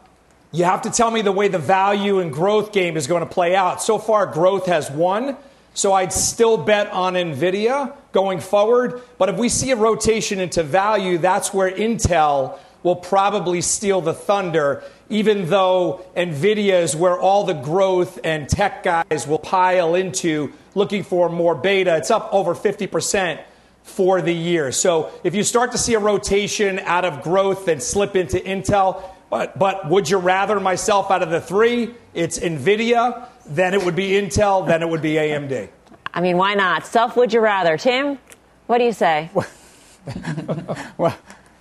you 0.52 0.64
have 0.64 0.82
to 0.82 0.90
tell 0.90 1.10
me 1.10 1.22
the 1.22 1.32
way 1.32 1.48
the 1.48 1.58
value 1.58 2.20
and 2.20 2.32
growth 2.32 2.72
game 2.72 2.96
is 2.96 3.06
going 3.06 3.20
to 3.20 3.28
play 3.28 3.54
out. 3.54 3.82
So 3.82 3.98
far, 3.98 4.26
growth 4.26 4.66
has 4.66 4.90
won. 4.90 5.36
So 5.74 5.92
I'd 5.92 6.12
still 6.12 6.56
bet 6.56 6.90
on 6.90 7.14
NVIDIA 7.14 7.94
going 8.12 8.40
forward. 8.40 9.02
But 9.18 9.28
if 9.28 9.36
we 9.36 9.50
see 9.50 9.70
a 9.72 9.76
rotation 9.76 10.40
into 10.40 10.62
value, 10.62 11.18
that's 11.18 11.52
where 11.52 11.70
Intel 11.70 12.58
will 12.82 12.96
probably 12.96 13.60
steal 13.60 14.00
the 14.00 14.14
thunder, 14.14 14.82
even 15.10 15.50
though 15.50 16.06
NVIDIA 16.16 16.80
is 16.82 16.96
where 16.96 17.18
all 17.18 17.44
the 17.44 17.52
growth 17.52 18.18
and 18.24 18.48
tech 18.48 18.82
guys 18.82 19.26
will 19.26 19.38
pile 19.38 19.94
into 19.94 20.52
looking 20.74 21.02
for 21.02 21.28
more 21.28 21.54
beta. 21.54 21.96
It's 21.96 22.10
up 22.10 22.30
over 22.32 22.54
50% 22.54 23.42
for 23.86 24.20
the 24.20 24.34
year. 24.34 24.72
So 24.72 25.10
if 25.22 25.34
you 25.34 25.44
start 25.44 25.72
to 25.72 25.78
see 25.78 25.94
a 25.94 25.98
rotation 25.98 26.80
out 26.80 27.04
of 27.04 27.22
growth 27.22 27.68
and 27.68 27.80
slip 27.80 28.16
into 28.16 28.36
Intel, 28.36 29.02
but, 29.30 29.58
but 29.58 29.88
would 29.88 30.10
you 30.10 30.18
rather 30.18 30.58
myself 30.60 31.10
out 31.10 31.22
of 31.22 31.30
the 31.30 31.40
three? 31.40 31.94
It's 32.12 32.38
NVIDIA, 32.38 33.28
then 33.46 33.74
it 33.74 33.84
would 33.84 33.96
be 33.96 34.10
Intel, 34.10 34.66
then 34.66 34.82
it 34.82 34.88
would 34.88 35.02
be 35.02 35.14
AMD. 35.14 35.68
I 36.12 36.20
mean, 36.20 36.36
why 36.36 36.54
not? 36.54 36.84
Self, 36.84 37.16
would 37.16 37.32
you 37.32 37.40
rather? 37.40 37.78
Tim, 37.78 38.18
what 38.66 38.78
do 38.78 38.84
you 38.84 38.92
say? 38.92 39.30
well, 40.98 41.16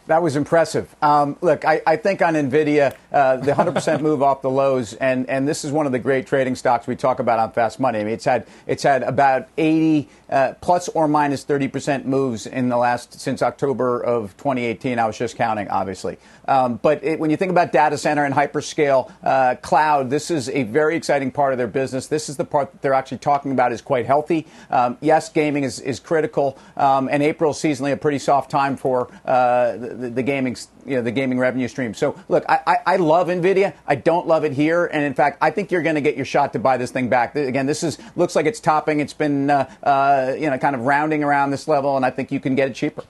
that 0.08 0.22
was 0.22 0.36
impressive. 0.36 0.94
Um, 1.02 1.38
look, 1.42 1.66
I, 1.66 1.82
I, 1.86 1.96
think 1.96 2.22
on 2.22 2.36
NVIDIA, 2.36 2.96
uh, 3.12 3.38
the 3.38 3.54
100% 3.54 4.02
move 4.02 4.22
off 4.22 4.42
the 4.42 4.50
lows, 4.50 4.94
and, 4.94 5.28
and 5.30 5.48
this 5.48 5.66
is 5.66 5.72
one 5.72 5.88
of 5.88 5.92
the 5.92 6.00
great 6.00 6.28
trading 6.28 6.56
stocks 6.56 6.86
we 6.86 6.96
talk 6.96 7.20
about 7.20 7.40
on 7.40 7.52
Fast 7.52 7.80
Money. 7.80 8.00
I 8.00 8.04
mean, 8.04 8.14
it's 8.14 8.26
had, 8.26 8.46
it's 8.68 8.84
had 8.84 9.02
about 9.02 9.48
80 9.58 10.08
uh, 10.36 10.54
plus 10.60 10.90
or 10.90 11.08
minus 11.08 11.46
30% 11.46 12.04
moves 12.04 12.46
in 12.46 12.68
the 12.68 12.76
last, 12.76 13.18
since 13.22 13.42
October 13.42 14.04
of 14.04 14.36
2018. 14.36 15.00
I 15.00 15.08
was 15.08 15.18
just 15.18 15.38
counting, 15.38 15.70
obviously. 15.70 16.18
Um, 16.50 16.76
but 16.76 17.02
it, 17.06 17.20
when 17.20 17.30
you 17.30 17.38
think 17.38 17.52
about 17.52 17.72
data 17.72 17.98
center 17.98 18.26
and 18.26 18.36
hyperscale 18.36 19.10
uh, 19.24 19.56
cloud, 19.62 20.10
this 20.10 20.30
is 20.30 20.50
a 20.50 20.64
very 20.64 20.98
exciting 20.98 21.32
part 21.32 21.54
of 21.54 21.58
their 21.58 21.68
business. 21.68 22.08
This 22.08 22.28
is 22.28 22.36
the 22.36 22.44
part 22.44 22.70
that 22.74 22.82
they're 22.82 22.94
actually 22.94 23.20
talking 23.20 23.54
about 23.54 23.72
is 23.72 23.82
quite 23.82 24.06
healthy. 24.06 24.46
Um, 24.70 24.98
yes, 25.00 25.30
gaming 25.30 25.64
is, 25.64 25.80
is 25.80 26.02
critical, 26.02 26.58
um, 26.76 27.08
and 27.10 27.24
April 27.24 27.52
is 27.52 27.58
seasonally 27.58 27.94
a 27.94 27.98
pretty 27.98 28.20
soft 28.20 28.52
time 28.52 28.76
for 28.76 29.08
uh, 29.24 29.78
the, 29.78 30.12
the, 30.16 30.24
gaming, 30.24 30.58
you 30.86 30.96
know, 30.96 31.02
the 31.02 31.12
gaming 31.12 31.40
revenue 31.40 31.68
stream. 31.68 31.94
So, 31.94 32.20
look, 32.30 32.46
I, 32.48 32.60
I, 32.68 32.78
I 32.86 32.96
love 32.98 33.28
Nvidia. 33.28 33.74
I 33.88 33.96
don't 33.96 34.28
love 34.28 34.44
it 34.44 34.54
here, 34.54 34.86
and 34.86 35.04
in 35.04 35.14
fact, 35.14 35.38
I 35.42 35.52
think 35.52 35.72
you're 35.72 35.84
going 35.84 35.96
to 35.96 36.02
get 36.02 36.16
your 36.16 36.26
shot 36.26 36.54
to 36.54 36.60
buy 36.60 36.78
this 36.78 36.92
thing 36.92 37.10
back. 37.10 37.36
Again, 37.36 37.66
this 37.66 37.84
is 37.84 37.98
looks 38.16 38.36
like 38.36 38.46
it's 38.46 38.60
topping. 38.60 39.00
It's 39.00 39.14
been, 39.14 39.50
uh, 39.50 39.70
uh, 39.84 40.36
you 40.38 40.50
know, 40.50 40.58
kind 40.58 40.76
of 40.76 40.82
rounding 40.82 41.24
around 41.24 41.52
this 41.52 41.68
level, 41.68 41.96
and 41.96 42.06
I 42.06 42.12
think 42.12 42.32
you 42.32 42.40
can 42.40 42.56
get 42.56 42.70
it 42.70 42.76
cheaper. 42.76 43.04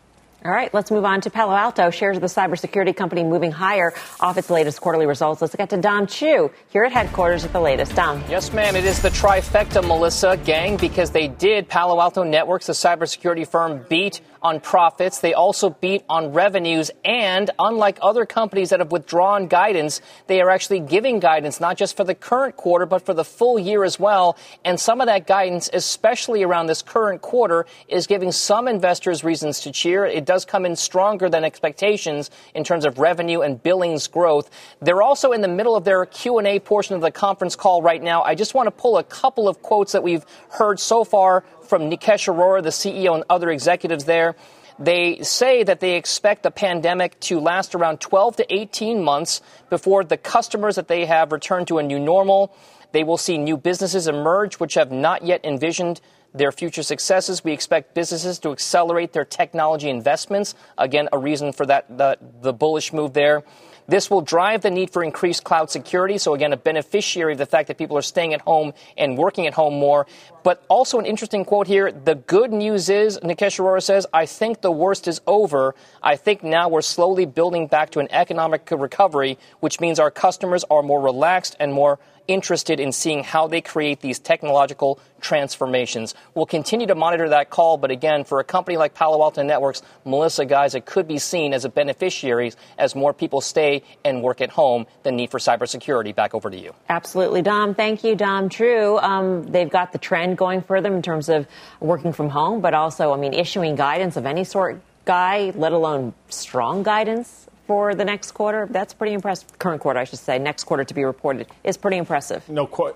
All 0.45 0.51
right, 0.51 0.71
let's 0.75 0.91
move 0.91 1.05
on 1.05 1.21
to 1.21 1.31
Palo 1.31 1.55
Alto. 1.55 1.89
Shares 1.89 2.17
of 2.17 2.21
the 2.21 2.27
cybersecurity 2.27 2.95
company 2.95 3.23
moving 3.23 3.51
higher 3.51 3.95
off 4.19 4.37
its 4.37 4.51
latest 4.51 4.79
quarterly 4.79 5.07
results. 5.07 5.41
Let's 5.41 5.55
get 5.55 5.71
to 5.71 5.77
Dom 5.77 6.05
Chu 6.05 6.51
here 6.69 6.83
at 6.83 6.91
headquarters 6.91 7.41
with 7.41 7.51
the 7.51 7.59
latest. 7.59 7.95
Dom. 7.95 8.23
Yes, 8.29 8.53
ma'am. 8.53 8.75
It 8.75 8.85
is 8.85 9.01
the 9.01 9.09
trifecta, 9.09 9.81
Melissa, 9.81 10.37
gang, 10.37 10.77
because 10.77 11.09
they 11.09 11.27
did. 11.27 11.67
Palo 11.67 11.99
Alto 11.99 12.21
Networks, 12.21 12.67
the 12.67 12.73
cybersecurity 12.73 13.47
firm, 13.47 13.87
beat 13.89 14.21
on 14.43 14.59
profits. 14.59 15.19
They 15.21 15.33
also 15.33 15.71
beat 15.71 16.03
on 16.07 16.31
revenues. 16.31 16.91
And 17.03 17.49
unlike 17.57 17.97
other 18.03 18.27
companies 18.27 18.69
that 18.69 18.81
have 18.81 18.91
withdrawn 18.91 19.47
guidance, 19.47 19.99
they 20.27 20.41
are 20.41 20.51
actually 20.51 20.81
giving 20.81 21.19
guidance, 21.19 21.59
not 21.59 21.75
just 21.75 21.97
for 21.97 22.03
the 22.03 22.13
current 22.13 22.55
quarter, 22.55 22.85
but 22.85 23.03
for 23.03 23.15
the 23.15 23.23
full 23.23 23.57
year 23.57 23.83
as 23.83 23.99
well. 23.99 24.37
And 24.63 24.79
some 24.79 25.01
of 25.01 25.07
that 25.07 25.25
guidance, 25.25 25.71
especially 25.73 26.43
around 26.43 26.67
this 26.67 26.83
current 26.83 27.23
quarter, 27.23 27.65
is 27.87 28.05
giving 28.05 28.31
some 28.31 28.67
investors 28.67 29.23
reasons 29.23 29.61
to 29.61 29.71
cheer. 29.71 30.05
It 30.05 30.25
does 30.25 30.34
does 30.35 30.43
come 30.43 30.65
in 30.65 30.75
stronger 30.75 31.29
than 31.29 31.45
expectations 31.45 32.29
in 32.53 32.65
terms 32.65 32.85
of 32.85 32.99
revenue 32.99 33.39
and 33.39 33.63
billings 33.63 34.05
growth. 34.07 34.49
They're 34.81 35.01
also 35.01 35.31
in 35.31 35.39
the 35.39 35.47
middle 35.47 35.77
of 35.77 35.85
their 35.85 36.05
Q&A 36.05 36.59
portion 36.59 36.93
of 36.93 36.99
the 36.99 37.09
conference 37.09 37.55
call 37.55 37.81
right 37.81 38.03
now. 38.03 38.21
I 38.21 38.35
just 38.35 38.53
want 38.53 38.67
to 38.67 38.71
pull 38.71 38.97
a 38.97 39.03
couple 39.03 39.47
of 39.47 39.61
quotes 39.61 39.93
that 39.93 40.03
we've 40.03 40.25
heard 40.49 40.77
so 40.77 41.05
far 41.05 41.45
from 41.69 41.89
Nikesh 41.89 42.27
Arora, 42.27 42.61
the 42.61 42.69
CEO, 42.69 43.15
and 43.15 43.23
other 43.29 43.49
executives 43.49 44.03
there. 44.03 44.35
They 44.77 45.23
say 45.23 45.63
that 45.63 45.79
they 45.79 45.95
expect 45.95 46.43
the 46.43 46.51
pandemic 46.51 47.17
to 47.21 47.39
last 47.39 47.73
around 47.73 48.01
12 48.01 48.35
to 48.35 48.53
18 48.53 49.01
months 49.01 49.39
before 49.69 50.03
the 50.03 50.17
customers 50.17 50.75
that 50.75 50.89
they 50.89 51.05
have 51.05 51.31
return 51.31 51.63
to 51.67 51.77
a 51.77 51.83
new 51.83 51.97
normal. 51.97 52.53
They 52.91 53.05
will 53.05 53.17
see 53.17 53.37
new 53.37 53.55
businesses 53.55 54.09
emerge 54.09 54.55
which 54.55 54.73
have 54.73 54.91
not 54.91 55.23
yet 55.23 55.45
envisioned 55.45 56.01
their 56.37 56.51
future 56.51 56.83
successes. 56.83 57.43
We 57.43 57.53
expect 57.53 57.93
businesses 57.93 58.39
to 58.39 58.51
accelerate 58.51 59.13
their 59.13 59.25
technology 59.25 59.89
investments. 59.89 60.55
Again, 60.77 61.09
a 61.11 61.17
reason 61.17 61.53
for 61.53 61.65
that 61.65 61.97
the, 61.97 62.17
the 62.41 62.53
bullish 62.53 62.93
move 62.93 63.13
there. 63.13 63.43
This 63.87 64.09
will 64.09 64.21
drive 64.21 64.61
the 64.61 64.71
need 64.71 64.89
for 64.89 65.03
increased 65.03 65.43
cloud 65.43 65.69
security. 65.69 66.17
So 66.17 66.33
again, 66.33 66.53
a 66.53 66.57
beneficiary 66.57 67.33
of 67.33 67.37
the 67.37 67.45
fact 67.45 67.67
that 67.67 67.77
people 67.77 67.97
are 67.97 68.01
staying 68.01 68.33
at 68.33 68.41
home 68.41 68.73
and 68.97 69.15
working 69.15 69.45
at 69.45 69.53
home 69.53 69.75
more. 69.75 70.07
But 70.43 70.63
also 70.67 70.97
an 70.97 71.05
interesting 71.05 71.45
quote 71.45 71.67
here. 71.67 71.91
The 71.91 72.15
good 72.15 72.51
news 72.51 72.89
is, 72.89 73.19
Nikesh 73.19 73.59
Arora 73.59 73.83
says, 73.83 74.07
I 74.11 74.25
think 74.25 74.61
the 74.61 74.71
worst 74.71 75.07
is 75.07 75.21
over. 75.27 75.75
I 76.01 76.15
think 76.15 76.43
now 76.43 76.67
we're 76.67 76.81
slowly 76.81 77.25
building 77.25 77.67
back 77.67 77.91
to 77.91 77.99
an 77.99 78.07
economic 78.11 78.69
recovery, 78.71 79.37
which 79.59 79.79
means 79.79 79.99
our 79.99 80.11
customers 80.11 80.63
are 80.71 80.81
more 80.81 81.01
relaxed 81.01 81.55
and 81.59 81.71
more 81.71 81.99
interested 82.27 82.79
in 82.79 82.91
seeing 82.91 83.23
how 83.23 83.47
they 83.47 83.61
create 83.61 84.01
these 84.01 84.19
technological 84.19 84.99
transformations. 85.21 86.13
We'll 86.33 86.45
continue 86.45 86.87
to 86.87 86.95
monitor 86.95 87.29
that 87.29 87.49
call, 87.49 87.77
but 87.77 87.91
again, 87.91 88.23
for 88.23 88.39
a 88.39 88.43
company 88.43 88.77
like 88.77 88.93
Palo 88.93 89.21
Alto 89.23 89.41
Networks, 89.43 89.81
Melissa, 90.05 90.45
guys, 90.45 90.75
it 90.75 90.85
could 90.85 91.07
be 91.07 91.17
seen 91.17 91.53
as 91.53 91.65
a 91.65 91.69
beneficiary 91.69 92.53
as 92.77 92.95
more 92.95 93.13
people 93.13 93.41
stay 93.41 93.83
and 94.03 94.21
work 94.21 94.41
at 94.41 94.49
home. 94.49 94.85
The 95.03 95.11
need 95.11 95.31
for 95.31 95.39
cybersecurity. 95.39 96.15
Back 96.15 96.33
over 96.33 96.49
to 96.49 96.57
you. 96.57 96.73
Absolutely, 96.89 97.41
Dom. 97.41 97.75
Thank 97.75 98.03
you, 98.03 98.15
Dom. 98.15 98.49
True. 98.49 98.97
Um, 98.99 99.43
they've 99.43 99.69
got 99.69 99.91
the 99.91 99.97
trend 99.97 100.37
going 100.37 100.61
for 100.61 100.81
them 100.81 100.93
in 100.93 101.01
terms 101.01 101.29
of 101.29 101.47
working 101.79 102.13
from 102.13 102.29
home, 102.29 102.61
but 102.61 102.73
also, 102.73 103.13
I 103.13 103.17
mean, 103.17 103.33
issuing 103.33 103.75
guidance 103.75 104.17
of 104.17 104.25
any 104.25 104.43
sort, 104.43 104.81
guy, 105.05 105.51
let 105.55 105.71
alone 105.71 106.13
strong 106.29 106.83
guidance 106.83 107.47
for 107.67 107.95
the 107.95 108.05
next 108.05 108.31
quarter. 108.31 108.67
That's 108.69 108.93
pretty 108.93 109.13
impressive. 109.13 109.57
Current 109.59 109.81
quarter, 109.81 109.99
I 109.99 110.03
should 110.03 110.19
say. 110.19 110.37
Next 110.39 110.63
quarter 110.63 110.83
to 110.83 110.93
be 110.93 111.03
reported 111.03 111.47
is 111.63 111.77
pretty 111.77 111.97
impressive. 111.97 112.47
No, 112.49 112.67
quite. 112.67 112.95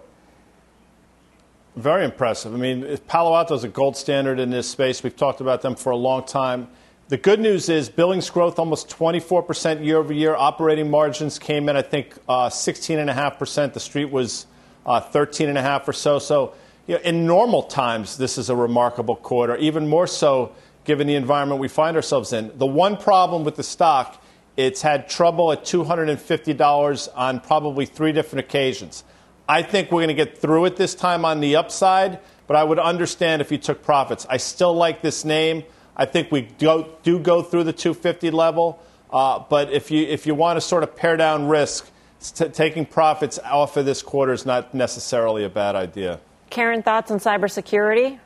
Very 1.75 2.03
impressive. 2.03 2.53
I 2.53 2.57
mean, 2.57 2.97
Palo 3.07 3.35
Alto 3.35 3.55
is 3.55 3.63
a 3.63 3.67
gold 3.67 3.95
standard 3.95 4.39
in 4.39 4.49
this 4.49 4.69
space. 4.69 5.01
We've 5.03 5.15
talked 5.15 5.39
about 5.39 5.61
them 5.61 5.75
for 5.75 5.91
a 5.91 5.95
long 5.95 6.25
time. 6.25 6.67
The 7.07 7.17
good 7.17 7.39
news 7.39 7.69
is 7.69 7.89
billings 7.89 8.29
growth 8.29 8.59
almost 8.59 8.89
24% 8.89 9.83
year 9.83 9.97
over 9.97 10.13
year. 10.13 10.35
Operating 10.35 10.91
margins 10.91 11.39
came 11.39 11.69
in, 11.69 11.75
I 11.75 11.81
think, 11.81 12.15
uh, 12.27 12.49
16.5%. 12.49 13.73
The 13.73 13.79
street 13.79 14.11
was 14.11 14.45
uh, 14.85 15.01
13.5 15.01 15.87
or 15.87 15.93
so. 15.93 16.19
So, 16.19 16.53
you 16.85 16.95
know, 16.95 17.01
in 17.01 17.25
normal 17.25 17.63
times, 17.63 18.17
this 18.17 18.37
is 18.37 18.49
a 18.49 18.55
remarkable 18.55 19.15
quarter, 19.15 19.55
even 19.57 19.87
more 19.87 20.05
so 20.05 20.53
given 20.85 21.07
the 21.07 21.15
environment 21.15 21.59
we 21.61 21.67
find 21.67 21.95
ourselves 21.95 22.33
in. 22.33 22.51
The 22.57 22.65
one 22.65 22.97
problem 22.97 23.43
with 23.43 23.55
the 23.55 23.63
stock 23.63 24.21
it's 24.59 24.81
had 24.81 25.07
trouble 25.07 25.53
at 25.53 25.63
$250 25.63 27.07
on 27.15 27.39
probably 27.39 27.85
three 27.85 28.11
different 28.11 28.45
occasions. 28.45 29.05
I 29.47 29.61
think 29.61 29.89
we're 29.89 30.01
going 30.01 30.09
to 30.09 30.25
get 30.25 30.37
through 30.37 30.65
it 30.65 30.75
this 30.75 30.93
time 30.93 31.23
on 31.23 31.39
the 31.39 31.55
upside, 31.55 32.19
but 32.45 32.57
I 32.57 32.65
would 32.65 32.77
understand 32.77 33.41
if 33.41 33.53
you 33.53 33.57
took 33.57 33.81
profits. 33.81 34.27
I 34.29 34.35
still 34.35 34.73
like 34.75 35.01
this 35.01 35.23
name. 35.23 35.63
I 35.95 36.05
think 36.05 36.29
we 36.29 36.41
do, 36.41 36.87
do 37.03 37.19
go 37.19 37.41
through 37.41 37.63
the 37.63 37.73
250 37.73 38.31
level, 38.31 38.83
uh, 39.11 39.39
but 39.49 39.71
if 39.71 39.91
you, 39.91 40.05
if 40.05 40.27
you 40.27 40.35
want 40.35 40.57
to 40.57 40.61
sort 40.61 40.83
of 40.83 40.93
pare 40.93 41.15
down 41.15 41.47
risk, 41.47 41.89
t- 42.19 42.49
taking 42.49 42.85
profits 42.85 43.39
off 43.39 43.77
of 43.77 43.85
this 43.85 44.03
quarter 44.03 44.33
is 44.33 44.45
not 44.45 44.73
necessarily 44.73 45.45
a 45.45 45.49
bad 45.49 45.77
idea. 45.77 46.19
Karen, 46.49 46.83
thoughts 46.83 47.11
on 47.11 47.19
cybersecurity? 47.19 48.19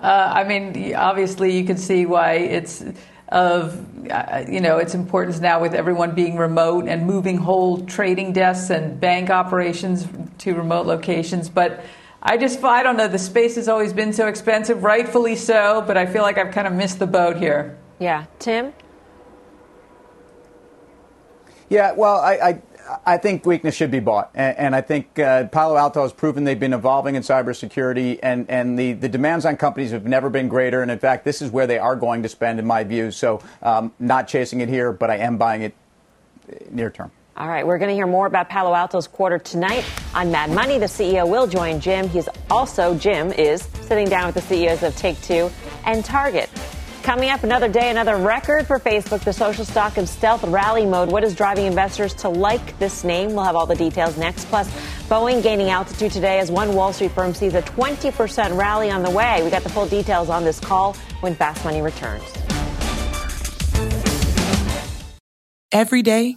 Uh, 0.00 0.32
I 0.34 0.44
mean, 0.44 0.94
obviously, 0.94 1.54
you 1.54 1.64
can 1.64 1.76
see 1.76 2.06
why 2.06 2.32
it's 2.32 2.82
of 3.30 3.86
uh, 4.10 4.44
you 4.48 4.60
know 4.60 4.78
its 4.78 4.94
importance 4.94 5.40
now 5.40 5.60
with 5.60 5.74
everyone 5.74 6.14
being 6.14 6.36
remote 6.36 6.88
and 6.88 7.06
moving 7.06 7.36
whole 7.36 7.84
trading 7.86 8.32
desks 8.32 8.70
and 8.70 9.00
bank 9.00 9.30
operations 9.30 10.08
to 10.38 10.54
remote 10.54 10.86
locations. 10.86 11.48
But 11.48 11.84
I 12.22 12.36
just 12.36 12.62
I 12.64 12.82
don't 12.82 12.96
know. 12.96 13.08
The 13.08 13.18
space 13.18 13.54
has 13.56 13.68
always 13.68 13.92
been 13.92 14.12
so 14.12 14.26
expensive, 14.26 14.82
rightfully 14.82 15.36
so. 15.36 15.82
But 15.86 15.96
I 15.96 16.06
feel 16.06 16.22
like 16.22 16.38
I've 16.38 16.52
kind 16.52 16.66
of 16.66 16.72
missed 16.72 16.98
the 16.98 17.06
boat 17.06 17.36
here. 17.36 17.78
Yeah, 17.98 18.26
Tim. 18.38 18.72
Yeah, 21.68 21.92
well, 21.92 22.16
I, 22.16 22.32
I 22.32 22.62
I 23.06 23.18
think 23.18 23.44
weakness 23.44 23.74
should 23.74 23.90
be 23.90 24.00
bought, 24.00 24.30
and, 24.34 24.56
and 24.58 24.76
I 24.76 24.80
think 24.80 25.18
uh, 25.18 25.46
Palo 25.48 25.76
Alto 25.76 26.02
has 26.02 26.12
proven 26.12 26.44
they've 26.44 26.58
been 26.58 26.72
evolving 26.72 27.14
in 27.14 27.22
cybersecurity, 27.22 28.18
and 28.22 28.48
and 28.48 28.78
the 28.78 28.92
the 28.92 29.08
demands 29.08 29.44
on 29.44 29.56
companies 29.56 29.90
have 29.92 30.04
never 30.04 30.30
been 30.30 30.48
greater. 30.48 30.82
And 30.82 30.90
in 30.90 30.98
fact, 30.98 31.24
this 31.24 31.42
is 31.42 31.50
where 31.50 31.66
they 31.66 31.78
are 31.78 31.96
going 31.96 32.22
to 32.22 32.28
spend, 32.28 32.58
in 32.58 32.66
my 32.66 32.84
view. 32.84 33.10
So, 33.10 33.42
um, 33.62 33.92
not 33.98 34.28
chasing 34.28 34.60
it 34.60 34.68
here, 34.68 34.92
but 34.92 35.10
I 35.10 35.18
am 35.18 35.36
buying 35.36 35.62
it 35.62 35.74
near 36.70 36.90
term. 36.90 37.10
All 37.36 37.48
right, 37.48 37.66
we're 37.66 37.78
going 37.78 37.88
to 37.88 37.94
hear 37.94 38.06
more 38.06 38.26
about 38.26 38.48
Palo 38.48 38.74
Alto's 38.74 39.06
quarter 39.06 39.38
tonight 39.38 39.84
on 40.14 40.30
Mad 40.30 40.50
Money. 40.50 40.78
The 40.78 40.86
CEO 40.86 41.28
will 41.28 41.46
join 41.46 41.80
Jim. 41.80 42.08
He's 42.08 42.28
also 42.50 42.94
Jim 42.98 43.32
is 43.32 43.62
sitting 43.82 44.08
down 44.08 44.26
with 44.26 44.34
the 44.34 44.42
CEOs 44.42 44.82
of 44.82 44.96
Take 44.96 45.20
Two 45.22 45.50
and 45.86 46.04
Target. 46.04 46.50
Coming 47.02 47.30
up, 47.30 47.44
another 47.44 47.66
day, 47.66 47.90
another 47.90 48.16
record 48.16 48.66
for 48.66 48.78
Facebook. 48.78 49.20
The 49.24 49.32
social 49.32 49.64
stock 49.64 49.96
in 49.96 50.06
stealth 50.06 50.44
rally 50.44 50.84
mode. 50.84 51.10
What 51.10 51.24
is 51.24 51.34
driving 51.34 51.64
investors 51.64 52.12
to 52.14 52.28
like 52.28 52.78
this 52.78 53.04
name? 53.04 53.32
We'll 53.32 53.44
have 53.44 53.56
all 53.56 53.66
the 53.66 53.74
details 53.74 54.18
next. 54.18 54.44
Plus, 54.46 54.70
Boeing 55.08 55.42
gaining 55.42 55.70
altitude 55.70 56.12
today 56.12 56.38
as 56.38 56.50
one 56.50 56.74
Wall 56.74 56.92
Street 56.92 57.12
firm 57.12 57.32
sees 57.32 57.54
a 57.54 57.62
20% 57.62 58.56
rally 58.56 58.90
on 58.90 59.02
the 59.02 59.10
way. 59.10 59.42
We 59.42 59.50
got 59.50 59.62
the 59.62 59.70
full 59.70 59.86
details 59.86 60.28
on 60.28 60.44
this 60.44 60.60
call 60.60 60.94
when 61.20 61.34
Fast 61.34 61.64
Money 61.64 61.80
returns. 61.80 62.22
Every 65.72 66.02
day, 66.02 66.36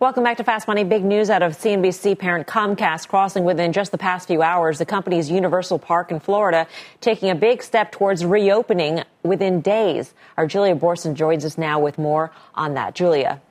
Welcome 0.00 0.24
back 0.24 0.38
to 0.38 0.44
Fast 0.44 0.66
Money. 0.66 0.82
Big 0.82 1.04
news 1.04 1.28
out 1.28 1.42
of 1.42 1.58
CNBC 1.58 2.18
parent 2.18 2.46
Comcast 2.46 3.08
crossing 3.08 3.44
within 3.44 3.70
just 3.74 3.92
the 3.92 3.98
past 3.98 4.28
few 4.28 4.40
hours 4.40 4.78
the 4.78 4.86
company's 4.86 5.30
Universal 5.30 5.78
Park 5.78 6.10
in 6.10 6.20
Florida, 6.20 6.66
taking 7.02 7.28
a 7.28 7.34
big 7.34 7.62
step 7.62 7.92
towards 7.92 8.24
reopening 8.24 9.02
within 9.22 9.60
days. 9.60 10.14
Our 10.38 10.46
Julia 10.46 10.74
Boorstin 10.74 11.12
joins 11.12 11.44
us 11.44 11.58
now 11.58 11.80
with 11.80 11.98
more 11.98 12.32
on 12.54 12.72
that. 12.74 12.94
Julia. 12.94 13.42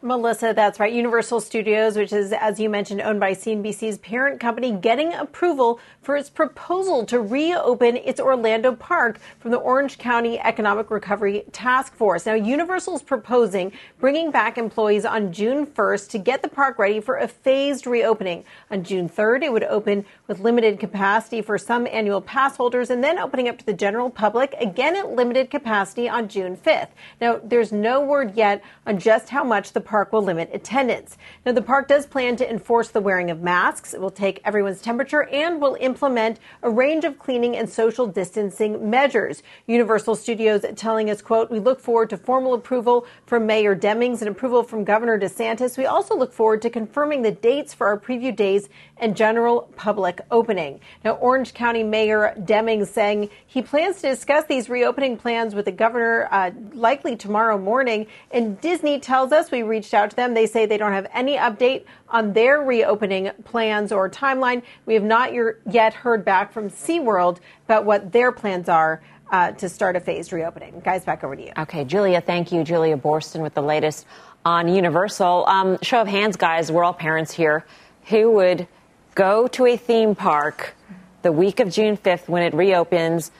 Melissa, 0.00 0.52
that's 0.54 0.78
right. 0.78 0.92
Universal 0.92 1.40
Studios, 1.40 1.96
which 1.96 2.12
is, 2.12 2.32
as 2.32 2.60
you 2.60 2.70
mentioned, 2.70 3.00
owned 3.00 3.18
by 3.18 3.32
CNBC's 3.32 3.98
parent 3.98 4.38
company, 4.38 4.70
getting 4.70 5.12
approval 5.12 5.80
for 6.02 6.16
its 6.16 6.30
proposal 6.30 7.04
to 7.06 7.18
reopen 7.18 7.96
its 7.96 8.20
Orlando 8.20 8.76
park 8.76 9.18
from 9.40 9.50
the 9.50 9.56
Orange 9.56 9.98
County 9.98 10.38
Economic 10.38 10.92
Recovery 10.92 11.42
Task 11.50 11.96
Force. 11.96 12.26
Now, 12.26 12.34
Universal 12.34 12.94
is 12.94 13.02
proposing 13.02 13.72
bringing 13.98 14.30
back 14.30 14.56
employees 14.56 15.04
on 15.04 15.32
June 15.32 15.66
1st 15.66 16.10
to 16.10 16.18
get 16.18 16.42
the 16.42 16.48
park 16.48 16.78
ready 16.78 17.00
for 17.00 17.16
a 17.16 17.26
phased 17.26 17.84
reopening. 17.84 18.44
On 18.70 18.84
June 18.84 19.08
3rd, 19.08 19.42
it 19.42 19.52
would 19.52 19.64
open 19.64 20.04
with 20.28 20.38
limited 20.38 20.78
capacity 20.78 21.42
for 21.42 21.58
some 21.58 21.88
annual 21.88 22.20
pass 22.20 22.56
holders 22.56 22.88
and 22.90 23.02
then 23.02 23.18
opening 23.18 23.48
up 23.48 23.58
to 23.58 23.66
the 23.66 23.74
general 23.74 24.10
public 24.10 24.54
again 24.60 24.94
at 24.94 25.10
limited 25.10 25.50
capacity 25.50 26.08
on 26.08 26.28
June 26.28 26.56
5th. 26.56 26.90
Now, 27.20 27.40
there's 27.42 27.72
no 27.72 28.00
word 28.00 28.36
yet 28.36 28.62
on 28.86 29.00
just 29.00 29.30
how 29.30 29.42
much 29.42 29.72
the 29.72 29.87
park 29.88 30.12
will 30.12 30.22
limit 30.22 30.50
attendance. 30.52 31.16
Now, 31.46 31.52
the 31.52 31.62
park 31.62 31.88
does 31.88 32.06
plan 32.06 32.36
to 32.36 32.48
enforce 32.48 32.90
the 32.90 33.00
wearing 33.00 33.30
of 33.30 33.40
masks. 33.40 33.94
It 33.94 34.00
will 34.00 34.10
take 34.10 34.42
everyone's 34.44 34.82
temperature 34.82 35.22
and 35.22 35.62
will 35.62 35.78
implement 35.80 36.38
a 36.62 36.70
range 36.70 37.04
of 37.04 37.18
cleaning 37.18 37.56
and 37.56 37.68
social 37.68 38.06
distancing 38.06 38.90
measures. 38.90 39.42
Universal 39.66 40.16
Studios 40.16 40.64
telling 40.76 41.08
us, 41.08 41.22
quote, 41.22 41.50
we 41.50 41.58
look 41.58 41.80
forward 41.80 42.10
to 42.10 42.18
formal 42.18 42.52
approval 42.52 43.06
from 43.24 43.46
Mayor 43.46 43.74
Demings 43.74 44.20
and 44.20 44.28
approval 44.28 44.62
from 44.62 44.84
Governor 44.84 45.18
DeSantis. 45.18 45.78
We 45.78 45.86
also 45.86 46.14
look 46.14 46.34
forward 46.34 46.60
to 46.62 46.70
confirming 46.70 47.22
the 47.22 47.32
dates 47.32 47.72
for 47.72 47.86
our 47.86 47.98
preview 47.98 48.36
days 48.36 48.68
and 48.98 49.16
general 49.16 49.70
public 49.76 50.20
opening. 50.30 50.80
Now, 51.02 51.12
Orange 51.12 51.54
County 51.54 51.82
Mayor 51.82 52.34
Demings 52.38 52.88
saying 52.88 53.30
he 53.46 53.62
plans 53.62 54.02
to 54.02 54.08
discuss 54.08 54.44
these 54.44 54.68
reopening 54.68 55.16
plans 55.16 55.54
with 55.54 55.64
the 55.64 55.72
governor 55.72 56.28
uh, 56.30 56.50
likely 56.74 57.16
tomorrow 57.16 57.56
morning. 57.56 58.06
And 58.30 58.60
Disney 58.60 59.00
tells 59.00 59.32
us 59.32 59.50
we 59.50 59.62
reached 59.78 59.94
out 59.94 60.10
to 60.10 60.16
them. 60.16 60.34
They 60.34 60.46
say 60.46 60.66
they 60.66 60.76
don't 60.76 60.92
have 60.92 61.06
any 61.14 61.36
update 61.36 61.84
on 62.08 62.32
their 62.32 62.60
reopening 62.60 63.30
plans 63.44 63.92
or 63.92 64.10
timeline. 64.10 64.62
We 64.86 64.94
have 64.94 65.04
not 65.04 65.32
yet 65.70 65.94
heard 65.94 66.24
back 66.24 66.52
from 66.52 66.68
SeaWorld 66.68 67.38
about 67.64 67.84
what 67.84 68.10
their 68.10 68.32
plans 68.32 68.68
are. 68.68 69.00
Uh, 69.30 69.52
to 69.52 69.68
start 69.68 69.94
a 69.94 70.00
phased 70.00 70.32
reopening. 70.32 70.80
Guys, 70.82 71.04
back 71.04 71.22
over 71.22 71.36
to 71.36 71.42
you. 71.44 71.52
Okay, 71.58 71.84
Julia, 71.84 72.22
thank 72.22 72.50
you. 72.50 72.64
Julia 72.64 72.96
Boorstin 72.96 73.42
with 73.42 73.52
the 73.52 73.60
latest 73.60 74.06
on 74.42 74.68
Universal. 74.68 75.44
Um, 75.46 75.76
show 75.82 76.00
of 76.00 76.08
hands, 76.08 76.36
guys, 76.36 76.72
we're 76.72 76.82
all 76.82 76.94
parents 76.94 77.30
here. 77.30 77.66
Who 78.06 78.30
would 78.30 78.66
go 79.14 79.46
to 79.48 79.66
a 79.66 79.76
theme 79.76 80.14
park 80.14 80.74
the 81.20 81.30
week 81.30 81.60
of 81.60 81.68
June 81.68 81.98
5th 81.98 82.26
when 82.26 82.42
it 82.42 82.54
reopens 82.54 83.30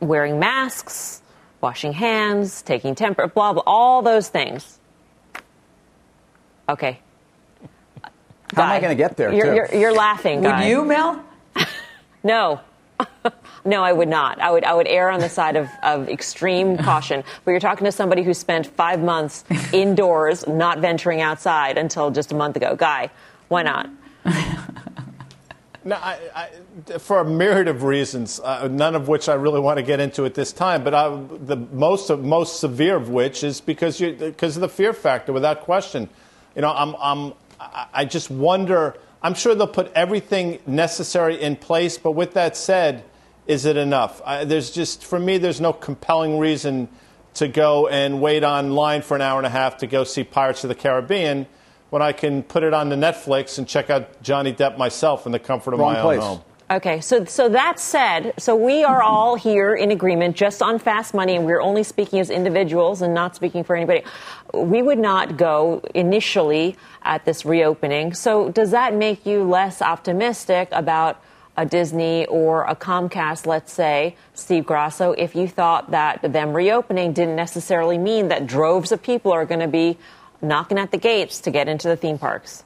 wearing 0.00 0.38
masks, 0.38 1.22
washing 1.62 1.94
hands, 1.94 2.60
taking 2.60 2.94
temperature, 2.94 3.32
blah, 3.32 3.54
blah, 3.54 3.62
all 3.64 4.02
those 4.02 4.28
things? 4.28 4.80
Okay. 6.68 6.98
How 8.54 8.64
am 8.64 8.70
I 8.70 8.80
going 8.80 8.90
to 8.90 9.02
get 9.02 9.16
there? 9.16 9.32
You're, 9.32 9.54
you're, 9.54 9.74
you're 9.74 9.94
laughing. 9.94 10.42
Would 10.42 10.64
you, 10.64 10.84
Mel? 10.84 11.24
no. 12.22 12.60
no, 13.64 13.82
I 13.82 13.92
would 13.92 14.08
not. 14.08 14.40
I 14.40 14.50
would 14.50 14.64
I 14.64 14.74
would 14.74 14.86
err 14.86 15.10
on 15.10 15.20
the 15.20 15.28
side 15.28 15.56
of, 15.56 15.68
of 15.82 16.08
extreme 16.08 16.76
caution. 16.76 17.24
But 17.44 17.52
you're 17.52 17.60
talking 17.60 17.84
to 17.84 17.92
somebody 17.92 18.22
who 18.22 18.34
spent 18.34 18.66
five 18.66 19.00
months 19.00 19.44
indoors, 19.72 20.46
not 20.46 20.78
venturing 20.78 21.20
outside 21.20 21.78
until 21.78 22.10
just 22.10 22.32
a 22.32 22.34
month 22.34 22.56
ago. 22.56 22.76
Guy, 22.76 23.10
why 23.48 23.62
not? 23.62 23.88
No, 25.84 25.96
I, 25.96 26.18
I, 26.34 26.98
for 26.98 27.18
a 27.18 27.24
myriad 27.24 27.66
of 27.66 27.82
reasons, 27.82 28.38
uh, 28.38 28.68
none 28.68 28.94
of 28.94 29.08
which 29.08 29.28
I 29.28 29.34
really 29.34 29.58
want 29.58 29.78
to 29.78 29.82
get 29.82 29.98
into 29.98 30.24
at 30.24 30.34
this 30.34 30.52
time. 30.52 30.84
But 30.84 30.94
I, 30.94 31.08
the 31.08 31.56
most 31.56 32.08
most 32.08 32.60
severe 32.60 32.94
of 32.94 33.08
which 33.08 33.42
is 33.42 33.60
because 33.60 34.00
you 34.00 34.12
because 34.12 34.56
of 34.56 34.60
the 34.60 34.68
fear 34.68 34.92
factor, 34.92 35.32
without 35.32 35.62
question. 35.62 36.08
You 36.54 36.62
know, 36.62 36.72
I'm, 36.72 36.94
I'm 37.00 37.32
I 37.92 38.04
just 38.04 38.30
wonder. 38.30 38.96
I'm 39.22 39.34
sure 39.34 39.54
they'll 39.54 39.66
put 39.68 39.92
everything 39.94 40.58
necessary 40.66 41.40
in 41.40 41.56
place, 41.56 41.96
but 41.96 42.12
with 42.12 42.34
that 42.34 42.56
said, 42.56 43.04
is 43.46 43.64
it 43.66 43.76
enough? 43.76 44.20
I, 44.24 44.44
there's 44.44 44.70
just 44.70 45.04
for 45.04 45.18
me, 45.18 45.38
there's 45.38 45.60
no 45.60 45.72
compelling 45.72 46.38
reason 46.38 46.88
to 47.34 47.48
go 47.48 47.88
and 47.88 48.20
wait 48.20 48.42
online 48.44 49.02
for 49.02 49.14
an 49.14 49.22
hour 49.22 49.38
and 49.38 49.46
a 49.46 49.50
half 49.50 49.78
to 49.78 49.86
go 49.86 50.04
see 50.04 50.24
Pirates 50.24 50.64
of 50.64 50.68
the 50.68 50.74
Caribbean 50.74 51.46
when 51.90 52.02
I 52.02 52.12
can 52.12 52.42
put 52.42 52.62
it 52.62 52.74
on 52.74 52.88
the 52.88 52.96
Netflix 52.96 53.58
and 53.58 53.68
check 53.68 53.90
out 53.90 54.22
Johnny 54.22 54.52
Depp 54.52 54.76
myself 54.76 55.26
in 55.26 55.32
the 55.32 55.38
comfort 55.38 55.74
of 55.74 55.80
Wrong 55.80 55.94
my 55.94 56.00
place. 56.00 56.22
own 56.22 56.36
home. 56.38 56.44
Okay, 56.72 57.02
so 57.02 57.26
so 57.26 57.50
that 57.50 57.78
said, 57.78 58.32
so 58.38 58.56
we 58.56 58.82
are 58.82 59.00
mm-hmm. 59.00 59.14
all 59.14 59.34
here 59.34 59.74
in 59.74 59.90
agreement 59.90 60.34
just 60.34 60.62
on 60.62 60.78
fast 60.78 61.12
money, 61.12 61.36
and 61.36 61.44
we're 61.44 61.60
only 61.60 61.82
speaking 61.82 62.18
as 62.18 62.30
individuals 62.30 63.02
and 63.02 63.12
not 63.12 63.36
speaking 63.36 63.62
for 63.62 63.76
anybody. 63.76 64.02
We 64.54 64.80
would 64.80 64.98
not 64.98 65.36
go 65.36 65.82
initially 65.94 66.78
at 67.02 67.26
this 67.26 67.44
reopening. 67.44 68.14
So 68.14 68.48
does 68.48 68.70
that 68.70 68.94
make 68.94 69.26
you 69.26 69.44
less 69.44 69.82
optimistic 69.82 70.70
about 70.72 71.22
a 71.58 71.66
Disney 71.66 72.24
or 72.24 72.64
a 72.64 72.74
Comcast, 72.74 73.44
let's 73.44 73.70
say, 73.70 74.16
Steve 74.32 74.64
Grasso, 74.64 75.12
if 75.12 75.36
you 75.36 75.48
thought 75.48 75.90
that 75.90 76.22
them 76.32 76.54
reopening 76.54 77.12
didn't 77.12 77.36
necessarily 77.36 77.98
mean 77.98 78.28
that 78.28 78.46
droves 78.46 78.92
of 78.92 79.02
people 79.02 79.30
are 79.30 79.44
going 79.44 79.60
to 79.60 79.68
be 79.68 79.98
knocking 80.40 80.78
at 80.78 80.90
the 80.90 80.96
gates 80.96 81.38
to 81.42 81.50
get 81.50 81.68
into 81.68 81.86
the 81.86 81.96
theme 81.96 82.16
parks? 82.16 82.64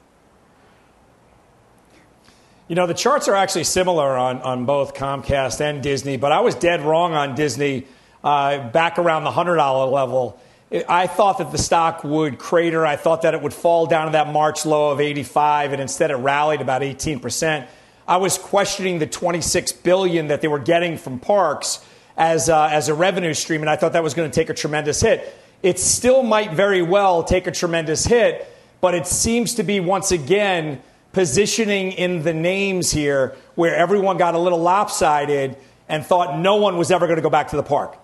You 2.69 2.75
know, 2.75 2.89
the 2.89 2.95
charts 2.95 3.29
are 3.29 3.37
actually 3.37 3.63
similar 3.63 4.17
on, 4.17 4.43
on 4.43 4.67
both 4.67 4.95
Comcast 4.95 5.61
and 5.61 5.81
Disney, 5.81 6.17
but 6.17 6.33
I 6.33 6.41
was 6.41 6.57
dead 6.57 6.81
wrong 6.81 7.13
on 7.13 7.37
Disney 7.37 7.87
uh, 8.25 8.71
back 8.71 8.99
around 8.99 9.23
the 9.23 9.31
$100 9.31 9.93
level. 9.93 10.41
I 10.89 11.07
thought 11.07 11.39
that 11.39 11.53
the 11.53 11.59
stock 11.59 12.03
would 12.03 12.41
crater. 12.41 12.85
I 12.85 12.97
thought 12.97 13.23
that 13.23 13.35
it 13.35 13.43
would 13.43 13.55
fall 13.55 13.87
down 13.87 14.07
to 14.07 14.13
that 14.13 14.33
March 14.33 14.67
low 14.67 14.91
of 14.91 15.01
85, 15.01 15.75
and 15.75 15.81
instead 15.81 16.11
it 16.11 16.17
rallied 16.17 16.61
about 16.61 16.83
18%. 16.83 17.69
I 18.09 18.17
was 18.17 18.37
questioning 18.37 18.99
the 18.99 19.07
26 19.07 19.71
billion 19.71 20.27
that 20.27 20.41
they 20.41 20.49
were 20.49 20.59
getting 20.59 20.99
from 20.99 21.21
parks 21.21 21.85
as, 22.17 22.49
uh, 22.49 22.67
as 22.67 22.89
a 22.89 22.95
revenue 22.95 23.35
stream, 23.35 23.61
and 23.61 23.71
I 23.71 23.77
thought 23.77 23.93
that 23.93 24.03
was 24.03 24.15
going 24.15 24.29
to 24.29 24.35
take 24.35 24.51
a 24.51 24.55
tremendous 24.55 25.01
hit. 25.01 25.33
It 25.63 25.79
still 25.79 26.25
might 26.25 26.51
very 26.51 26.83
well 26.83 27.23
take 27.23 27.47
a 27.47 27.53
tremendous 27.53 28.05
hit, 28.05 28.53
but 28.81 28.97
it 28.97 29.07
seems 29.07 29.55
to 29.55 29.63
be 29.63 29.79
once 29.79 30.11
again 30.11 30.83
positioning 31.17 31.93
in 31.93 32.23
the 32.23 32.35
names 32.35 32.91
here 32.91 33.35
where 33.55 33.75
everyone 33.75 34.19
got 34.19 34.35
a 34.35 34.39
little 34.39 34.61
lopsided 34.61 35.57
and 35.89 36.05
thought 36.05 36.39
no 36.39 36.57
one 36.57 36.77
was 36.77 36.91
ever 36.91 37.07
going 37.07 37.17
to 37.17 37.23
go 37.23 37.31
back 37.31 37.49
to 37.49 37.57
the 37.57 37.63
park. 37.63 37.97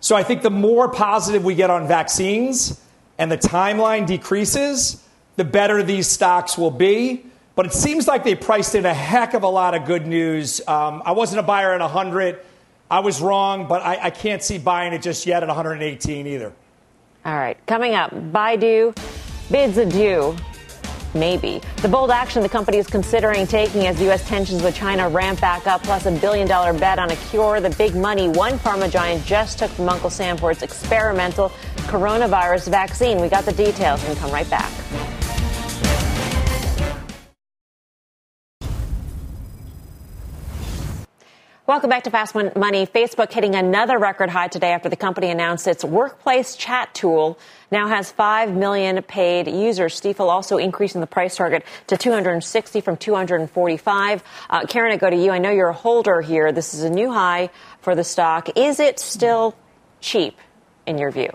So 0.00 0.16
I 0.16 0.22
think 0.22 0.40
the 0.40 0.48
more 0.48 0.88
positive 0.90 1.44
we 1.44 1.54
get 1.54 1.68
on 1.68 1.86
vaccines 1.86 2.80
and 3.18 3.30
the 3.30 3.36
timeline 3.36 4.06
decreases, 4.06 5.06
the 5.36 5.44
better 5.44 5.82
these 5.82 6.06
stocks 6.06 6.56
will 6.56 6.70
be. 6.70 7.26
But 7.54 7.66
it 7.66 7.74
seems 7.74 8.08
like 8.08 8.24
they 8.24 8.34
priced 8.34 8.74
in 8.74 8.86
a 8.86 8.94
heck 8.94 9.34
of 9.34 9.42
a 9.42 9.48
lot 9.48 9.74
of 9.74 9.84
good 9.84 10.06
news. 10.06 10.66
Um, 10.66 11.02
I 11.04 11.12
wasn't 11.12 11.40
a 11.40 11.42
buyer 11.42 11.74
at 11.74 11.82
100. 11.82 12.40
I 12.90 13.00
was 13.00 13.20
wrong, 13.20 13.68
but 13.68 13.82
I, 13.82 14.04
I 14.04 14.10
can't 14.10 14.42
see 14.42 14.56
buying 14.56 14.94
it 14.94 15.02
just 15.02 15.26
yet 15.26 15.42
at 15.42 15.48
118 15.48 16.26
either. 16.26 16.54
All 17.26 17.36
right, 17.36 17.58
coming 17.66 17.94
up, 17.94 18.10
Baidu 18.10 18.96
bids 19.50 19.76
adieu. 19.76 20.34
Maybe. 21.14 21.60
The 21.76 21.88
bold 21.88 22.10
action 22.10 22.42
the 22.42 22.48
company 22.48 22.78
is 22.78 22.86
considering 22.86 23.46
taking 23.46 23.86
as 23.86 24.00
U.S. 24.02 24.26
tensions 24.26 24.62
with 24.62 24.74
China 24.74 25.08
ramp 25.08 25.40
back 25.40 25.66
up, 25.66 25.82
plus 25.84 26.06
a 26.06 26.10
billion 26.10 26.48
dollar 26.48 26.72
bet 26.72 26.98
on 26.98 27.10
a 27.10 27.16
cure. 27.16 27.60
The 27.60 27.70
big 27.70 27.94
money 27.94 28.28
one 28.28 28.58
pharma 28.58 28.90
giant 28.90 29.24
just 29.24 29.58
took 29.58 29.70
from 29.70 29.88
Uncle 29.88 30.10
Sam 30.10 30.36
for 30.36 30.50
its 30.50 30.62
experimental 30.62 31.50
coronavirus 31.86 32.68
vaccine. 32.68 33.20
We 33.20 33.28
got 33.28 33.44
the 33.44 33.52
details 33.52 34.02
and 34.04 34.16
come 34.18 34.32
right 34.32 34.48
back. 34.50 34.72
Welcome 41.66 41.88
back 41.88 42.04
to 42.04 42.10
Fast 42.10 42.34
Money. 42.34 42.86
Facebook 42.86 43.32
hitting 43.32 43.54
another 43.54 43.98
record 43.98 44.28
high 44.28 44.48
today 44.48 44.72
after 44.72 44.90
the 44.90 44.96
company 44.96 45.30
announced 45.30 45.66
its 45.66 45.82
workplace 45.82 46.56
chat 46.56 46.92
tool 46.92 47.38
now 47.70 47.88
has 47.88 48.12
5 48.12 48.52
million 48.52 49.02
paid 49.02 49.46
users. 49.46 49.98
Stifel 49.98 50.28
also 50.28 50.58
increasing 50.58 51.00
the 51.00 51.06
price 51.06 51.36
target 51.36 51.64
to 51.86 51.96
260 51.96 52.82
from 52.82 52.98
245. 52.98 54.22
Uh, 54.50 54.66
Karen, 54.66 54.92
I 54.92 54.98
go 54.98 55.08
to 55.08 55.16
you. 55.16 55.30
I 55.30 55.38
know 55.38 55.50
you're 55.52 55.70
a 55.70 55.72
holder 55.72 56.20
here. 56.20 56.52
This 56.52 56.74
is 56.74 56.82
a 56.82 56.90
new 56.90 57.10
high 57.10 57.48
for 57.80 57.94
the 57.94 58.04
stock. 58.04 58.50
Is 58.58 58.78
it 58.78 59.00
still 59.00 59.56
cheap 60.02 60.36
in 60.84 60.98
your 60.98 61.10
view? 61.10 61.30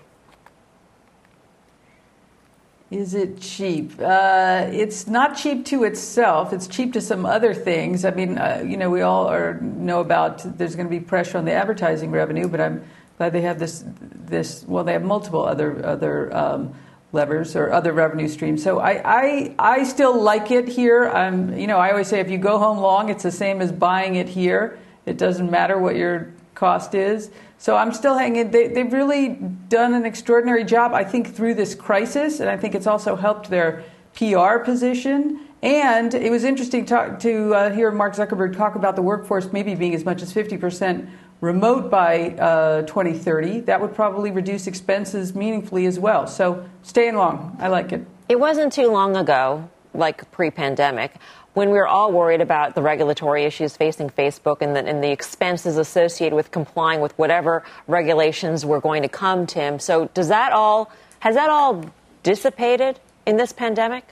Is 2.91 3.13
it 3.13 3.39
cheap? 3.39 3.93
Uh, 3.99 4.65
it's 4.71 5.05
not 5.05 5.37
cheap 5.37 5.63
to 5.67 5.83
itself. 5.83 6.51
It's 6.53 6.65
cheap 6.65 6.93
to 6.93 7.01
some 7.01 7.23
other 7.23 7.53
things. 7.53 8.03
I 8.03 8.09
mean, 8.09 8.39
uh, 8.39 8.63
you 8.65 8.77
know, 8.77 8.89
we 8.89 9.01
all 9.01 9.27
are, 9.27 9.61
know 9.61 9.99
about 9.99 10.57
there's 10.57 10.75
going 10.75 10.87
to 10.87 10.89
be 10.89 10.99
pressure 10.99 11.37
on 11.37 11.45
the 11.45 11.51
advertising 11.51 12.09
revenue, 12.09 12.47
but 12.47 12.59
I'm 12.59 12.83
glad 13.17 13.33
they 13.33 13.41
have 13.41 13.59
this. 13.59 13.83
This 13.85 14.65
well, 14.67 14.83
they 14.83 14.93
have 14.93 15.03
multiple 15.03 15.45
other 15.45 15.85
other 15.85 16.35
um, 16.35 16.73
levers 17.11 17.55
or 17.55 17.71
other 17.71 17.93
revenue 17.93 18.27
streams. 18.27 18.63
So 18.63 18.79
I, 18.79 19.01
I 19.05 19.55
I 19.59 19.83
still 19.83 20.19
like 20.19 20.49
it 20.49 20.67
here. 20.67 21.09
I'm 21.09 21.55
you 21.55 21.67
know 21.67 21.77
I 21.77 21.91
always 21.91 22.07
say 22.07 22.19
if 22.19 22.31
you 22.31 22.39
go 22.39 22.57
home 22.57 22.79
long, 22.79 23.09
it's 23.09 23.23
the 23.23 23.31
same 23.31 23.61
as 23.61 23.71
buying 23.71 24.15
it 24.15 24.29
here. 24.29 24.79
It 25.05 25.17
doesn't 25.17 25.51
matter 25.51 25.77
what 25.77 25.95
your 25.95 26.33
cost 26.55 26.95
is. 26.95 27.29
So 27.59 27.75
I'm 27.75 27.91
still 27.91 28.17
hanging. 28.17 28.51
They, 28.51 28.69
they've 28.69 28.91
really 28.91 29.29
done 29.67 29.93
an 29.93 30.05
extraordinary 30.05 30.63
job, 30.63 30.93
I 30.93 31.03
think, 31.03 31.35
through 31.35 31.55
this 31.55 31.75
crisis, 31.75 32.39
and 32.39 32.49
I 32.49 32.55
think 32.55 32.73
it's 32.73 32.87
also 32.87 33.17
helped 33.17 33.49
their 33.49 33.83
PR 34.15 34.59
position. 34.59 35.41
And 35.61 36.13
it 36.13 36.31
was 36.31 36.45
interesting 36.45 36.85
to, 36.85 37.17
to 37.19 37.53
uh, 37.53 37.69
hear 37.71 37.91
Mark 37.91 38.15
Zuckerberg 38.15 38.55
talk 38.55 38.75
about 38.75 38.95
the 38.95 39.01
workforce 39.01 39.51
maybe 39.51 39.75
being 39.75 39.93
as 39.93 40.05
much 40.05 40.21
as 40.21 40.33
50% 40.33 41.09
remote 41.41 41.91
by 41.91 42.29
uh, 42.31 42.83
2030. 42.83 43.61
That 43.61 43.81
would 43.81 43.93
probably 43.93 44.31
reduce 44.31 44.65
expenses 44.65 45.35
meaningfully 45.35 45.85
as 45.85 45.99
well. 45.99 46.27
So 46.27 46.65
staying 46.83 47.15
long. 47.15 47.57
I 47.59 47.67
like 47.67 47.91
it. 47.91 48.05
It 48.29 48.39
wasn't 48.39 48.71
too 48.71 48.89
long 48.89 49.17
ago, 49.17 49.69
like 49.93 50.31
pre 50.31 50.49
pandemic, 50.49 51.15
when 51.53 51.69
we 51.69 51.77
were 51.77 51.87
all 51.87 52.11
worried 52.11 52.41
about 52.41 52.75
the 52.75 52.81
regulatory 52.81 53.43
issues 53.43 53.75
facing 53.75 54.09
Facebook 54.09 54.61
and 54.61 54.75
the, 54.75 54.85
and 54.85 55.03
the 55.03 55.11
expenses 55.11 55.77
associated 55.77 56.35
with 56.35 56.51
complying 56.51 57.01
with 57.01 57.17
whatever 57.17 57.63
regulations 57.87 58.65
were 58.65 58.79
going 58.79 59.01
to 59.01 59.09
come, 59.09 59.45
Tim. 59.47 59.79
So 59.79 60.05
does 60.13 60.27
that 60.27 60.51
all, 60.53 60.91
has 61.19 61.35
that 61.35 61.49
all 61.49 61.85
dissipated 62.23 62.99
in 63.25 63.37
this 63.37 63.51
pandemic? 63.51 64.05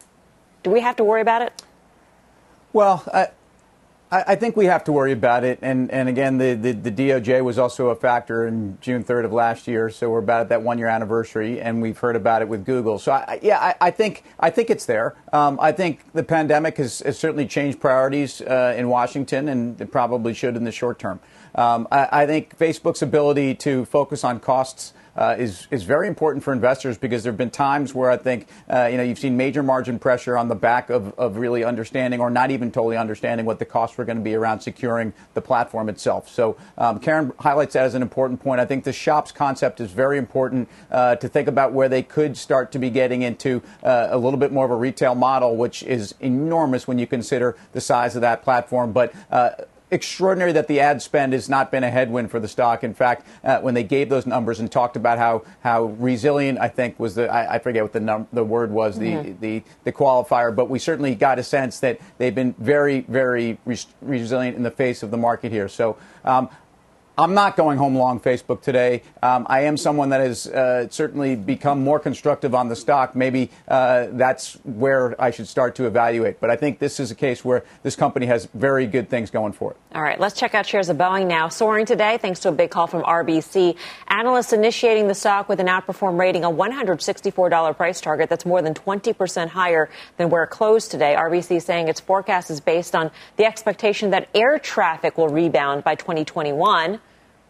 Do 0.63 0.71
we 0.71 0.81
have 0.81 0.95
to 0.97 1.03
worry 1.03 1.21
about 1.21 1.41
it? 1.43 1.63
Well, 2.73 3.03
I, 3.13 3.27
I 4.09 4.35
think 4.35 4.55
we 4.55 4.67
have 4.67 4.85
to 4.85 4.93
worry 4.93 5.11
about 5.11 5.43
it. 5.43 5.59
And, 5.61 5.91
and 5.91 6.07
again, 6.07 6.37
the, 6.37 6.53
the, 6.53 6.71
the, 6.71 6.91
DOJ 6.91 7.43
was 7.43 7.59
also 7.59 7.89
a 7.89 7.95
factor 7.95 8.47
in 8.47 8.77
June 8.79 9.03
3rd 9.03 9.25
of 9.25 9.33
last 9.33 9.67
year. 9.67 9.89
So 9.89 10.09
we're 10.09 10.19
about 10.19 10.41
at 10.41 10.49
that 10.49 10.61
one 10.61 10.77
year 10.77 10.87
anniversary, 10.87 11.59
and 11.59 11.81
we've 11.81 11.97
heard 11.97 12.15
about 12.15 12.41
it 12.41 12.47
with 12.47 12.65
Google. 12.65 12.99
So, 12.99 13.11
I, 13.11 13.39
yeah, 13.41 13.59
I, 13.59 13.87
I, 13.87 13.91
think, 13.91 14.23
I 14.39 14.49
think 14.49 14.69
it's 14.69 14.85
there. 14.85 15.15
Um, 15.33 15.59
I 15.59 15.73
think 15.73 16.09
the 16.13 16.23
pandemic 16.23 16.77
has, 16.77 16.99
has 16.99 17.19
certainly 17.19 17.45
changed 17.45 17.81
priorities 17.81 18.39
uh, 18.39 18.75
in 18.77 18.87
Washington, 18.87 19.49
and 19.49 19.79
it 19.81 19.91
probably 19.91 20.33
should 20.33 20.55
in 20.55 20.63
the 20.63 20.71
short 20.71 20.99
term. 20.99 21.19
Um, 21.55 21.85
I, 21.91 22.23
I 22.23 22.25
think 22.25 22.57
Facebook's 22.57 23.01
ability 23.01 23.55
to 23.55 23.83
focus 23.85 24.23
on 24.23 24.39
costs 24.39 24.93
uh, 25.17 25.35
is 25.37 25.67
is 25.71 25.83
very 25.83 26.07
important 26.07 26.43
for 26.43 26.53
investors 26.53 26.97
because 26.97 27.23
there 27.23 27.31
have 27.31 27.37
been 27.37 27.49
times 27.49 27.93
where 27.93 28.09
I 28.09 28.17
think 28.17 28.47
uh, 28.69 28.87
you 28.91 28.97
know 28.97 29.03
you've 29.03 29.19
seen 29.19 29.35
major 29.35 29.63
margin 29.63 29.99
pressure 29.99 30.37
on 30.37 30.47
the 30.47 30.55
back 30.55 30.89
of, 30.89 31.17
of 31.17 31.37
really 31.37 31.63
understanding 31.63 32.19
or 32.19 32.29
not 32.29 32.51
even 32.51 32.71
totally 32.71 32.97
understanding 32.97 33.45
what 33.45 33.59
the 33.59 33.65
costs 33.65 33.97
were 33.97 34.05
going 34.05 34.17
to 34.17 34.23
be 34.23 34.35
around 34.35 34.61
securing 34.61 35.13
the 35.33 35.41
platform 35.41 35.89
itself. 35.89 36.29
So 36.29 36.57
um, 36.77 36.99
Karen 36.99 37.33
highlights 37.39 37.73
that 37.73 37.85
as 37.85 37.95
an 37.95 38.01
important 38.01 38.41
point. 38.41 38.61
I 38.61 38.65
think 38.65 38.83
the 38.83 38.93
shops 38.93 39.31
concept 39.31 39.81
is 39.81 39.91
very 39.91 40.17
important 40.17 40.69
uh, 40.91 41.15
to 41.15 41.27
think 41.27 41.47
about 41.47 41.73
where 41.73 41.89
they 41.89 42.03
could 42.03 42.37
start 42.37 42.71
to 42.73 42.79
be 42.79 42.89
getting 42.89 43.23
into 43.23 43.61
uh, 43.83 44.07
a 44.11 44.17
little 44.17 44.39
bit 44.39 44.51
more 44.51 44.65
of 44.65 44.71
a 44.71 44.75
retail 44.75 45.15
model, 45.15 45.55
which 45.55 45.83
is 45.83 46.13
enormous 46.19 46.87
when 46.87 46.99
you 46.99 47.07
consider 47.07 47.55
the 47.71 47.81
size 47.81 48.15
of 48.15 48.21
that 48.21 48.43
platform, 48.43 48.91
but 48.91 49.13
uh, 49.31 49.51
extraordinary 49.89 50.51
that 50.51 50.67
the 50.67 50.79
ad 50.79 51.01
spend 51.01 51.33
has 51.33 51.47
not 51.47 51.71
been 51.71 51.83
a 51.83 51.89
headwind 51.89 52.29
for 52.29 52.39
the 52.39 52.47
stock. 52.47 52.83
In 52.83 52.93
fact, 52.93 53.25
uh, 53.43 53.59
when 53.59 53.73
they 53.73 53.83
gave 53.83 54.09
those 54.09 54.25
numbers 54.25 54.59
and 54.59 54.71
talked 54.71 54.95
about 54.95 55.17
how, 55.17 55.43
how 55.61 55.83
resilient, 55.83 56.59
I 56.59 56.67
think 56.67 56.99
was 56.99 57.15
the 57.15 57.29
I, 57.29 57.55
I 57.55 57.59
forget 57.59 57.83
what 57.83 57.93
the 57.93 57.99
num- 57.99 58.27
the 58.33 58.43
word 58.43 58.71
was 58.71 58.99
the, 58.99 59.11
mm-hmm. 59.11 59.39
the 59.39 59.63
the 59.83 59.91
qualifier, 59.91 60.55
but 60.55 60.69
we 60.69 60.79
certainly 60.79 61.15
got 61.15 61.39
a 61.39 61.43
sense 61.43 61.79
that 61.79 61.99
they've 62.17 62.35
been 62.35 62.53
very 62.57 63.01
very 63.01 63.57
res- 63.65 63.87
resilient 64.01 64.57
in 64.57 64.63
the 64.63 64.71
face 64.71 65.03
of 65.03 65.11
the 65.11 65.17
market 65.17 65.51
here. 65.51 65.67
So 65.67 65.97
um, 66.25 66.49
I'm 67.19 67.33
not 67.33 67.57
going 67.57 67.79
home 67.79 67.95
long 67.95 68.19
Facebook 68.19 68.61
today. 68.61 69.01
Um, 69.23 69.47
I 69.49 69.61
am 69.61 69.75
someone 69.75 70.09
that 70.09 70.21
has 70.21 70.45
uh, 70.45 70.87
certainly 70.91 71.35
become 71.35 71.83
more 71.83 71.99
constructive 71.99 72.53
on 72.53 72.69
the 72.69 72.75
stock. 72.75 73.15
Maybe 73.15 73.49
uh, 73.67 74.09
that's 74.11 74.53
where 74.63 75.19
I 75.19 75.31
should 75.31 75.47
start 75.47 75.73
to 75.77 75.87
evaluate. 75.87 76.39
But 76.39 76.51
I 76.51 76.55
think 76.57 76.77
this 76.77 76.99
is 76.99 77.09
a 77.09 77.15
case 77.15 77.43
where 77.43 77.63
this 77.81 77.95
company 77.95 78.27
has 78.27 78.47
very 78.53 78.85
good 78.85 79.09
things 79.09 79.31
going 79.31 79.53
for 79.53 79.71
it. 79.71 79.77
All 79.95 80.03
right, 80.03 80.19
let's 80.19 80.39
check 80.39 80.53
out 80.53 80.67
shares 80.67 80.89
of 80.89 80.97
Boeing 80.97 81.25
now. 81.25 81.49
Soaring 81.49 81.87
today 81.87 82.19
thanks 82.21 82.39
to 82.41 82.49
a 82.49 82.51
big 82.51 82.69
call 82.69 82.85
from 82.85 83.01
RBC. 83.01 83.77
Analysts 84.09 84.53
initiating 84.53 85.07
the 85.07 85.15
stock 85.15 85.49
with 85.49 85.59
an 85.59 85.65
outperform 85.65 86.19
rating, 86.19 86.43
a 86.43 86.51
$164 86.51 87.75
price 87.75 87.99
target. 87.99 88.29
That's 88.29 88.45
more 88.45 88.61
than 88.61 88.75
20% 88.75 89.47
higher 89.47 89.89
than 90.17 90.29
where 90.29 90.43
it 90.43 90.51
closed 90.51 90.91
today. 90.91 91.15
RBC 91.17 91.63
saying 91.63 91.87
its 91.87 91.99
forecast 91.99 92.51
is 92.51 92.59
based 92.59 92.95
on 92.95 93.09
the 93.37 93.45
expectation 93.45 94.11
that 94.11 94.29
air 94.35 94.59
traffic 94.59 95.17
will 95.17 95.29
rebound 95.29 95.83
by 95.83 95.95
2021. 95.95 96.99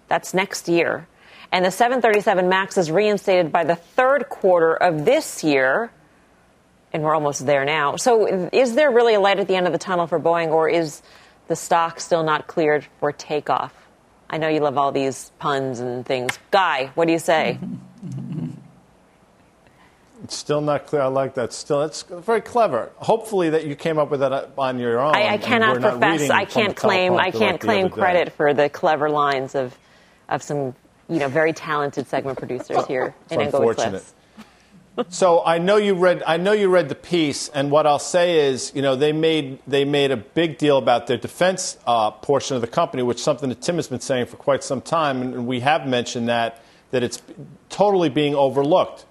That's 0.07 0.33
next 0.33 0.67
year. 0.67 1.07
And 1.51 1.63
the 1.63 1.71
737 1.71 2.49
MAX 2.49 2.77
is 2.77 2.91
reinstated 2.91 3.51
by 3.51 3.63
the 3.63 3.75
third 3.75 4.29
quarter 4.29 4.73
of 4.73 5.05
this 5.05 5.43
year. 5.43 5.91
And 6.93 7.03
we're 7.03 7.13
almost 7.15 7.45
there 7.45 7.65
now. 7.65 7.95
So, 7.97 8.49
is 8.51 8.75
there 8.75 8.91
really 8.91 9.13
a 9.13 9.19
light 9.19 9.39
at 9.39 9.47
the 9.47 9.55
end 9.55 9.67
of 9.67 9.73
the 9.73 9.79
tunnel 9.79 10.07
for 10.07 10.19
Boeing, 10.19 10.49
or 10.49 10.69
is 10.69 11.01
the 11.47 11.55
stock 11.55 11.99
still 11.99 12.23
not 12.23 12.47
cleared 12.47 12.85
for 12.99 13.11
takeoff? 13.11 13.73
I 14.29 14.37
know 14.37 14.47
you 14.47 14.61
love 14.61 14.77
all 14.77 14.91
these 14.91 15.31
puns 15.39 15.79
and 15.79 16.05
things. 16.05 16.39
Guy, 16.51 16.91
what 16.95 17.05
do 17.05 17.13
you 17.13 17.19
say? 17.19 17.59
It's 20.23 20.35
still 20.35 20.61
not 20.61 20.87
clear. 20.87 21.03
I 21.03 21.07
like 21.07 21.35
that. 21.35 21.53
Still, 21.53 21.83
it's 21.83 22.01
very 22.01 22.41
clever. 22.41 22.91
Hopefully, 22.95 23.51
that 23.51 23.65
you 23.65 23.75
came 23.75 23.99
up 23.99 24.09
with 24.09 24.21
that 24.21 24.49
on 24.57 24.79
your 24.79 24.99
own. 24.99 25.15
I, 25.15 25.33
I 25.33 25.37
cannot 25.37 25.79
profess. 25.79 26.29
I 26.29 26.45
can't 26.45 26.75
claim. 26.75 27.13
I 27.13 27.29
can't 27.29 27.53
like 27.53 27.61
claim 27.61 27.89
credit 27.89 28.33
for 28.33 28.53
the 28.53 28.67
clever 28.67 29.09
lines 29.09 29.53
of 29.53 29.77
of 30.29 30.43
some, 30.43 30.75
you 31.09 31.19
know, 31.19 31.27
very 31.27 31.53
talented 31.53 32.07
segment 32.07 32.37
producers 32.37 32.85
here 32.85 33.15
in 33.31 33.41
Englewood 33.41 33.77
Cliffs. 33.77 34.13
so 35.09 35.43
I 35.45 35.57
know 35.57 35.77
you 35.77 35.93
read. 35.93 36.23
I 36.25 36.37
know 36.37 36.53
you 36.53 36.69
read 36.69 36.89
the 36.89 36.95
piece, 36.95 37.49
and 37.49 37.71
what 37.71 37.85
I'll 37.85 37.99
say 37.99 38.47
is, 38.47 38.71
you 38.75 38.81
know, 38.81 38.95
they 38.95 39.11
made 39.11 39.59
they 39.67 39.85
made 39.85 40.11
a 40.11 40.17
big 40.17 40.57
deal 40.57 40.77
about 40.77 41.07
their 41.07 41.17
defense 41.17 41.77
uh, 41.85 42.11
portion 42.11 42.55
of 42.55 42.61
the 42.61 42.67
company, 42.67 43.03
which 43.03 43.17
is 43.17 43.23
something 43.23 43.49
that 43.49 43.61
Tim 43.61 43.75
has 43.75 43.87
been 43.87 43.99
saying 43.99 44.25
for 44.25 44.37
quite 44.37 44.63
some 44.63 44.81
time, 44.81 45.21
and 45.21 45.47
we 45.47 45.59
have 45.61 45.87
mentioned 45.87 46.29
that 46.29 46.61
that 46.91 47.03
it's 47.03 47.21
totally 47.69 48.09
being 48.09 48.35
overlooked. 48.35 49.05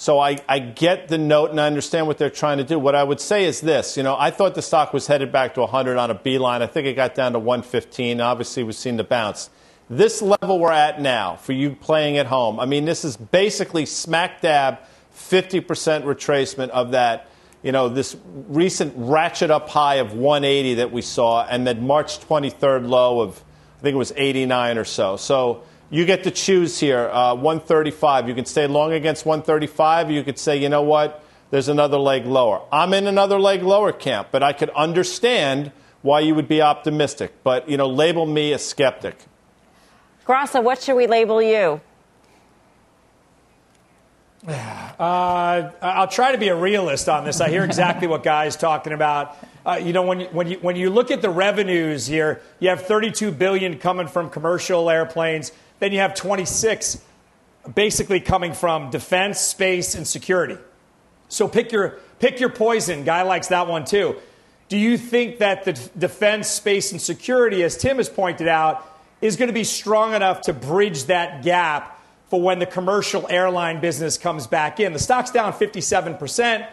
So 0.00 0.18
I, 0.18 0.38
I 0.48 0.60
get 0.60 1.08
the 1.08 1.18
note 1.18 1.50
and 1.50 1.60
I 1.60 1.66
understand 1.66 2.06
what 2.06 2.16
they're 2.16 2.30
trying 2.30 2.56
to 2.56 2.64
do. 2.64 2.78
What 2.78 2.94
I 2.94 3.04
would 3.04 3.20
say 3.20 3.44
is 3.44 3.60
this, 3.60 3.98
you 3.98 4.02
know, 4.02 4.16
I 4.18 4.30
thought 4.30 4.54
the 4.54 4.62
stock 4.62 4.94
was 4.94 5.06
headed 5.06 5.30
back 5.30 5.52
to 5.54 5.60
100 5.60 5.98
on 5.98 6.10
a 6.10 6.14
beeline. 6.14 6.62
I 6.62 6.66
think 6.66 6.86
it 6.86 6.94
got 6.94 7.14
down 7.14 7.34
to 7.34 7.38
115. 7.38 8.18
Obviously, 8.18 8.62
we've 8.62 8.74
seen 8.74 8.96
the 8.96 9.04
bounce 9.04 9.50
this 9.90 10.22
level 10.22 10.60
we're 10.60 10.70
at 10.70 11.00
now 11.00 11.34
for 11.34 11.52
you 11.52 11.74
playing 11.74 12.16
at 12.16 12.26
home, 12.26 12.60
I 12.60 12.64
mean, 12.64 12.84
this 12.84 13.04
is 13.04 13.16
basically 13.16 13.86
smack 13.86 14.40
dab 14.40 14.78
50% 15.12 15.64
retracement 16.04 16.68
of 16.68 16.92
that, 16.92 17.28
you 17.64 17.72
know, 17.72 17.88
this 17.88 18.16
recent 18.48 18.94
ratchet 18.96 19.50
up 19.50 19.68
high 19.68 19.96
of 19.96 20.14
180 20.14 20.74
that 20.74 20.92
we 20.92 21.02
saw 21.02 21.44
and 21.44 21.66
then 21.66 21.84
March 21.84 22.20
23rd 22.20 22.88
low 22.88 23.20
of, 23.20 23.42
I 23.80 23.82
think 23.82 23.94
it 23.94 23.98
was 23.98 24.12
89 24.16 24.78
or 24.78 24.84
so. 24.84 25.16
So 25.16 25.64
you 25.90 26.04
get 26.06 26.22
to 26.22 26.30
choose 26.30 26.78
here, 26.78 27.08
uh, 27.08 27.34
135. 27.34 28.28
You 28.28 28.34
can 28.36 28.44
stay 28.44 28.68
long 28.68 28.92
against 28.92 29.26
135, 29.26 30.12
you 30.12 30.22
could 30.22 30.38
say, 30.38 30.56
you 30.56 30.68
know 30.68 30.82
what, 30.82 31.24
there's 31.50 31.68
another 31.68 31.98
leg 31.98 32.26
lower. 32.26 32.62
I'm 32.70 32.94
in 32.94 33.08
another 33.08 33.40
leg 33.40 33.64
lower 33.64 33.90
camp, 33.90 34.28
but 34.30 34.44
I 34.44 34.52
could 34.52 34.70
understand 34.70 35.72
why 36.02 36.20
you 36.20 36.36
would 36.36 36.46
be 36.46 36.62
optimistic. 36.62 37.34
But, 37.42 37.68
you 37.68 37.76
know, 37.76 37.88
label 37.88 38.24
me 38.24 38.52
a 38.52 38.58
skeptic. 38.58 39.16
Grasso, 40.24 40.60
what 40.60 40.82
should 40.82 40.96
we 40.96 41.06
label 41.06 41.42
you? 41.42 41.80
Uh, 45.00 45.70
I'll 45.80 46.08
try 46.08 46.32
to 46.32 46.36
be 46.36 46.48
a 46.48 46.54
realist 46.54 47.08
on 47.08 47.24
this. 47.24 47.40
I 47.40 47.48
hear 47.48 47.64
exactly 47.64 48.06
what 48.06 48.22
Guy's 48.22 48.54
talking 48.54 48.92
about. 48.92 49.34
Uh, 49.64 49.80
you 49.82 49.94
know, 49.94 50.02
when 50.02 50.20
you, 50.20 50.26
when 50.26 50.46
you 50.46 50.58
when 50.58 50.76
you 50.76 50.90
look 50.90 51.10
at 51.10 51.22
the 51.22 51.30
revenues 51.30 52.06
here, 52.06 52.42
you 52.58 52.68
have 52.68 52.82
32 52.82 53.32
billion 53.32 53.78
coming 53.78 54.08
from 54.08 54.28
commercial 54.28 54.90
airplanes. 54.90 55.52
Then 55.78 55.92
you 55.92 56.00
have 56.00 56.14
26 56.14 57.02
basically 57.74 58.20
coming 58.20 58.52
from 58.52 58.90
defense, 58.90 59.40
space, 59.40 59.94
and 59.94 60.06
security. 60.06 60.58
So 61.28 61.48
pick 61.48 61.72
your 61.72 61.98
pick 62.18 62.40
your 62.40 62.50
poison. 62.50 63.04
Guy 63.04 63.22
likes 63.22 63.48
that 63.48 63.68
one 63.68 63.86
too. 63.86 64.16
Do 64.68 64.76
you 64.76 64.98
think 64.98 65.38
that 65.38 65.64
the 65.64 65.72
defense, 65.98 66.48
space, 66.48 66.92
and 66.92 67.00
security, 67.00 67.64
as 67.64 67.76
Tim 67.76 67.96
has 67.96 68.08
pointed 68.08 68.48
out, 68.48 68.86
is 69.20 69.36
going 69.36 69.48
to 69.48 69.54
be 69.54 69.64
strong 69.64 70.14
enough 70.14 70.42
to 70.42 70.52
bridge 70.52 71.04
that 71.04 71.42
gap 71.42 72.00
for 72.28 72.40
when 72.40 72.58
the 72.58 72.66
commercial 72.66 73.26
airline 73.28 73.80
business 73.80 74.16
comes 74.16 74.46
back 74.46 74.80
in. 74.80 74.92
The 74.92 74.98
stock's 74.98 75.30
down 75.30 75.52
57%. 75.52 76.68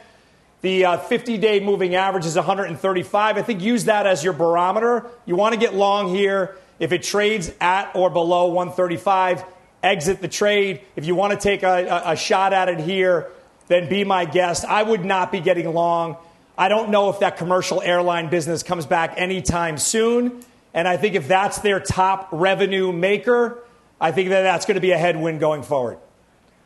The 0.62 1.02
50 1.08 1.38
uh, 1.38 1.42
day 1.42 1.60
moving 1.60 1.96
average 1.96 2.26
is 2.26 2.36
135. 2.36 3.38
I 3.38 3.42
think 3.42 3.62
use 3.62 3.86
that 3.86 4.08
as 4.08 4.24
your 4.24 4.34
barometer. 4.34 5.06
You 5.26 5.36
want 5.36 5.54
to 5.54 5.60
get 5.60 5.74
long 5.76 6.10
here. 6.10 6.56
If 6.80 6.92
it 6.92 7.04
trades 7.04 7.52
at 7.60 7.96
or 7.96 8.10
below 8.10 8.48
135, 8.48 9.44
exit 9.84 10.22
the 10.22 10.28
trade. 10.28 10.82
If 10.96 11.06
you 11.06 11.16
want 11.16 11.34
to 11.34 11.40
take 11.40 11.64
a, 11.64 11.88
a, 11.88 12.12
a 12.12 12.16
shot 12.16 12.54
at 12.54 12.70
it 12.70 12.80
here, 12.80 13.30
then 13.68 13.90
be 13.90 14.04
my 14.04 14.26
guest. 14.26 14.66
I 14.66 14.84
would 14.84 15.06
not 15.06 15.32
be 15.32 15.40
getting 15.40 15.72
long. 15.74 16.18
I 16.58 16.70
don't 16.70 16.90
know 16.90 17.10
if 17.10 17.20
that 17.20 17.38
commercial 17.38 17.82
airline 17.82 18.30
business 18.30 18.64
comes 18.64 18.86
back 18.86 19.14
anytime 19.18 19.78
soon. 19.78 20.44
And 20.78 20.88
I 20.88 20.96
think 20.96 21.16
if 21.16 21.28
that's 21.28 21.58
their 21.58 21.80
top 21.80 22.30
revenue 22.32 22.94
maker, 22.94 23.64
I 24.00 24.12
think 24.12 24.30
that 24.30 24.44
that's 24.44 24.68
going 24.68 24.76
to 24.76 24.82
be 24.82 24.92
a 24.92 24.98
headwind 24.98 25.40
going 25.40 25.64
forward. 25.64 25.98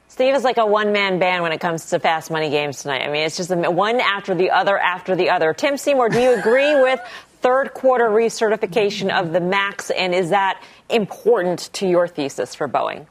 Steve 0.10 0.36
is 0.36 0.44
like 0.44 0.58
a 0.58 0.66
one 0.66 0.92
man 0.92 1.18
band 1.18 1.44
when 1.44 1.54
it 1.54 1.62
comes 1.62 1.92
to 1.92 2.00
fast 2.00 2.30
money 2.30 2.50
games 2.50 2.82
tonight. 2.82 3.04
I 3.04 3.08
mean, 3.10 3.22
it's 3.22 3.38
just 3.38 3.56
one 3.56 4.02
after 4.02 4.36
the 4.36 4.50
other 4.50 4.78
after 4.78 5.16
the 5.16 5.30
other. 5.30 5.54
Tim 5.54 5.78
Seymour, 5.78 6.10
do 6.10 6.20
you 6.20 6.38
agree 6.38 6.76
with 6.82 7.00
third 7.40 7.74
quarter 7.74 8.10
recertification 8.10 9.18
of 9.18 9.32
the 9.32 9.40
MAX, 9.40 9.90
and 9.92 10.14
is 10.14 10.32
that 10.32 10.62
important 10.90 11.70
to 11.76 11.88
your 11.88 12.06
thesis 12.06 12.54
for 12.54 12.68
Boeing? 12.68 13.08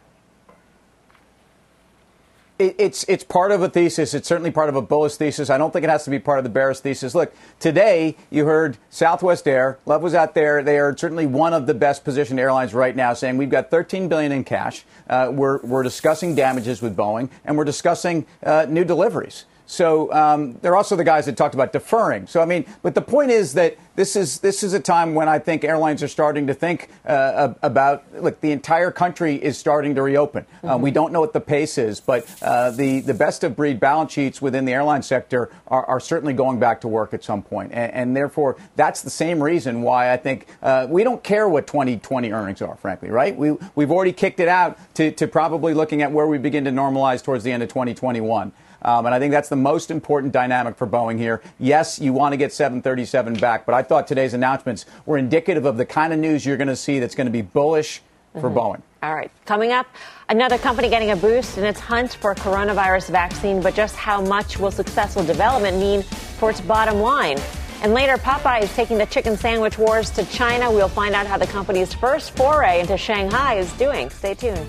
It's 2.61 3.05
it's 3.09 3.25
part 3.25 3.51
of 3.51 3.63
a 3.63 3.69
thesis. 3.69 4.15
It's 4.15 4.29
certainly 4.29 4.51
part 4.51 4.69
of 4.69 4.77
a 4.77 4.83
bullish 4.83 5.17
thesis. 5.17 5.51
I 5.51 5.59
don't 5.59 5.73
think 5.73 5.85
it 5.85 5.91
has 5.91 6.05
to 6.05 6.11
be 6.11 6.19
part 6.19 6.39
of 6.39 6.45
the 6.45 6.51
bearish 6.51 6.81
thesis. 6.81 7.15
Look, 7.15 7.35
today 7.59 8.17
you 8.29 8.45
heard 8.45 8.77
Southwest 8.91 9.49
Air. 9.49 9.79
Love 9.87 10.03
was 10.03 10.15
out 10.15 10.35
there. 10.35 10.63
They 10.63 10.79
are 10.79 10.97
certainly 10.97 11.27
one 11.27 11.55
of 11.55 11.67
the 11.67 11.75
best 11.75 12.05
positioned 12.05 12.39
airlines 12.39 12.75
right 12.75 12.95
now, 12.95 13.15
saying 13.15 13.37
we've 13.37 13.51
got 13.51 13.71
13 13.71 14.09
billion 14.09 14.33
in 14.33 14.45
cash. 14.45 14.85
Uh, 15.09 15.31
we're 15.33 15.61
we're 15.63 15.83
discussing 15.83 16.35
damages 16.35 16.83
with 16.83 16.97
Boeing, 16.97 17.31
and 17.45 17.57
we're 17.57 17.65
discussing 17.65 18.27
uh, 18.43 18.67
new 18.69 18.85
deliveries. 18.85 19.47
So 19.71 20.13
um, 20.13 20.59
they're 20.63 20.75
also 20.75 20.97
the 20.97 21.05
guys 21.05 21.27
that 21.27 21.37
talked 21.37 21.55
about 21.55 21.73
deferring. 21.73 22.27
So 22.27 22.43
I 22.43 22.45
mean, 22.45 22.67
but 22.83 22.97
the 22.97 23.03
point 23.03 23.31
is 23.31 23.55
that 23.55 23.77
this 23.95 24.17
is 24.17 24.41
this 24.41 24.65
is 24.65 24.73
a 24.73 24.81
time 24.81 25.15
when 25.15 25.29
I 25.29 25.39
think 25.39 25.63
airlines 25.63 26.03
are 26.03 26.09
starting 26.09 26.49
to 26.49 26.55
think 26.55 26.89
uh, 27.07 27.55
about 27.63 28.03
look, 28.21 28.41
the 28.41 28.51
entire 28.51 28.91
country 28.91 29.37
is 29.37 29.57
starting 29.57 29.95
to 29.95 30.03
reopen. 30.03 30.45
Uh, 30.45 30.57
mm-hmm. 30.57 30.71
Uh, 30.71 30.77
we 30.79 30.91
don't 30.91 31.13
know 31.13 31.21
what 31.21 31.33
the 31.33 31.41
pace 31.41 31.79
is, 31.79 32.01
but 32.01 32.27
uh, 32.43 32.73
the 32.73 33.01
the 33.01 33.15
best 33.15 33.45
of 33.45 33.55
breed 33.55 33.79
balance 33.79 34.13
sheets 34.13 34.43
within 34.43 34.65
the 34.65 34.73
airline 34.73 35.03
sector 35.03 35.51
are, 35.69 35.85
are 35.85 36.01
certainly 36.01 36.35
going 36.35 36.59
back 36.59 36.81
to 36.81 36.89
work 36.89 37.15
at 37.15 37.23
some 37.23 37.41
point. 37.41 37.51
point, 37.51 37.73
and, 37.73 37.93
and 37.93 38.17
therefore 38.17 38.57
that's 38.75 39.03
the 39.03 39.11
same 39.11 39.41
reason 39.41 39.83
why 39.83 40.13
I 40.13 40.17
think 40.17 40.47
uh, 40.63 40.89
we 40.91 41.05
don't 41.05 41.23
care 41.23 41.49
what 41.49 41.69
2020 41.69 42.33
earnings 42.33 42.61
are, 42.61 42.75
frankly, 42.75 43.11
right? 43.11 43.37
We 43.37 43.57
we've 43.77 43.93
already 43.93 44.13
kicked 44.13 44.41
it 44.41 44.49
out 44.49 44.79
to, 44.95 45.13
to 45.13 45.29
probably 45.29 45.75
looking 45.75 46.03
at 46.03 46.11
where 46.11 46.27
we 46.27 46.39
begin 46.39 46.65
to 46.65 46.73
normalize 46.73 47.23
towards 47.23 47.45
the 47.45 47.53
end 47.53 47.63
of 47.63 47.69
2021. 47.69 48.53
Um, 48.83 49.07
and 49.07 49.15
I 49.15 49.19
think 49.19 49.33
that's 49.33 49.49
the 49.49 49.57
most 49.57 49.91
important 49.91 50.33
dynamic 50.33 50.77
for 50.77 50.87
Boeing 50.87 51.19
here. 51.19 51.43
Yes, 51.59 51.99
you 51.99 52.13
want 52.13 52.33
to 52.33 52.37
get 52.37 52.53
737 52.53 53.35
back, 53.35 53.67
but 53.67 53.75
I 53.75 53.83
thought 53.83 54.07
today's 54.07 54.35
announcements 54.35 54.87
were 55.07 55.19
indicative 55.19 55.65
of 55.65 55.77
the 55.77 55.87
kind 55.87 56.13
of 56.13 56.19
news 56.19 56.47
you're 56.47 56.57
going 56.57 56.69
to 56.69 56.77
see 56.77 56.99
that's 56.99 57.15
going 57.15 57.27
to 57.27 57.33
be 57.33 57.43
bullish 57.43 58.03
for 58.35 58.49
mm-hmm. 58.49 58.59
Boeing. 58.59 58.83
All 59.03 59.15
right. 59.15 59.31
Coming 59.47 59.73
up, 59.73 59.87
another 60.29 60.59
company 60.59 60.89
getting 60.89 61.11
a 61.11 61.17
boost 61.17 61.59
in 61.59 61.65
its 61.65 61.81
hunt 61.81 62.15
for 62.15 62.33
a 62.33 62.35
coronavirus 62.35 63.11
vaccine, 63.11 63.63
but 63.63 63.75
just 63.75 63.97
how 63.97 64.21
much 64.21 64.59
will 64.59 64.71
successful 64.71 65.25
development 65.25 65.79
mean 65.79 66.03
for 66.03 66.51
its 66.51 66.61
bottom 66.61 67.01
line? 67.01 67.39
And 67.83 67.95
later, 67.95 68.19
Popeye 68.19 68.63
is 68.63 68.73
taking 68.75 68.99
the 68.99 69.07
chicken 69.07 69.39
sandwich 69.39 69.79
wars 69.79 70.11
to 70.11 70.25
China. 70.27 70.71
We'll 70.71 70.89
find 70.89 71.15
out 71.15 71.27
how 71.27 71.39
the 71.39 71.47
company's 71.47 71.95
first 71.95 72.37
foray 72.37 72.81
into 72.81 72.99
Shanghai 72.99 73.55
is 73.55 73.73
doing. 73.75 74.11
Stay 74.11 74.35
tuned. 74.35 74.67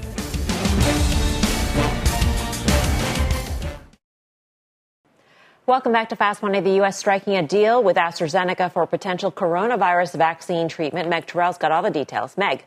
Welcome 5.71 5.93
back 5.93 6.09
to 6.09 6.17
Fast 6.17 6.43
Money. 6.43 6.59
The 6.59 6.75
U.S. 6.81 6.97
striking 6.97 7.37
a 7.37 7.47
deal 7.47 7.81
with 7.81 7.95
AstraZeneca 7.95 8.73
for 8.73 8.85
potential 8.85 9.31
coronavirus 9.31 10.17
vaccine 10.17 10.67
treatment. 10.67 11.07
Meg 11.07 11.27
Terrell's 11.27 11.57
got 11.57 11.71
all 11.71 11.81
the 11.81 11.89
details. 11.89 12.35
Meg. 12.35 12.65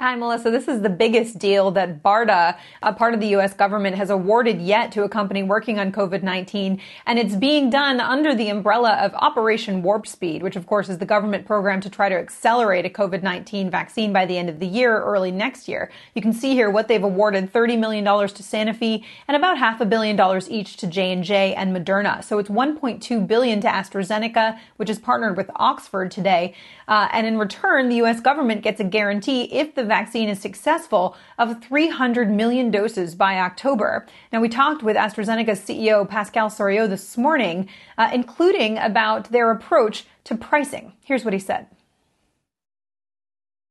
Hi, 0.00 0.14
Melissa. 0.14 0.50
This 0.50 0.66
is 0.66 0.80
the 0.80 0.88
biggest 0.88 1.38
deal 1.38 1.72
that 1.72 2.02
BARDA, 2.02 2.56
a 2.82 2.92
part 2.94 3.12
of 3.12 3.20
the 3.20 3.26
U.S. 3.36 3.52
government, 3.52 3.96
has 3.96 4.08
awarded 4.08 4.58
yet 4.58 4.92
to 4.92 5.02
a 5.02 5.10
company 5.10 5.42
working 5.42 5.78
on 5.78 5.92
COVID-19. 5.92 6.80
And 7.04 7.18
it's 7.18 7.36
being 7.36 7.68
done 7.68 8.00
under 8.00 8.34
the 8.34 8.48
umbrella 8.48 8.94
of 8.94 9.12
Operation 9.12 9.82
Warp 9.82 10.06
Speed, 10.06 10.42
which 10.42 10.56
of 10.56 10.66
course 10.66 10.88
is 10.88 10.96
the 10.96 11.04
government 11.04 11.44
program 11.44 11.82
to 11.82 11.90
try 11.90 12.08
to 12.08 12.14
accelerate 12.14 12.86
a 12.86 12.88
COVID-19 12.88 13.70
vaccine 13.70 14.10
by 14.10 14.24
the 14.24 14.38
end 14.38 14.48
of 14.48 14.58
the 14.58 14.66
year 14.66 14.96
or 14.96 15.12
early 15.12 15.30
next 15.30 15.68
year. 15.68 15.90
You 16.14 16.22
can 16.22 16.32
see 16.32 16.54
here 16.54 16.70
what 16.70 16.88
they've 16.88 17.04
awarded 17.04 17.52
$30 17.52 17.78
million 17.78 18.02
to 18.02 18.42
Sanofi 18.42 19.04
and 19.28 19.36
about 19.36 19.58
half 19.58 19.82
a 19.82 19.84
billion 19.84 20.16
dollars 20.16 20.48
each 20.50 20.78
to 20.78 20.86
J&J 20.86 21.54
and 21.54 21.76
Moderna. 21.76 22.24
So 22.24 22.38
it's 22.38 22.48
1.2 22.48 23.26
billion 23.26 23.60
to 23.60 23.68
AstraZeneca, 23.68 24.58
which 24.78 24.88
is 24.88 24.98
partnered 24.98 25.36
with 25.36 25.50
Oxford 25.56 26.10
today. 26.10 26.54
Uh, 26.88 27.08
and 27.12 27.26
in 27.26 27.36
return, 27.36 27.90
the 27.90 27.96
U.S. 27.96 28.20
government 28.20 28.62
gets 28.62 28.80
a 28.80 28.84
guarantee 28.84 29.42
if 29.42 29.74
the 29.74 29.89
vaccine 29.90 30.28
is 30.28 30.38
successful 30.38 31.16
of 31.36 31.62
300 31.62 32.30
million 32.30 32.70
doses 32.70 33.14
by 33.14 33.38
October. 33.38 34.06
Now, 34.32 34.40
we 34.40 34.48
talked 34.48 34.82
with 34.84 34.96
AstraZeneca's 34.96 35.60
CEO 35.60 36.08
Pascal 36.08 36.48
Soriot 36.48 36.88
this 36.88 37.18
morning, 37.18 37.68
uh, 37.98 38.08
including 38.14 38.78
about 38.78 39.32
their 39.32 39.50
approach 39.50 40.06
to 40.24 40.36
pricing. 40.36 40.92
Here's 41.04 41.24
what 41.24 41.34
he 41.34 41.40
said. 41.40 41.66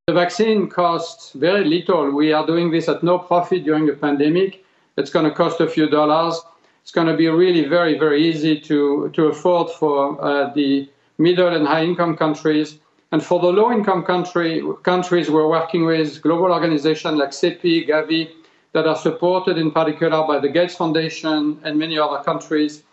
The 0.07 0.13
vaccine 0.13 0.67
costs 0.67 1.31
very 1.33 1.63
little. 1.63 2.11
We 2.11 2.33
are 2.33 2.45
doing 2.45 2.69
this 2.69 2.89
at 2.89 3.01
no 3.01 3.17
profit 3.17 3.63
during 3.63 3.85
the 3.85 3.93
pandemic. 3.93 4.65
It's 4.97 5.11
going 5.11 5.27
to 5.29 5.35
cost 5.41 5.61
a 5.61 5.67
few 5.67 5.87
dollars. 5.89 6.35
It's 6.81 6.91
going 6.91 7.07
to 7.07 7.15
be 7.15 7.29
really 7.29 7.65
very, 7.69 7.97
very 7.97 8.27
easy 8.29 8.59
to, 8.61 9.09
to 9.13 9.27
afford 9.27 9.69
for 9.69 10.21
uh, 10.21 10.53
the 10.53 10.89
middle 11.17 11.55
and 11.55 11.65
high 11.65 11.83
income 11.83 12.17
countries. 12.17 12.79
And 13.11 13.23
for 13.23 13.39
the 13.39 13.47
low-income 13.47 14.03
country, 14.03 14.61
countries, 14.83 15.31
we're 15.31 15.49
working 15.49 15.85
with 15.85 16.21
global 16.21 16.51
organizations 16.53 17.17
like 17.17 17.31
CEPI, 17.31 17.89
Gavi, 17.89 18.29
that 18.73 18.85
are 18.85 18.95
supported 18.95 19.57
in 19.57 19.71
particular 19.71 20.27
by 20.27 20.39
the 20.39 20.49
Gates 20.49 20.75
Foundation 20.75 21.59
and 21.63 21.79
many 21.79 21.97
other 21.97 22.23
countries 22.23 22.83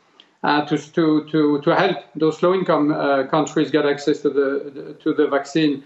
uh, 0.42 0.64
to, 0.64 0.78
to, 0.78 1.60
to, 1.62 1.70
help 1.70 1.98
those 2.14 2.42
low-income 2.42 2.92
uh, 2.92 3.26
countries 3.26 3.70
get 3.70 3.84
access 3.84 4.20
to 4.20 4.30
the, 4.30 4.96
to 5.02 5.12
the 5.12 5.26
vaccine. 5.26 5.84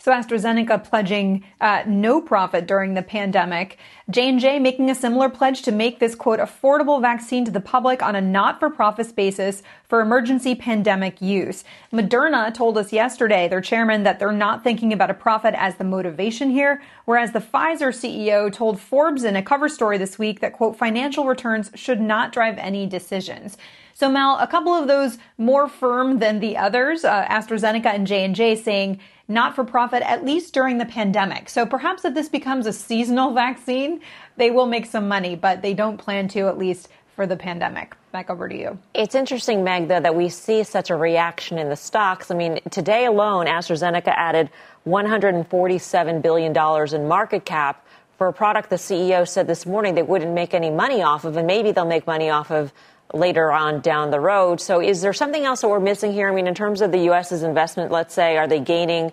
So 0.00 0.12
AstraZeneca 0.12 0.84
pledging 0.84 1.44
uh, 1.60 1.82
no 1.84 2.20
profit 2.20 2.68
during 2.68 2.94
the 2.94 3.02
pandemic. 3.02 3.78
J&J 4.08 4.60
making 4.60 4.88
a 4.88 4.94
similar 4.94 5.28
pledge 5.28 5.62
to 5.62 5.72
make 5.72 5.98
this 5.98 6.14
quote 6.14 6.38
affordable 6.38 7.02
vaccine 7.02 7.44
to 7.44 7.50
the 7.50 7.60
public 7.60 8.00
on 8.00 8.14
a 8.14 8.20
not-for-profit 8.20 9.16
basis 9.16 9.64
for 9.88 10.00
emergency 10.00 10.54
pandemic 10.54 11.20
use. 11.20 11.64
Moderna 11.92 12.54
told 12.54 12.78
us 12.78 12.92
yesterday, 12.92 13.48
their 13.48 13.60
chairman, 13.60 14.04
that 14.04 14.20
they're 14.20 14.30
not 14.30 14.62
thinking 14.62 14.92
about 14.92 15.10
a 15.10 15.14
profit 15.14 15.54
as 15.58 15.74
the 15.74 15.84
motivation 15.84 16.50
here, 16.50 16.80
whereas 17.04 17.32
the 17.32 17.40
Pfizer 17.40 17.88
CEO 17.88 18.52
told 18.52 18.80
Forbes 18.80 19.24
in 19.24 19.34
a 19.34 19.42
cover 19.42 19.68
story 19.68 19.98
this 19.98 20.16
week 20.16 20.38
that 20.40 20.52
quote 20.52 20.76
financial 20.76 21.24
returns 21.24 21.72
should 21.74 22.00
not 22.00 22.32
drive 22.32 22.56
any 22.58 22.86
decisions. 22.86 23.58
So 23.94 24.08
Mel, 24.08 24.38
a 24.38 24.46
couple 24.46 24.72
of 24.72 24.86
those 24.86 25.18
more 25.38 25.68
firm 25.68 26.20
than 26.20 26.38
the 26.38 26.56
others, 26.56 27.04
uh, 27.04 27.26
AstraZeneca 27.26 27.86
and 27.86 28.06
J&J 28.06 28.54
saying 28.54 29.00
not 29.28 29.54
for 29.54 29.62
profit, 29.62 30.02
at 30.02 30.24
least 30.24 30.54
during 30.54 30.78
the 30.78 30.86
pandemic. 30.86 31.50
So 31.50 31.66
perhaps 31.66 32.04
if 32.04 32.14
this 32.14 32.28
becomes 32.28 32.66
a 32.66 32.72
seasonal 32.72 33.34
vaccine, 33.34 34.00
they 34.36 34.50
will 34.50 34.66
make 34.66 34.86
some 34.86 35.06
money, 35.06 35.36
but 35.36 35.60
they 35.60 35.74
don't 35.74 35.98
plan 35.98 36.28
to, 36.28 36.48
at 36.48 36.56
least 36.56 36.88
for 37.14 37.26
the 37.26 37.36
pandemic. 37.36 37.94
Back 38.10 38.30
over 38.30 38.48
to 38.48 38.56
you. 38.56 38.78
It's 38.94 39.14
interesting, 39.14 39.62
Meg, 39.64 39.88
though, 39.88 40.00
that 40.00 40.14
we 40.14 40.28
see 40.28 40.62
such 40.62 40.88
a 40.88 40.94
reaction 40.94 41.58
in 41.58 41.68
the 41.68 41.76
stocks. 41.76 42.30
I 42.30 42.34
mean, 42.34 42.60
today 42.70 43.04
alone, 43.04 43.46
AstraZeneca 43.46 44.14
added 44.16 44.50
$147 44.86 46.22
billion 46.22 46.94
in 46.94 47.08
market 47.08 47.44
cap 47.44 47.84
for 48.16 48.28
a 48.28 48.32
product 48.32 48.70
the 48.70 48.76
CEO 48.76 49.28
said 49.28 49.46
this 49.46 49.66
morning 49.66 49.94
they 49.94 50.02
wouldn't 50.02 50.32
make 50.32 50.54
any 50.54 50.70
money 50.70 51.02
off 51.02 51.24
of, 51.24 51.36
and 51.36 51.46
maybe 51.46 51.70
they'll 51.70 51.84
make 51.84 52.06
money 52.06 52.30
off 52.30 52.50
of 52.50 52.72
later 53.12 53.50
on 53.50 53.80
down 53.80 54.10
the 54.10 54.20
road. 54.20 54.60
So, 54.60 54.80
is 54.80 55.00
there 55.00 55.12
something 55.12 55.44
else 55.44 55.62
that 55.62 55.68
we're 55.68 55.80
missing 55.80 56.12
here? 56.12 56.28
I 56.28 56.34
mean, 56.34 56.46
in 56.46 56.54
terms 56.54 56.80
of 56.80 56.92
the 56.92 56.98
U.S.'s 57.04 57.42
investment, 57.42 57.90
let's 57.90 58.14
say, 58.14 58.36
are 58.36 58.46
they 58.46 58.60
gaining 58.60 59.12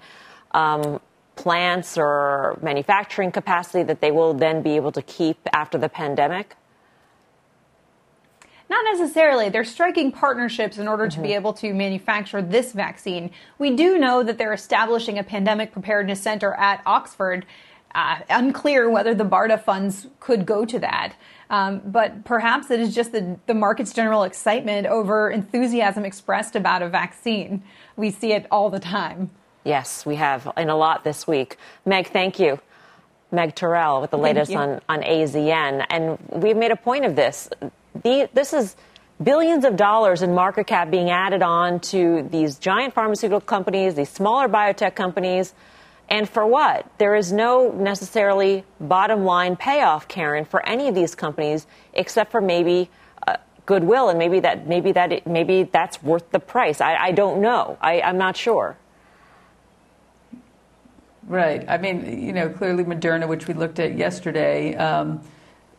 um, 0.52 1.00
plants 1.36 1.98
or 1.98 2.58
manufacturing 2.62 3.32
capacity 3.32 3.84
that 3.84 4.02
they 4.02 4.12
will 4.12 4.34
then 4.34 4.62
be 4.62 4.76
able 4.76 4.92
to 4.94 5.02
keep 5.02 5.38
after 5.54 5.78
the 5.78 5.90
pandemic? 5.90 6.56
Not 8.68 8.84
necessarily. 8.98 9.50
They're 9.50 9.64
striking 9.64 10.12
partnerships 10.12 10.78
in 10.78 10.88
order 10.88 11.06
mm-hmm. 11.06 11.16
to 11.16 11.22
be 11.22 11.30
mm-hmm. 11.30 11.36
able 11.36 11.54
to 11.54 11.74
manufacture 11.74 12.42
this 12.42 12.72
vaccine. 12.72 13.32
We 13.60 13.76
do 13.76 13.98
know 13.98 14.24
that 14.24 14.38
they're 14.38 14.54
establishing 14.54 15.20
a 15.20 15.24
pandemic 15.24 15.72
preparedness 15.72 16.22
center 16.22 16.54
at 16.54 16.82
Oxford. 16.86 17.46
Uh, 17.94 18.20
unclear 18.30 18.90
whether 18.90 19.14
the 19.14 19.24
BARDA 19.24 19.64
funds 19.64 20.08
could 20.20 20.46
go 20.46 20.66
to 20.66 20.80
that. 20.80 21.16
Um, 21.50 21.82
but 21.86 22.26
perhaps 22.26 22.72
it 22.72 22.80
is 22.80 22.96
just 22.96 23.12
the, 23.12 23.38
the 23.46 23.54
market's 23.54 23.94
general 23.94 24.24
excitement 24.24 24.88
over 24.88 25.30
enthusiasm 25.30 26.06
expressed 26.06 26.56
about 26.56 26.82
a 26.82 26.90
vaccine. 26.90 27.64
We 27.96 28.12
see 28.12 28.34
it 28.34 28.48
all 28.50 28.70
the 28.70 28.80
time. 28.80 29.30
Yes, 29.64 30.06
we 30.06 30.16
have, 30.16 30.52
and 30.56 30.70
a 30.70 30.76
lot 30.76 31.04
this 31.04 31.28
week. 31.28 31.58
Meg, 31.86 32.08
thank 32.08 32.40
you. 32.40 32.60
Meg 33.32 33.56
Terrell 33.56 34.02
with 34.02 34.12
the 34.12 34.18
latest 34.18 34.54
on, 34.54 34.80
on 34.88 35.02
AZN. 35.02 35.86
And 35.90 36.18
we've 36.30 36.56
made 36.56 36.72
a 36.72 36.76
point 36.76 37.06
of 37.06 37.16
this. 37.16 37.50
The, 38.04 38.30
this 38.34 38.54
is 38.54 38.76
billions 39.22 39.66
of 39.66 39.76
dollars 39.76 40.22
in 40.22 40.34
market 40.34 40.68
cap 40.68 40.92
being 40.92 41.10
added 41.10 41.42
on 41.42 41.80
to 41.80 42.28
these 42.32 42.58
giant 42.60 42.94
pharmaceutical 42.94 43.42
companies, 43.42 43.96
these 43.96 44.10
smaller 44.10 44.48
biotech 44.48 44.96
companies. 44.96 45.54
And 46.10 46.30
for 46.30 46.46
what? 46.46 46.90
There 46.98 47.16
is 47.16 47.32
no 47.32 47.72
necessarily 47.72 48.64
bottom 48.80 49.26
line 49.26 49.56
payoff, 49.56 50.08
Karen, 50.08 50.46
for 50.46 50.66
any 50.68 50.88
of 50.88 50.96
these 50.96 51.16
companies, 51.16 51.66
except 51.94 52.32
for 52.32 52.42
maybe 52.42 52.90
uh, 53.28 53.38
goodwill, 53.66 54.10
and 54.10 54.20
maybe 54.20 54.40
that 54.42 54.68
maybe 54.68 54.92
that 54.92 55.26
maybe 55.26 55.64
that's 55.64 56.04
worth 56.04 56.30
the 56.32 56.40
price. 56.40 56.80
I, 56.80 56.96
I 56.96 57.12
don't 57.12 57.42
know. 57.42 57.78
I, 57.82 58.02
I'm 58.02 58.18
not 58.18 58.38
sure. 58.38 58.78
Right. 61.28 61.66
I 61.68 61.78
mean, 61.80 62.22
you 62.22 62.34
know, 62.34 62.50
clearly 62.50 62.84
Moderna, 62.84 63.28
which 63.28 63.48
we 63.48 63.56
looked 63.56 63.80
at 63.80 63.98
yesterday. 63.98 64.76
Um, 64.76 65.22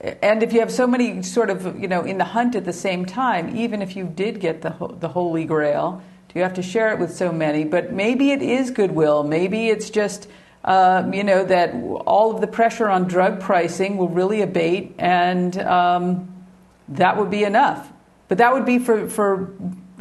and 0.00 0.42
if 0.42 0.52
you 0.52 0.58
have 0.60 0.72
so 0.72 0.86
many 0.86 1.22
sort 1.22 1.50
of 1.50 1.80
you 1.80 1.88
know 1.88 2.02
in 2.02 2.18
the 2.18 2.24
hunt 2.24 2.56
at 2.56 2.64
the 2.64 2.72
same 2.72 3.06
time, 3.06 3.56
even 3.56 3.80
if 3.80 3.94
you 3.94 4.04
did 4.06 4.40
get 4.40 4.62
the 4.62 4.74
the 4.98 5.08
holy 5.08 5.44
grail, 5.44 6.02
you 6.36 6.42
have 6.42 6.54
to 6.54 6.62
share 6.62 6.92
it 6.92 6.98
with 6.98 7.14
so 7.14 7.32
many? 7.32 7.64
But 7.64 7.92
maybe 7.92 8.30
it 8.30 8.42
is 8.42 8.70
goodwill. 8.70 9.24
Maybe 9.24 9.68
it's 9.68 9.90
just 9.90 10.28
uh, 10.64 11.08
you 11.12 11.24
know 11.24 11.44
that 11.44 11.74
all 12.06 12.34
of 12.34 12.40
the 12.40 12.46
pressure 12.46 12.88
on 12.88 13.06
drug 13.06 13.40
pricing 13.40 13.96
will 13.96 14.08
really 14.08 14.42
abate, 14.42 14.94
and 14.98 15.56
um, 15.58 16.44
that 16.88 17.16
would 17.16 17.30
be 17.30 17.44
enough. 17.44 17.90
But 18.28 18.38
that 18.38 18.52
would 18.52 18.66
be 18.66 18.78
for 18.78 19.08
for 19.08 19.54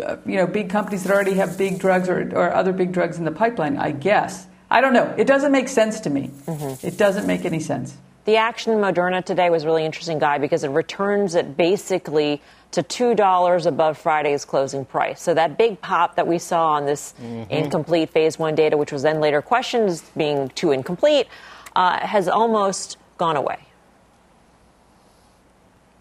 uh, 0.03 0.17
you 0.25 0.36
know 0.38 0.47
big 0.47 0.69
companies 0.69 1.03
that 1.03 1.13
already 1.13 1.36
have 1.36 1.57
big 1.57 1.79
drugs 1.79 2.09
or, 2.09 2.21
or 2.36 2.53
other 2.53 2.73
big 2.73 2.91
drugs 2.91 3.17
in 3.17 3.25
the 3.25 3.31
pipeline. 3.31 3.77
I 3.77 3.91
guess 3.91 4.47
I 4.69 4.81
don't 4.81 4.93
know. 4.93 5.13
It 5.17 5.25
doesn't 5.25 5.51
make 5.51 5.69
sense 5.69 5.99
to 6.01 6.09
me. 6.09 6.31
Mm-hmm. 6.45 6.86
It 6.86 6.97
doesn't 6.97 7.27
make 7.27 7.45
any 7.45 7.59
sense. 7.59 7.95
The 8.26 8.38
action 8.38 8.73
in 8.73 8.80
Moderna 8.80 9.23
today 9.23 9.51
was 9.51 9.65
really 9.65 9.86
interesting, 9.86 10.17
Guy, 10.17 10.39
because 10.39 10.63
it 10.63 10.69
returns 10.69 11.36
it 11.36 11.55
basically 11.55 12.41
to 12.71 12.82
$2 12.82 13.65
above 13.65 13.97
Friday's 13.99 14.43
closing 14.43 14.84
price. 14.84 15.21
So 15.21 15.36
that 15.36 15.59
big 15.59 15.80
pop 15.80 16.15
that 16.15 16.26
we 16.26 16.39
saw 16.39 16.71
on 16.71 16.88
this 16.88 17.13
mm-hmm. 17.21 17.49
incomplete 17.51 18.09
phase 18.09 18.39
one 18.39 18.55
data, 18.55 18.78
which 18.78 18.91
was 18.91 19.03
then 19.03 19.21
later 19.21 19.43
questioned 19.43 19.89
as 19.89 20.01
being 20.17 20.49
too 20.49 20.71
incomplete, 20.71 21.28
uh, 21.76 22.05
has 22.05 22.28
almost 22.28 22.97
gone 23.17 23.38
away. 23.38 23.59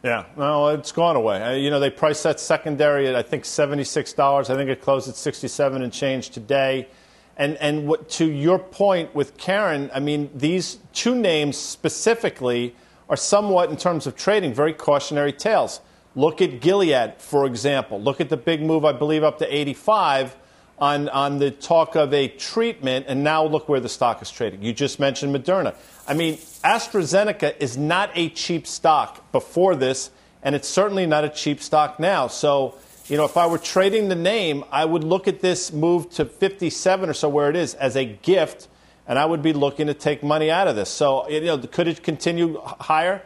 Yeah, 0.03 0.25
no, 0.37 0.69
it's 0.69 0.93
gone 0.93 1.17
away. 1.17 1.43
Uh, 1.43 1.53
you 1.53 1.71
know, 1.71 1.81
they 1.81 1.91
priced 1.91 2.23
that 2.25 2.41
secondary 2.41 3.07
at 3.09 3.17
I 3.17 3.23
think 3.23 3.47
seventy-six 3.47 4.13
dollars. 4.13 4.51
I 4.51 4.55
think 4.55 4.69
it 4.69 4.83
closed 4.83 5.09
at 5.09 5.17
sixty-seven 5.17 5.81
and 5.81 5.91
change 5.91 6.29
today. 6.29 6.89
And 7.37 7.57
and 7.57 7.87
what, 7.87 8.09
to 8.11 8.31
your 8.31 8.59
point 8.59 9.15
with 9.15 9.37
Karen, 9.37 9.91
I 9.93 10.01
mean, 10.01 10.31
these 10.35 10.79
two 10.93 11.15
names 11.15 11.57
specifically 11.57 12.75
are 13.09 13.17
somewhat, 13.17 13.71
in 13.71 13.77
terms 13.77 14.07
of 14.07 14.17
trading, 14.17 14.55
very 14.55 14.73
cautionary 14.73 15.33
tales. 15.33 15.81
Look 16.15 16.41
at 16.41 16.61
Gilead, 16.61 17.15
for 17.19 17.45
example. 17.45 18.01
Look 18.01 18.21
at 18.21 18.29
the 18.29 18.37
big 18.37 18.63
move, 18.63 18.85
I 18.85 18.93
believe, 18.93 19.25
up 19.25 19.39
to 19.39 19.55
85 19.55 20.37
on, 20.79 21.09
on 21.11 21.39
the 21.39 21.51
talk 21.51 21.97
of 21.97 22.13
a 22.15 22.29
treatment, 22.29 23.07
and 23.09 23.23
now 23.23 23.45
look 23.45 23.69
where 23.69 23.81
the 23.81 23.89
stock 23.89 24.23
is 24.23 24.31
trading. 24.31 24.63
You 24.63 24.73
just 24.73 24.99
mentioned 24.99 25.35
Moderna. 25.35 25.75
I 26.07 26.15
mean, 26.15 26.37
AstraZeneca 26.65 27.57
is 27.61 27.77
not 27.77 28.11
a 28.15 28.29
cheap 28.31 28.67
stock 28.67 29.31
before 29.33 29.77
this, 29.77 30.11
and 30.43 30.55
it's 30.55 30.69
certainly 30.69 31.07
not 31.07 31.25
a 31.25 31.29
cheap 31.29 31.61
stock 31.61 31.99
now. 31.99 32.27
So 32.29 32.77
you 33.07 33.17
know, 33.17 33.25
if 33.25 33.37
I 33.37 33.47
were 33.47 33.59
trading 33.59 34.09
the 34.09 34.15
name, 34.15 34.65
I 34.71 34.85
would 34.85 35.05
look 35.05 35.29
at 35.29 35.41
this 35.41 35.73
move 35.73 36.09
to 36.11 36.25
57 36.25 37.11
or 37.11 37.13
so 37.13 37.29
where 37.29 37.51
it 37.51 37.57
is 37.57 37.75
as 37.75 37.97
a 37.97 38.05
gift, 38.05 38.69
and 39.07 39.19
I 39.19 39.27
would 39.27 39.43
be 39.43 39.53
looking 39.53 39.89
to 39.89 39.95
take 39.95 40.23
money 40.23 40.51
out 40.51 40.69
of 40.69 40.77
this. 40.77 40.89
So, 40.89 41.29
you 41.29 41.43
know, 41.43 41.59
could 41.59 41.87
it 41.87 42.03
continue 42.03 42.59
higher? 42.63 43.23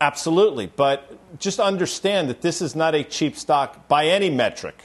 Absolutely. 0.00 0.66
But 0.68 1.38
just 1.40 1.58
understand 1.58 2.30
that 2.30 2.40
this 2.40 2.62
is 2.62 2.76
not 2.76 2.94
a 2.94 3.02
cheap 3.02 3.36
stock 3.36 3.88
by 3.88 4.06
any 4.06 4.30
metric. 4.30 4.84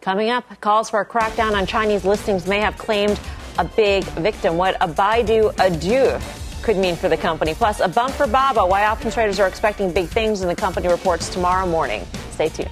Coming 0.00 0.30
up, 0.30 0.44
calls 0.60 0.88
for 0.88 1.00
a 1.00 1.06
crackdown 1.06 1.54
on 1.54 1.66
Chinese 1.66 2.04
listings 2.04 2.46
may 2.46 2.60
have 2.60 2.78
claimed 2.78 3.20
a 3.58 3.64
big 3.64 4.04
victim. 4.04 4.56
What 4.56 4.76
a 4.80 4.88
Baidu 4.88 5.52
adieu 5.58 6.18
could 6.62 6.76
mean 6.76 6.96
for 6.96 7.08
the 7.08 7.16
company. 7.16 7.52
Plus, 7.52 7.80
a 7.80 7.88
bump 7.88 8.14
for 8.14 8.26
Baba, 8.26 8.64
why 8.64 8.86
options 8.86 9.14
traders 9.14 9.38
are 9.38 9.48
expecting 9.48 9.92
big 9.92 10.08
things 10.08 10.40
in 10.40 10.48
the 10.48 10.56
company 10.56 10.88
reports 10.88 11.28
tomorrow 11.28 11.66
morning. 11.66 12.06
Stay 12.30 12.48
tuned. 12.48 12.70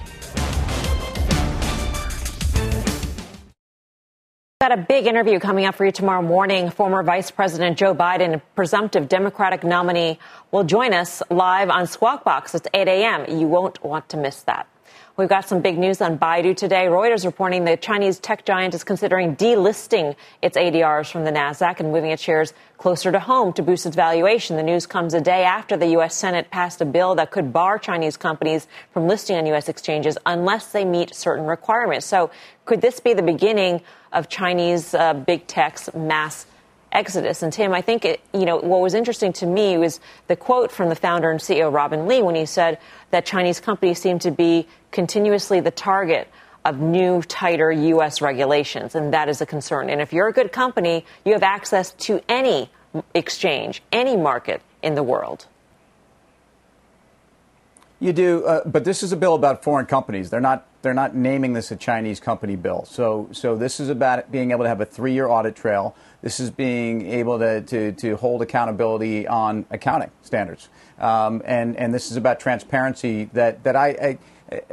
Got 4.59 4.71
a 4.71 4.77
big 4.77 5.05
interview 5.05 5.37
coming 5.37 5.65
up 5.65 5.75
for 5.75 5.85
you 5.85 5.91
tomorrow 5.91 6.23
morning. 6.23 6.71
Former 6.71 7.03
Vice 7.03 7.29
President 7.29 7.77
Joe 7.77 7.93
Biden, 7.93 8.41
presumptive 8.55 9.07
Democratic 9.07 9.63
nominee, 9.63 10.17
will 10.49 10.63
join 10.63 10.95
us 10.95 11.21
live 11.29 11.69
on 11.69 11.85
Squawk 11.85 12.23
Box 12.23 12.55
at 12.55 12.65
8 12.73 12.87
a.m. 12.87 13.37
You 13.39 13.47
won't 13.47 13.83
want 13.83 14.09
to 14.09 14.17
miss 14.17 14.41
that. 14.43 14.67
We've 15.17 15.27
got 15.27 15.49
some 15.49 15.61
big 15.61 15.79
news 15.79 15.99
on 15.99 16.19
Baidu 16.19 16.55
today. 16.55 16.85
Reuters 16.85 17.25
reporting 17.25 17.65
the 17.65 17.75
Chinese 17.75 18.19
tech 18.19 18.45
giant 18.45 18.75
is 18.75 18.83
considering 18.83 19.35
delisting 19.35 20.15
its 20.43 20.55
ADRs 20.55 21.09
from 21.09 21.23
the 21.23 21.31
Nasdaq 21.31 21.79
and 21.79 21.91
moving 21.91 22.11
its 22.11 22.21
shares 22.21 22.53
closer 22.77 23.11
to 23.11 23.19
home 23.19 23.51
to 23.53 23.63
boost 23.63 23.87
its 23.87 23.95
valuation. 23.95 24.57
The 24.57 24.61
news 24.61 24.85
comes 24.85 25.15
a 25.15 25.19
day 25.19 25.43
after 25.43 25.75
the 25.75 25.87
U.S. 25.87 26.13
Senate 26.13 26.51
passed 26.51 26.81
a 26.81 26.85
bill 26.85 27.15
that 27.15 27.31
could 27.31 27.51
bar 27.51 27.79
Chinese 27.79 28.15
companies 28.15 28.67
from 28.91 29.07
listing 29.07 29.37
on 29.37 29.47
U.S. 29.47 29.69
exchanges 29.69 30.19
unless 30.23 30.71
they 30.71 30.85
meet 30.85 31.15
certain 31.15 31.47
requirements. 31.47 32.05
So, 32.05 32.29
could 32.65 32.81
this 32.81 32.99
be 32.99 33.15
the 33.15 33.23
beginning 33.23 33.81
of 34.11 34.29
Chinese 34.29 34.93
uh, 34.93 35.15
big 35.15 35.47
tech's 35.47 35.91
mass 35.95 36.45
exodus. 36.91 37.43
And 37.43 37.51
Tim, 37.51 37.73
I 37.73 37.81
think 37.81 38.05
it, 38.05 38.21
you 38.33 38.45
know 38.45 38.57
what 38.57 38.81
was 38.81 38.93
interesting 38.93 39.33
to 39.33 39.45
me 39.45 39.77
was 39.77 39.99
the 40.27 40.35
quote 40.35 40.71
from 40.71 40.89
the 40.89 40.95
founder 40.95 41.29
and 41.29 41.39
CEO 41.39 41.71
Robin 41.71 42.07
Li 42.07 42.21
when 42.21 42.35
he 42.35 42.45
said 42.45 42.79
that 43.11 43.25
Chinese 43.25 43.59
companies 43.59 43.99
seem 43.99 44.19
to 44.19 44.31
be 44.31 44.67
continuously 44.91 45.59
the 45.59 45.71
target 45.71 46.27
of 46.65 46.79
new, 46.79 47.21
tighter 47.21 47.71
U.S. 47.71 48.21
regulations, 48.21 48.93
and 48.93 49.13
that 49.13 49.29
is 49.29 49.39
a 49.39 49.45
concern. 49.45 49.89
And 49.89 50.01
if 50.01 50.11
you're 50.11 50.27
a 50.27 50.33
good 50.33 50.51
company, 50.51 51.05
you 51.23 51.33
have 51.33 51.43
access 51.43 51.91
to 51.91 52.21
any 52.27 52.69
exchange, 53.13 53.81
any 53.91 54.17
market 54.17 54.61
in 54.81 54.95
the 54.95 55.03
world. 55.03 55.47
You 57.99 58.13
do, 58.13 58.45
uh, 58.45 58.61
but 58.67 58.83
this 58.83 59.01
is 59.01 59.11
a 59.11 59.17
bill 59.17 59.33
about 59.33 59.63
foreign 59.63 59.87
companies. 59.87 60.29
They're 60.29 60.39
not 60.39 60.67
they're 60.83 60.93
not 60.93 61.15
naming 61.15 61.53
this 61.53 61.71
a 61.71 61.75
Chinese 61.75 62.19
company 62.19 62.55
bill. 62.55 62.85
So 62.85 63.27
so 63.31 63.55
this 63.55 63.79
is 63.79 63.89
about 63.89 64.31
being 64.31 64.51
able 64.51 64.63
to 64.63 64.69
have 64.69 64.81
a 64.81 64.85
three 64.85 65.13
year 65.13 65.27
audit 65.27 65.55
trail. 65.55 65.95
This 66.27 66.41
is 66.41 66.51
being 66.51 67.09
able 67.09 67.39
to, 67.39 67.61
to, 67.61 67.93
to 67.93 68.17
hold 68.17 68.41
accountability 68.41 69.25
on 69.29 69.65
accounting 69.71 70.11
standards. 70.23 70.67
Um, 70.99 71.41
and, 71.45 71.75
and 71.77 71.93
this 71.93 72.11
is 72.11 72.17
about 72.17 72.39
transparency 72.39 73.25
that, 73.33 73.63
that 73.63 73.75
I, 73.75 73.87
I 73.87 74.17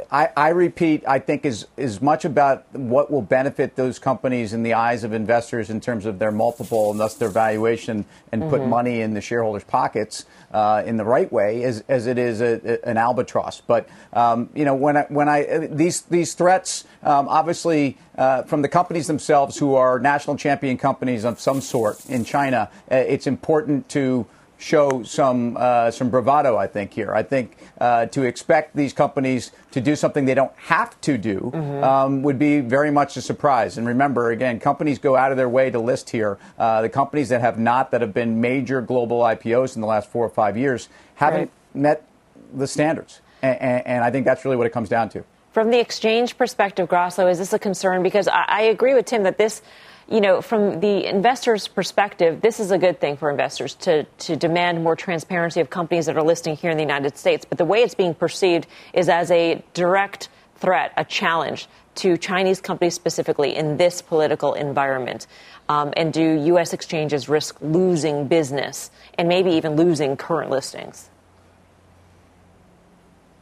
I, 0.09 0.29
I, 0.37 0.49
repeat, 0.49 1.03
I 1.05 1.19
think 1.19 1.45
is 1.45 1.67
is 1.75 2.01
much 2.01 2.23
about 2.23 2.65
what 2.73 3.11
will 3.11 3.21
benefit 3.21 3.75
those 3.75 3.99
companies 3.99 4.53
in 4.53 4.63
the 4.63 4.73
eyes 4.73 5.03
of 5.03 5.11
investors 5.11 5.69
in 5.69 5.81
terms 5.81 6.05
of 6.05 6.17
their 6.17 6.31
multiple 6.31 6.91
and 6.91 6.99
thus 6.99 7.15
their 7.15 7.29
valuation, 7.29 8.05
and 8.31 8.41
mm-hmm. 8.41 8.51
put 8.51 8.65
money 8.65 9.01
in 9.01 9.13
the 9.13 9.19
shareholders' 9.19 9.65
pockets 9.65 10.25
uh, 10.53 10.81
in 10.85 10.95
the 10.95 11.03
right 11.03 11.29
way, 11.31 11.63
as, 11.63 11.83
as 11.89 12.07
it 12.07 12.17
is 12.17 12.39
a, 12.39 12.61
a, 12.63 12.89
an 12.89 12.97
albatross. 12.97 13.59
But 13.59 13.89
um, 14.13 14.49
you 14.55 14.63
know, 14.63 14.75
when 14.75 14.95
I, 14.95 15.05
when 15.09 15.27
I 15.27 15.67
these 15.67 16.01
these 16.03 16.35
threats, 16.35 16.85
um, 17.03 17.27
obviously 17.27 17.97
uh, 18.17 18.43
from 18.43 18.61
the 18.61 18.69
companies 18.69 19.07
themselves, 19.07 19.57
who 19.57 19.75
are 19.75 19.99
national 19.99 20.37
champion 20.37 20.77
companies 20.77 21.25
of 21.25 21.41
some 21.41 21.59
sort 21.59 22.05
in 22.05 22.23
China, 22.23 22.69
uh, 22.89 22.95
it's 22.95 23.27
important 23.27 23.89
to 23.89 24.25
show 24.57 25.03
some 25.03 25.57
uh, 25.57 25.91
some 25.91 26.09
bravado. 26.09 26.57
I 26.57 26.67
think 26.67 26.93
here. 26.93 27.13
I 27.13 27.23
think 27.23 27.57
uh, 27.79 28.05
to 28.07 28.23
expect 28.23 28.75
these 28.75 28.93
companies 28.93 29.51
to 29.71 29.81
do 29.81 29.95
something 29.95 30.25
they 30.25 30.33
don't 30.33 30.55
have 30.55 30.99
to 31.01 31.17
do 31.17 31.51
mm-hmm. 31.53 31.83
um, 31.83 32.23
would 32.23 32.39
be 32.39 32.61
very 32.61 32.91
much 32.91 33.17
a 33.17 33.21
surprise. 33.21 33.77
And 33.77 33.87
remember, 33.87 34.31
again, 34.31 34.59
companies 34.59 34.99
go 34.99 35.15
out 35.15 35.31
of 35.31 35.37
their 35.37 35.49
way 35.49 35.69
to 35.69 35.79
list 35.79 36.09
here. 36.09 36.37
Uh, 36.57 36.81
the 36.81 36.89
companies 36.89 37.29
that 37.29 37.41
have 37.41 37.59
not, 37.59 37.91
that 37.91 38.01
have 38.01 38.13
been 38.13 38.41
major 38.41 38.81
global 38.81 39.19
IPOs 39.19 39.75
in 39.75 39.81
the 39.81 39.87
last 39.87 40.09
four 40.09 40.25
or 40.25 40.29
five 40.29 40.57
years, 40.57 40.89
haven't 41.15 41.39
right. 41.39 41.51
met 41.73 42.07
the 42.53 42.67
standards. 42.67 43.21
And, 43.41 43.61
and, 43.61 43.87
and 43.87 44.03
I 44.03 44.11
think 44.11 44.25
that's 44.25 44.45
really 44.45 44.57
what 44.57 44.67
it 44.67 44.73
comes 44.73 44.89
down 44.89 45.09
to. 45.09 45.23
From 45.51 45.71
the 45.71 45.79
exchange 45.79 46.37
perspective, 46.37 46.89
Grasso, 46.89 47.27
is 47.27 47.37
this 47.37 47.53
a 47.53 47.59
concern? 47.59 48.03
Because 48.03 48.27
I, 48.27 48.43
I 48.47 48.61
agree 48.63 48.93
with 48.93 49.05
Tim 49.05 49.23
that 49.23 49.37
this 49.37 49.61
you 50.07 50.21
know, 50.21 50.41
from 50.41 50.81
the 50.81 51.07
investor's 51.07 51.67
perspective, 51.67 52.41
this 52.41 52.59
is 52.59 52.69
a 52.71 52.77
good 52.77 52.99
thing 52.99 53.17
for 53.17 53.31
investors 53.31 53.73
to, 53.75 54.03
to 54.03 54.35
demand 54.35 54.83
more 54.83 54.95
transparency 54.95 55.61
of 55.61 55.69
companies 55.69 56.05
that 56.05 56.15
are 56.15 56.23
listing 56.23 56.55
here 56.55 56.69
in 56.69 56.77
the 56.77 56.83
United 56.83 57.17
States. 57.17 57.43
But 57.43 57.57
the 57.57 57.65
way 57.65 57.81
it's 57.81 57.95
being 57.95 58.13
perceived 58.13 58.67
is 58.93 59.09
as 59.09 59.31
a 59.31 59.63
direct 59.73 60.29
threat, 60.57 60.93
a 60.95 61.03
challenge 61.03 61.67
to 61.95 62.17
Chinese 62.17 62.61
companies 62.61 62.93
specifically 62.93 63.55
in 63.55 63.77
this 63.77 64.01
political 64.01 64.53
environment. 64.53 65.25
Um, 65.69 65.91
and 65.97 66.13
do 66.13 66.21
U.S. 66.21 66.73
exchanges 66.73 67.27
risk 67.27 67.57
losing 67.61 68.27
business 68.27 68.91
and 69.17 69.27
maybe 69.27 69.51
even 69.51 69.75
losing 69.75 70.15
current 70.17 70.51
listings? 70.51 71.09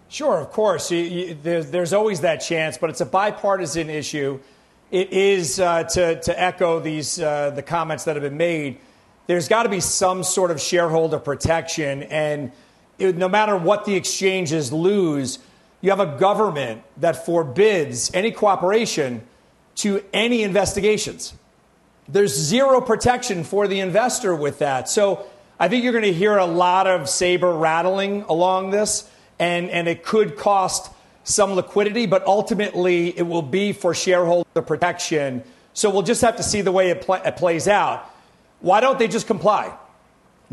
Sure, 0.08 0.40
of 0.40 0.52
course. 0.52 0.92
You, 0.92 1.00
you, 1.00 1.38
there's, 1.42 1.72
there's 1.72 1.92
always 1.92 2.22
that 2.22 2.38
chance, 2.38 2.78
but 2.78 2.90
it's 2.90 3.02
a 3.02 3.06
bipartisan 3.06 3.90
issue 3.90 4.40
it 4.94 5.12
is 5.12 5.60
uh, 5.60 5.84
to, 5.86 6.22
to 6.22 6.40
echo 6.40 6.80
these 6.80 7.20
uh, 7.20 7.50
the 7.50 7.64
comments 7.64 8.04
that 8.04 8.16
have 8.16 8.22
been 8.22 8.38
made. 8.38 8.78
There's 9.26 9.48
got 9.48 9.64
to 9.64 9.70
be 9.70 9.80
some 9.80 10.24
sort 10.24 10.52
of 10.52 10.62
shareholder 10.62 11.18
protection, 11.18 12.04
and 12.04 12.52
it, 13.00 13.18
no 13.18 13.28
matter 13.28 13.58
what 13.58 13.86
the 13.86 13.96
exchanges 13.96 14.72
lose, 14.72 15.40
you 15.82 15.90
have 15.90 16.00
a 16.00 16.20
government 16.20 16.84
that 16.98 17.26
forbids 17.26 18.12
any 18.14 18.32
cooperation 18.32 19.24
to 19.78 20.04
any 20.14 20.44
investigations. 20.44 21.34
There's 22.08 22.38
zero 22.38 22.80
protection 22.80 23.44
for 23.44 23.68
the 23.68 23.80
investor 23.80 24.36
with 24.36 24.60
that. 24.60 24.90
So 24.90 25.26
I 25.60 25.70
think 25.70 25.84
you're 25.84 25.94
going 25.94 26.04
to 26.04 26.14
hear 26.14 26.38
a 26.38 26.46
lot 26.46 26.86
of 26.86 27.10
saber 27.10 27.52
rattling 27.52 28.26
along 28.30 28.70
this, 28.70 29.10
and, 29.40 29.72
and 29.72 29.88
it 29.88 30.04
could 30.04 30.38
cost 30.38 30.93
some 31.24 31.54
liquidity, 31.54 32.06
but 32.06 32.26
ultimately 32.26 33.18
it 33.18 33.24
will 33.24 33.42
be 33.42 33.74
for 33.74 33.94
shareholder 33.94 34.62
protection. 34.62 35.44
So 35.74 35.90
we'll 35.90 36.04
just 36.04 36.22
have 36.22 36.38
to 36.38 36.44
see 36.44 36.62
the 36.62 36.72
way 36.72 36.90
it, 36.90 37.06
it 37.08 37.36
plays 37.38 37.68
out. 37.68 38.10
Why 38.60 38.80
don't 38.80 39.00
they 39.00 39.08
just 39.08 39.28
comply? 39.28 39.78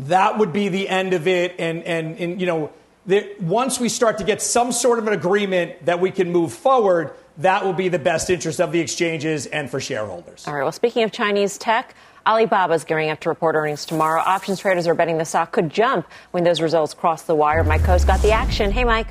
that 0.07 0.37
would 0.37 0.53
be 0.53 0.69
the 0.69 0.89
end 0.89 1.13
of 1.13 1.27
it. 1.27 1.55
And, 1.59 1.83
and, 1.83 2.17
and 2.17 2.39
you 2.39 2.47
know, 2.47 2.71
there, 3.05 3.27
once 3.39 3.79
we 3.79 3.89
start 3.89 4.17
to 4.19 4.23
get 4.23 4.41
some 4.41 4.71
sort 4.71 4.99
of 4.99 5.07
an 5.07 5.13
agreement 5.13 5.85
that 5.85 5.99
we 5.99 6.11
can 6.11 6.31
move 6.31 6.53
forward, 6.53 7.13
that 7.37 7.65
will 7.65 7.73
be 7.73 7.89
the 7.89 7.99
best 7.99 8.29
interest 8.29 8.59
of 8.59 8.71
the 8.71 8.79
exchanges 8.79 9.45
and 9.47 9.69
for 9.69 9.79
shareholders. 9.79 10.47
All 10.47 10.53
right. 10.53 10.63
Well, 10.63 10.71
speaking 10.71 11.03
of 11.03 11.11
Chinese 11.11 11.57
tech, 11.57 11.95
Alibaba's 12.25 12.83
gearing 12.83 13.09
up 13.09 13.19
to 13.21 13.29
report 13.29 13.55
earnings 13.55 13.85
tomorrow. 13.85 14.21
Options 14.21 14.59
traders 14.59 14.87
are 14.87 14.93
betting 14.93 15.17
the 15.17 15.25
stock 15.25 15.51
could 15.51 15.69
jump 15.69 16.07
when 16.31 16.43
those 16.43 16.61
results 16.61 16.93
cross 16.93 17.23
the 17.23 17.35
wire. 17.35 17.63
Mike 17.63 17.81
Khouw's 17.81 18.05
got 18.05 18.21
the 18.21 18.31
action. 18.31 18.71
Hey, 18.71 18.83
Mike. 18.83 19.07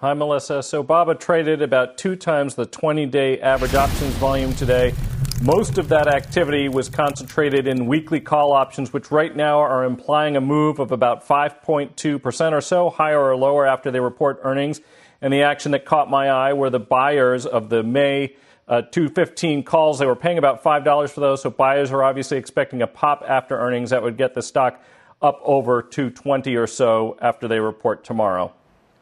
Hi, 0.00 0.14
Melissa. 0.14 0.62
So 0.62 0.84
Baba 0.84 1.16
traded 1.16 1.60
about 1.60 1.98
two 1.98 2.14
times 2.14 2.54
the 2.54 2.66
20 2.66 3.06
day 3.06 3.40
average 3.40 3.74
options 3.74 4.14
volume 4.14 4.52
today. 4.52 4.94
Most 5.42 5.76
of 5.76 5.88
that 5.88 6.06
activity 6.06 6.68
was 6.68 6.88
concentrated 6.88 7.66
in 7.66 7.84
weekly 7.88 8.20
call 8.20 8.52
options, 8.52 8.92
which 8.92 9.10
right 9.10 9.34
now 9.34 9.58
are 9.58 9.82
implying 9.82 10.36
a 10.36 10.40
move 10.40 10.78
of 10.78 10.92
about 10.92 11.26
5.2% 11.26 12.52
or 12.52 12.60
so, 12.60 12.90
higher 12.90 13.20
or 13.20 13.34
lower 13.34 13.66
after 13.66 13.90
they 13.90 13.98
report 13.98 14.38
earnings. 14.44 14.80
And 15.20 15.32
the 15.32 15.42
action 15.42 15.72
that 15.72 15.84
caught 15.84 16.08
my 16.08 16.30
eye 16.30 16.52
were 16.52 16.70
the 16.70 16.78
buyers 16.78 17.44
of 17.44 17.68
the 17.68 17.82
May 17.82 18.36
uh, 18.68 18.82
215 18.82 19.64
calls. 19.64 19.98
They 19.98 20.06
were 20.06 20.14
paying 20.14 20.38
about 20.38 20.62
$5 20.62 21.10
for 21.10 21.18
those, 21.18 21.42
so 21.42 21.50
buyers 21.50 21.90
are 21.90 22.04
obviously 22.04 22.38
expecting 22.38 22.82
a 22.82 22.86
pop 22.86 23.24
after 23.26 23.58
earnings 23.58 23.90
that 23.90 24.04
would 24.04 24.16
get 24.16 24.36
the 24.36 24.42
stock 24.42 24.80
up 25.20 25.40
over 25.42 25.82
220 25.82 26.54
or 26.54 26.68
so 26.68 27.18
after 27.20 27.48
they 27.48 27.58
report 27.58 28.04
tomorrow. 28.04 28.54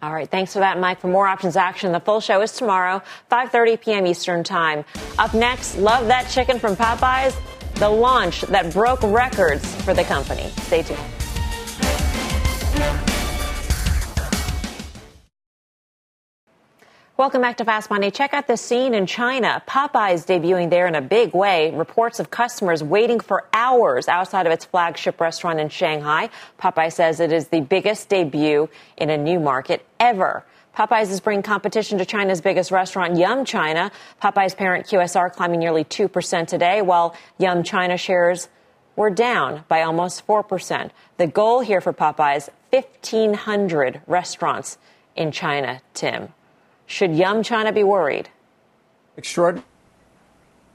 All 0.06 0.14
right, 0.14 0.30
thanks 0.30 0.52
for 0.52 0.60
that, 0.60 0.78
Mike. 0.78 1.00
For 1.00 1.08
more 1.08 1.26
options 1.26 1.56
action, 1.56 1.90
the 1.90 1.98
full 1.98 2.20
show 2.20 2.40
is 2.40 2.52
tomorrow, 2.52 3.02
5:30 3.28 3.80
p.m. 3.80 4.06
Eastern 4.06 4.44
Time. 4.44 4.84
Up 5.18 5.34
next, 5.34 5.78
love 5.78 6.06
that 6.06 6.30
chicken 6.30 6.60
from 6.60 6.76
Popeyes, 6.76 7.36
the 7.74 7.88
launch 7.88 8.42
that 8.42 8.72
broke 8.72 9.02
records 9.02 9.66
for 9.82 9.94
the 9.94 10.04
company. 10.04 10.52
Stay 10.58 10.84
tuned. 10.84 11.25
Welcome 17.18 17.40
back 17.40 17.56
to 17.56 17.64
Fast 17.64 17.88
Money. 17.88 18.10
Check 18.10 18.34
out 18.34 18.46
the 18.46 18.58
scene 18.58 18.92
in 18.92 19.06
China. 19.06 19.62
Popeyes 19.66 20.26
debuting 20.26 20.68
there 20.68 20.86
in 20.86 20.94
a 20.94 21.00
big 21.00 21.32
way. 21.32 21.74
Reports 21.74 22.20
of 22.20 22.30
customers 22.30 22.82
waiting 22.82 23.20
for 23.20 23.46
hours 23.54 24.06
outside 24.06 24.44
of 24.44 24.52
its 24.52 24.66
flagship 24.66 25.18
restaurant 25.18 25.58
in 25.58 25.70
Shanghai. 25.70 26.28
Popeye 26.60 26.92
says 26.92 27.18
it 27.18 27.32
is 27.32 27.48
the 27.48 27.62
biggest 27.62 28.10
debut 28.10 28.68
in 28.98 29.08
a 29.08 29.16
new 29.16 29.40
market 29.40 29.86
ever. 29.98 30.44
Popeyes 30.76 31.10
is 31.10 31.20
bringing 31.20 31.42
competition 31.42 31.96
to 31.96 32.04
China's 32.04 32.42
biggest 32.42 32.70
restaurant, 32.70 33.16
Yum 33.16 33.46
China. 33.46 33.90
Popeyes 34.22 34.54
parent 34.54 34.86
QSR 34.86 35.32
climbing 35.32 35.60
nearly 35.60 35.84
2% 35.84 36.46
today, 36.46 36.82
while 36.82 37.16
Yum 37.38 37.62
China 37.62 37.96
shares 37.96 38.50
were 38.94 39.08
down 39.08 39.64
by 39.68 39.80
almost 39.80 40.26
4%. 40.26 40.90
The 41.16 41.26
goal 41.26 41.60
here 41.60 41.80
for 41.80 41.94
Popeyes, 41.94 42.50
1,500 42.68 44.02
restaurants 44.06 44.76
in 45.16 45.32
China, 45.32 45.80
Tim. 45.94 46.34
Should 46.86 47.14
Yum 47.14 47.42
China 47.42 47.72
be 47.72 47.82
worried? 47.82 48.28
Extraordinary. 49.16 49.66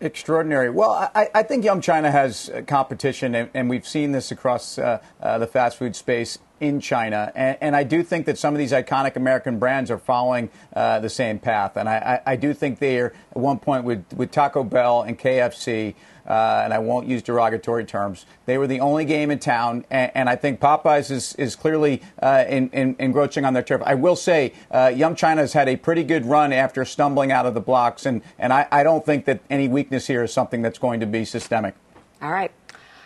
Extraordinary. 0.01 0.71
Well, 0.71 1.11
I, 1.13 1.29
I, 1.35 1.43
think 1.43 1.63
Yum 1.63 1.79
China 1.79 2.09
has 2.09 2.49
uh, 2.49 2.63
competition, 2.65 3.35
and, 3.35 3.49
and 3.53 3.69
we've 3.69 3.87
seen 3.87 4.13
this 4.13 4.31
across 4.31 4.79
uh, 4.79 4.99
uh, 5.21 5.37
the 5.37 5.45
fast 5.45 5.77
food 5.77 5.95
space 5.95 6.39
in 6.59 6.79
China. 6.79 7.31
And, 7.35 7.55
and, 7.61 7.75
I 7.75 7.83
do 7.83 8.01
think 8.01 8.25
that 8.25 8.39
some 8.39 8.55
of 8.55 8.57
these 8.57 8.71
iconic 8.71 9.15
American 9.15 9.59
brands 9.59 9.91
are 9.91 9.99
following 9.99 10.49
uh, 10.75 10.99
the 11.01 11.09
same 11.09 11.37
path. 11.37 11.77
And 11.77 11.87
I, 11.87 12.21
I, 12.25 12.31
I, 12.31 12.35
do 12.35 12.51
think 12.55 12.79
they 12.79 12.99
are, 12.99 13.13
at 13.31 13.37
one 13.37 13.59
point, 13.59 13.83
with, 13.83 14.03
with 14.13 14.31
Taco 14.31 14.63
Bell 14.63 15.03
and 15.03 15.19
KFC, 15.19 15.93
uh, 16.27 16.61
and 16.63 16.73
I 16.73 16.79
won't 16.79 17.07
use 17.07 17.21
derogatory 17.21 17.85
terms. 17.85 18.25
They 18.45 18.57
were 18.57 18.67
the 18.67 18.79
only 18.79 19.05
game 19.05 19.31
in 19.31 19.39
town, 19.39 19.85
and, 19.89 20.11
and 20.15 20.29
I 20.29 20.35
think 20.35 20.59
Popeyes 20.59 21.11
is, 21.11 21.35
is 21.35 21.55
clearly 21.55 22.01
uh, 22.21 22.45
in, 22.47 22.69
in, 22.69 22.95
encroaching 22.99 23.45
on 23.45 23.53
their 23.53 23.63
turf. 23.63 23.81
I 23.85 23.95
will 23.95 24.15
say, 24.15 24.53
uh, 24.71 24.91
Yum 24.95 25.15
China 25.15 25.41
has 25.41 25.53
had 25.53 25.67
a 25.67 25.75
pretty 25.75 26.03
good 26.03 26.25
run 26.25 26.53
after 26.53 26.85
stumbling 26.85 27.31
out 27.31 27.45
of 27.45 27.53
the 27.53 27.61
blocks, 27.61 28.05
and, 28.05 28.21
and 28.37 28.53
I, 28.53 28.67
I 28.71 28.83
don't 28.83 29.05
think 29.05 29.25
that 29.25 29.41
any 29.49 29.67
weakness 29.67 30.07
here 30.07 30.23
is 30.23 30.33
something 30.33 30.61
that's 30.61 30.79
going 30.79 30.99
to 30.99 31.05
be 31.05 31.25
systemic. 31.25 31.75
All 32.21 32.31
right. 32.31 32.51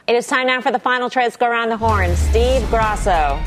It 0.08 0.16
is 0.16 0.28
time 0.28 0.48
now 0.48 0.62
for 0.62 0.72
the 0.72 0.80
final 0.80 1.10
trade. 1.10 1.24
Let's 1.24 1.38
go 1.38 1.48
around 1.48 1.70
the 1.70 1.78
horn. 1.78 2.16
Steve 2.16 2.68
Grasso. 2.70 3.42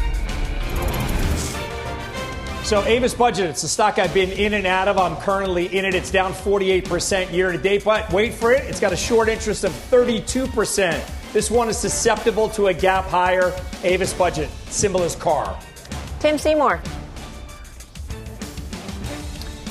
So 2.69 2.85
Avis 2.85 3.15
Budget, 3.15 3.49
it's 3.49 3.63
a 3.63 3.69
stock 3.69 3.99
I've 3.99 4.13
been 4.13 4.31
in 4.31 4.53
and 4.53 4.67
out 4.67 4.89
of. 4.89 4.99
I'm 4.99 5.17
currently 5.23 5.75
in 5.75 5.87
it. 5.87 5.95
It's 5.95 6.11
down 6.11 6.35
48% 6.35 7.33
year 7.33 7.51
to 7.51 7.57
date, 7.57 7.83
but 7.83 8.13
wait 8.13 8.35
for 8.35 8.53
it. 8.53 8.63
It's 8.65 8.79
got 8.79 8.93
a 8.93 8.97
short 8.97 9.31
interest 9.31 9.65
of 9.65 9.73
32%. 9.73 11.33
This 11.33 11.51
one 11.51 11.71
is 11.71 11.79
susceptible 11.79 12.51
to 12.51 12.67
a 12.67 12.75
gap 12.75 13.07
higher. 13.07 13.59
Avis 13.85 14.13
Budget, 14.13 14.51
symbol 14.67 15.03
is 15.03 15.17
car. 15.17 15.59
Tim 16.21 16.37
Seymour. 16.37 16.83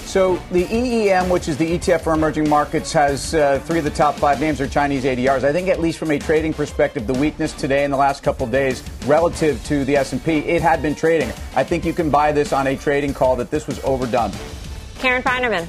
So 0.07 0.37
the 0.51 0.63
EEM, 0.63 1.29
which 1.29 1.49
is 1.49 1.57
the 1.57 1.77
ETF 1.77 1.99
for 1.99 2.13
emerging 2.13 2.47
markets, 2.47 2.93
has 2.93 3.35
uh, 3.35 3.59
three 3.65 3.79
of 3.79 3.83
the 3.83 3.91
top 3.91 4.15
five 4.15 4.39
names 4.39 4.61
are 4.61 4.67
Chinese 4.67 5.03
ADRs. 5.03 5.43
I 5.43 5.51
think 5.51 5.67
at 5.67 5.81
least 5.81 5.99
from 5.99 6.11
a 6.11 6.17
trading 6.17 6.53
perspective, 6.53 7.05
the 7.05 7.13
weakness 7.13 7.51
today 7.51 7.83
in 7.83 7.91
the 7.91 7.97
last 7.97 8.23
couple 8.23 8.47
days 8.47 8.83
relative 9.05 9.61
to 9.65 9.83
the 9.83 9.97
S&P, 9.97 10.37
it 10.37 10.61
had 10.61 10.81
been 10.81 10.95
trading. 10.95 11.29
I 11.57 11.65
think 11.65 11.83
you 11.83 11.91
can 11.91 12.09
buy 12.09 12.31
this 12.31 12.53
on 12.53 12.67
a 12.67 12.77
trading 12.77 13.13
call 13.13 13.35
that 13.35 13.51
this 13.51 13.67
was 13.67 13.83
overdone. 13.83 14.31
Karen 14.99 15.21
Finerman 15.21 15.67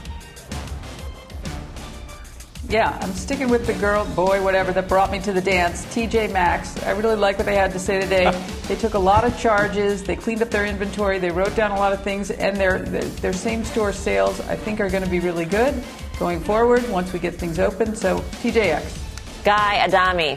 yeah, 2.69 2.99
I'm 3.01 3.13
sticking 3.13 3.49
with 3.49 3.67
the 3.67 3.73
girl, 3.75 4.05
boy, 4.15 4.43
whatever 4.43 4.73
that 4.73 4.89
brought 4.89 5.11
me 5.11 5.19
to 5.21 5.33
the 5.33 5.41
dance. 5.41 5.87
TJ 5.87 6.31
Maxx. 6.33 6.83
I 6.83 6.91
really 6.91 7.17
like 7.17 7.39
what 7.39 7.47
they 7.47 7.55
had 7.55 7.73
to 7.73 7.79
say 7.79 7.99
today. 7.99 8.31
they 8.69 8.77
took 8.77 8.93
a 8.93 8.99
lot 8.99 9.25
of 9.25 9.39
charges. 9.39 10.03
They 10.03 10.17
cleaned 10.17 10.43
up 10.43 10.51
their 10.51 10.67
inventory. 10.67 11.19
They 11.19 11.31
wrote 11.31 11.57
down 11.57 11.71
a 11.71 11.77
lot 11.77 11.95
of 11.95 12.03
things, 12.03 12.31
and 12.31 12.57
their 12.59 12.81
their 12.81 13.33
same 13.33 13.65
store 13.65 13.93
sales 13.93 14.41
I 14.41 14.57
think 14.57 14.81
are 14.81 14.91
going 14.91 15.03
to 15.03 15.09
be 15.09 15.19
really 15.21 15.47
good 15.47 15.83
going 16.19 16.41
forward 16.41 16.87
once 16.91 17.11
we 17.13 17.19
get 17.19 17.35
things 17.35 17.59
open. 17.59 17.97
So 17.97 18.19
TJX. 18.43 19.45
Guy 19.45 19.85
Adami. 19.85 20.37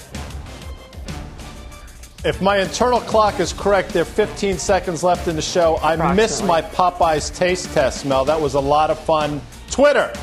If 2.24 2.42
my 2.42 2.60
internal 2.60 3.02
clock 3.02 3.40
is 3.40 3.52
correct, 3.52 3.90
there 3.90 4.04
are 4.04 4.06
15 4.06 4.58
seconds 4.58 5.04
left 5.04 5.28
in 5.28 5.36
the 5.36 5.42
show. 5.42 5.80
I 5.82 6.14
missed 6.14 6.46
my 6.46 6.62
Popeyes 6.62 7.36
taste 7.36 7.74
test, 7.74 8.06
Mel. 8.06 8.24
That 8.24 8.40
was 8.40 8.54
a 8.54 8.60
lot 8.60 8.90
of 8.90 9.00
fun. 9.00 9.42
Twitter. 9.72 10.14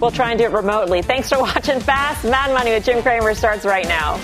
We'll 0.00 0.10
try 0.10 0.30
and 0.30 0.38
do 0.38 0.44
it 0.44 0.52
remotely. 0.52 1.02
Thanks 1.02 1.28
for 1.28 1.38
watching 1.40 1.80
Fast 1.80 2.24
Mad 2.24 2.52
Money 2.52 2.72
with 2.72 2.84
Jim 2.84 3.02
Cramer 3.02 3.34
starts 3.34 3.64
right 3.64 3.86
now. 3.86 4.18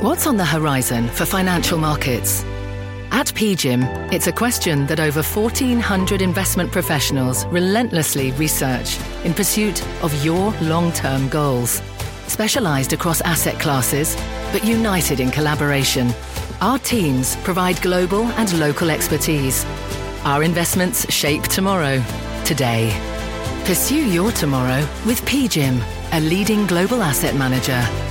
What's 0.00 0.26
on 0.26 0.38
the 0.38 0.46
horizon 0.46 1.08
for 1.08 1.26
financial 1.26 1.76
markets? 1.76 2.42
At 3.12 3.26
PGIM, 3.26 4.12
it's 4.12 4.28
a 4.28 4.32
question 4.32 4.86
that 4.86 4.98
over 4.98 5.22
1,400 5.22 6.22
investment 6.22 6.72
professionals 6.72 7.44
relentlessly 7.46 8.32
research 8.32 8.98
in 9.24 9.34
pursuit 9.34 9.84
of 10.02 10.24
your 10.24 10.52
long 10.62 10.92
term 10.92 11.28
goals. 11.28 11.82
Specialized 12.28 12.92
across 12.92 13.20
asset 13.22 13.58
classes, 13.60 14.16
but 14.52 14.64
united 14.64 15.20
in 15.20 15.30
collaboration, 15.30 16.12
our 16.60 16.78
teams 16.78 17.36
provide 17.36 17.82
global 17.82 18.22
and 18.38 18.58
local 18.58 18.90
expertise 18.90 19.66
our 20.24 20.42
investments 20.42 21.10
shape 21.12 21.42
tomorrow, 21.44 22.02
today. 22.44 22.90
Pursue 23.64 24.08
your 24.08 24.32
tomorrow 24.32 24.80
with 25.06 25.20
PGIM, 25.22 25.80
a 26.12 26.20
leading 26.20 26.66
global 26.66 27.02
asset 27.02 27.34
manager. 27.36 28.09